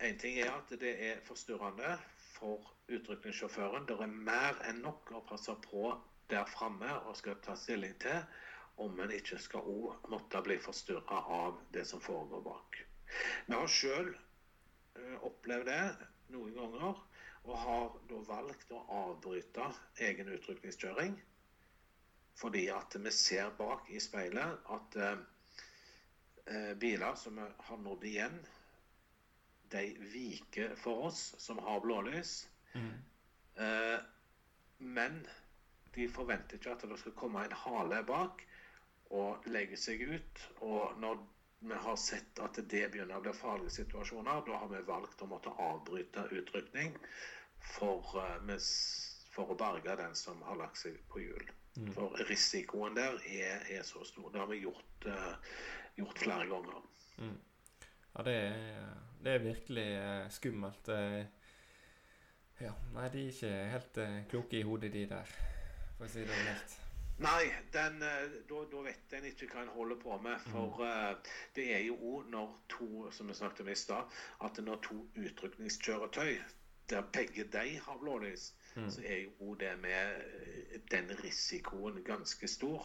én 0.00 0.18
ting 0.18 0.38
er 0.38 0.52
at 0.52 0.80
det 0.80 0.94
er 1.10 1.20
forstyrrende 1.24 1.98
for 2.18 2.74
utrykningssjåføren. 2.88 3.86
Det 3.88 4.00
er 4.00 4.06
mer 4.06 4.60
enn 4.68 4.82
nok 4.82 5.12
å 5.12 5.24
passe 5.28 5.54
på 5.70 5.92
der 6.28 6.44
framme 6.48 6.90
og 7.08 7.16
skal 7.16 7.38
ta 7.44 7.56
stilling 7.56 7.94
til 8.02 8.20
om 8.78 9.00
en 9.00 9.12
ikke 9.14 9.38
skal 9.42 9.66
òg 9.66 10.08
måtte 10.12 10.42
bli 10.46 10.58
forstyrra 10.62 11.22
av 11.38 11.58
det 11.74 11.84
som 11.88 12.02
foregår 12.02 12.44
bak. 12.44 12.78
Vi 13.46 13.54
har 13.54 13.72
sjøl 13.72 14.12
eh, 14.12 15.16
opplevd 15.26 15.70
det 15.70 16.08
noen 16.34 16.54
ganger 16.54 17.00
og 17.48 17.56
har 17.62 17.96
da 18.10 18.20
valgt 18.28 18.72
å 18.76 18.84
avbryte 19.00 19.70
egen 20.04 20.30
utrykningskjøring 20.36 21.16
fordi 22.38 22.68
at 22.70 22.94
vi 23.02 23.10
ser 23.14 23.50
bak 23.58 23.88
i 23.90 24.00
speilet 24.02 24.98
eh, 25.02 26.72
biler 26.78 27.16
som 27.18 27.40
har 27.40 27.80
nådd 27.82 28.04
igjen, 28.06 28.38
de 29.72 29.82
viker 30.12 30.76
for 30.80 31.08
oss 31.08 31.34
som 31.42 31.58
har 31.60 31.82
blålys. 31.84 32.36
Mm. 32.72 32.94
Eh, 33.64 33.98
men 34.78 35.18
de 35.94 36.08
forventer 36.12 36.58
ikke 36.58 36.76
at 36.76 36.86
det 36.90 36.98
skal 37.00 37.16
komme 37.18 37.44
en 37.44 37.58
hale 37.64 38.02
bak 38.06 38.44
og 39.16 39.48
legge 39.48 39.78
seg 39.80 40.02
ut. 40.08 40.44
Og 40.66 40.98
når 41.00 41.20
vi 41.60 41.74
har 41.74 41.96
sett 41.96 42.38
at 42.42 42.58
det 42.70 42.84
begynner 42.92 43.18
å 43.18 43.24
bli 43.24 43.34
farlige 43.34 43.80
situasjoner, 43.80 44.44
da 44.46 44.60
har 44.62 44.70
vi 44.70 44.82
valgt 44.86 45.22
å 45.24 45.30
måtte 45.30 45.54
avbryte 45.62 46.28
utrykning 46.30 46.94
for, 47.74 48.04
eh, 48.22 48.58
for 49.32 49.54
å 49.54 49.58
berge 49.58 49.96
den 49.96 50.14
som 50.14 50.42
har 50.46 50.60
lagt 50.60 50.78
seg 50.78 51.00
på 51.10 51.24
hjul. 51.24 51.50
Mm. 51.78 51.90
For 51.94 52.14
risikoen 52.28 52.94
der 52.94 53.18
er, 53.26 53.66
er 53.70 53.82
så 53.86 54.04
stor. 54.04 54.30
Det 54.32 54.40
har 54.40 54.48
vi 54.50 54.62
gjort, 54.64 55.06
uh, 55.06 55.34
gjort 55.96 56.18
flere 56.18 56.46
ganger. 56.50 56.80
Ja, 57.18 58.22
det 58.26 58.34
er, 58.34 58.88
det 59.22 59.34
er 59.34 59.44
virkelig 59.44 59.84
eh, 59.94 60.24
skummelt. 60.34 60.90
Ja, 62.58 62.72
nei, 62.94 63.06
de 63.14 63.22
er 63.22 63.30
ikke 63.30 63.52
helt 63.70 64.00
kloke 64.30 64.58
i 64.58 64.64
hodet, 64.66 64.90
de 64.92 65.04
der, 65.06 65.30
for 65.98 66.06
å 66.06 66.12
si 66.12 66.22
det 66.24 66.42
mildt. 66.44 66.76
Nei, 67.18 67.48
den, 67.74 67.96
eh, 68.06 68.36
da, 68.46 68.60
da 68.70 68.82
vet 68.84 69.14
en 69.18 69.24
ikke 69.26 69.48
hva 69.50 69.64
en 69.64 69.72
holder 69.74 69.98
på 69.98 70.18
med. 70.22 70.38
For 70.52 70.84
eh, 70.86 71.32
det 71.56 71.64
er 71.74 71.82
jo 71.88 71.96
òg 72.12 72.28
når 72.30 72.52
to 72.70 73.10
som 73.12 73.26
vi 73.26 73.34
snakket 73.34 73.64
om 73.66 73.72
i 73.72 73.74
stad, 73.74 74.14
at 74.46 74.60
når 74.62 74.78
to 74.86 75.00
utrykningskjøretøy, 75.18 76.36
der 76.88 77.08
begge 77.12 77.44
de 77.52 77.78
har 77.84 77.98
blålys, 78.00 78.52
Mm. 78.78 78.90
så 78.90 79.00
er 79.02 79.16
jo 79.24 79.54
det 79.58 79.72
med 79.82 80.20
den 80.90 81.08
risikoen 81.24 82.04
ganske 82.04 82.48
stor. 82.48 82.84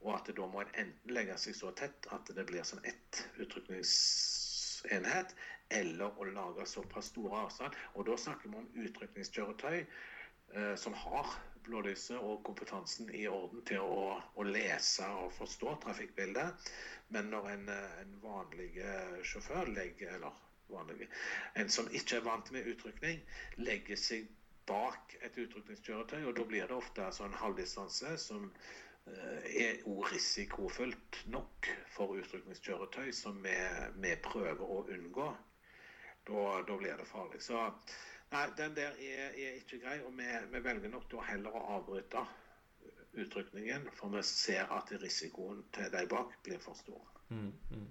Og 0.00 0.14
at 0.16 0.30
da 0.36 0.46
må 0.48 0.60
en 0.64 0.72
enten 0.74 1.12
legge 1.14 1.36
seg 1.38 1.54
så 1.54 1.70
tett 1.76 2.08
at 2.10 2.30
det 2.34 2.46
blir 2.48 2.64
som 2.66 2.80
ett 2.88 3.20
utrykningsenhet, 3.38 5.34
eller 5.70 6.18
å 6.18 6.24
lage 6.24 6.66
såpass 6.66 7.12
store 7.12 7.44
avstand. 7.44 7.76
Og 7.94 8.06
da 8.08 8.16
snakker 8.18 8.48
vi 8.50 8.56
om 8.58 8.70
utrykningskjøretøy 8.86 9.78
eh, 9.84 10.74
som 10.76 10.96
har 11.04 11.26
blålyset 11.70 12.18
og 12.18 12.42
kompetansen 12.46 13.10
i 13.14 13.24
orden 13.30 13.64
til 13.68 13.82
å, 13.86 14.18
å 14.34 14.46
lese 14.46 15.06
og 15.22 15.32
forstå 15.38 15.78
trafikkbildet. 15.86 16.70
Men 17.14 17.30
når 17.32 17.48
en, 17.54 17.66
en 17.74 18.14
vanlig 18.22 18.72
sjåfør 19.26 19.72
legger 19.74 20.18
eller 20.18 20.36
vanlig, 20.70 21.08
en 21.58 21.70
som 21.72 21.88
ikke 21.94 22.20
er 22.20 22.26
vant 22.26 22.52
med 22.54 22.68
utrykning, 22.70 23.22
legger 23.58 23.98
seg 23.98 24.28
bak 24.70 25.16
et 25.24 25.38
utrykningskjøretøy, 25.38 26.22
og 26.28 26.36
da 26.38 26.46
blir 26.46 26.68
det 26.70 26.76
ofte 26.76 27.08
en 27.24 27.34
halvdistanse 27.40 28.14
som 28.22 28.46
eh, 29.10 29.48
er 29.64 29.80
òg 29.90 30.12
risikofullt 30.12 31.22
nok 31.34 31.70
for 31.94 32.14
utrykningskjøretøy 32.20 33.10
som 33.16 33.40
vi, 33.44 33.56
vi 34.04 34.14
prøver 34.22 34.62
å 34.62 34.84
unngå. 34.94 35.28
Da, 36.28 36.46
da 36.68 36.76
blir 36.78 37.00
det 37.00 37.08
farlig. 37.08 37.40
Så 37.42 37.58
nei, 38.32 38.44
den 38.58 38.76
der 38.76 38.98
er, 38.98 39.30
er 39.34 39.56
ikke 39.60 39.80
grei, 39.82 39.98
og 40.06 40.14
vi, 40.18 40.28
vi 40.52 40.64
velger 40.64 40.92
nok 40.92 41.08
da 41.12 41.24
heller 41.30 41.56
å 41.56 41.64
avbryte 41.78 42.24
utrykningen, 43.20 43.88
for 43.98 44.12
vi 44.14 44.22
ser 44.26 44.70
at 44.70 44.92
risikoen 45.02 45.64
til 45.74 45.90
de 45.92 46.04
bak 46.10 46.36
blir 46.44 46.60
for 46.62 46.78
stor. 46.78 47.02
Mm, 47.30 47.50
mm. 47.70 47.88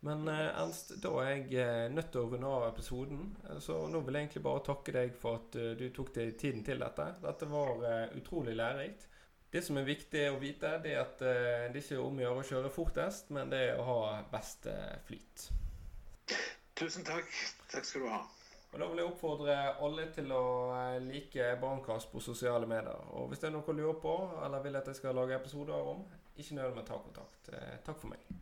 Men 0.00 0.28
eh, 0.28 0.46
Ernst, 0.56 0.94
da 1.02 1.12
er 1.20 1.30
jeg 1.34 1.60
eh, 1.60 1.90
nødt 1.92 2.08
til 2.12 2.22
å 2.22 2.30
runde 2.32 2.48
av 2.48 2.66
episoden. 2.70 3.24
Så 3.60 3.82
nå 3.92 4.00
vil 4.06 4.16
jeg 4.16 4.28
egentlig 4.28 4.44
bare 4.46 4.64
takke 4.70 4.94
deg 4.96 5.12
for 5.20 5.42
at 5.42 5.58
eh, 5.60 5.74
du 5.76 5.90
tok 5.92 6.14
deg 6.16 6.38
tiden 6.40 6.64
til 6.64 6.80
dette. 6.80 7.10
Dette 7.20 7.48
var 7.50 7.84
utrolig 8.16 8.56
lærerikt. 8.56 9.06
Det 9.50 9.64
som 9.66 9.76
er 9.76 9.88
viktig 9.88 10.24
å 10.30 10.38
vite, 10.40 10.76
det 10.84 10.94
er 10.94 11.00
at 11.02 11.22
det 11.74 11.80
ikke 11.82 11.96
er 11.96 12.04
om 12.04 12.20
å 12.20 12.22
gjøre 12.22 12.42
å 12.44 12.48
kjøre 12.52 12.70
fortest, 12.70 13.32
men 13.34 13.50
det 13.50 13.64
er 13.72 13.80
å 13.82 13.86
ha 13.88 14.02
best 14.30 14.68
flyt. 15.08 15.48
Tusen 16.78 17.02
takk. 17.04 17.26
Takk 17.72 17.88
skal 17.88 18.06
du 18.06 18.12
ha. 18.14 18.20
Og 18.72 18.78
Da 18.78 18.86
vil 18.86 19.00
jeg 19.02 19.10
oppfordre 19.10 19.54
alle 19.82 20.04
til 20.14 20.30
å 20.30 20.42
eh, 20.76 20.98
like 21.02 21.48
Brannkast 21.60 22.12
på 22.12 22.22
sosiale 22.22 22.68
medier. 22.70 23.00
Og 23.18 23.28
hvis 23.28 23.42
det 23.42 23.48
er 23.50 23.56
noe 23.56 23.66
du 23.66 23.72
lurer 23.80 23.98
på, 24.02 24.14
eller 24.44 24.62
vil 24.62 24.78
at 24.78 24.86
jeg 24.86 25.00
skal 25.00 25.18
lage 25.18 25.34
episoder 25.34 25.90
om, 25.94 26.04
ikke 26.38 26.54
nøl 26.60 26.76
med 26.76 26.84
å 26.84 26.88
ta 26.92 27.00
kontakt. 27.02 27.50
Eh, 27.50 27.80
Takk 27.86 27.98
for 27.98 28.14
meg. 28.14 28.39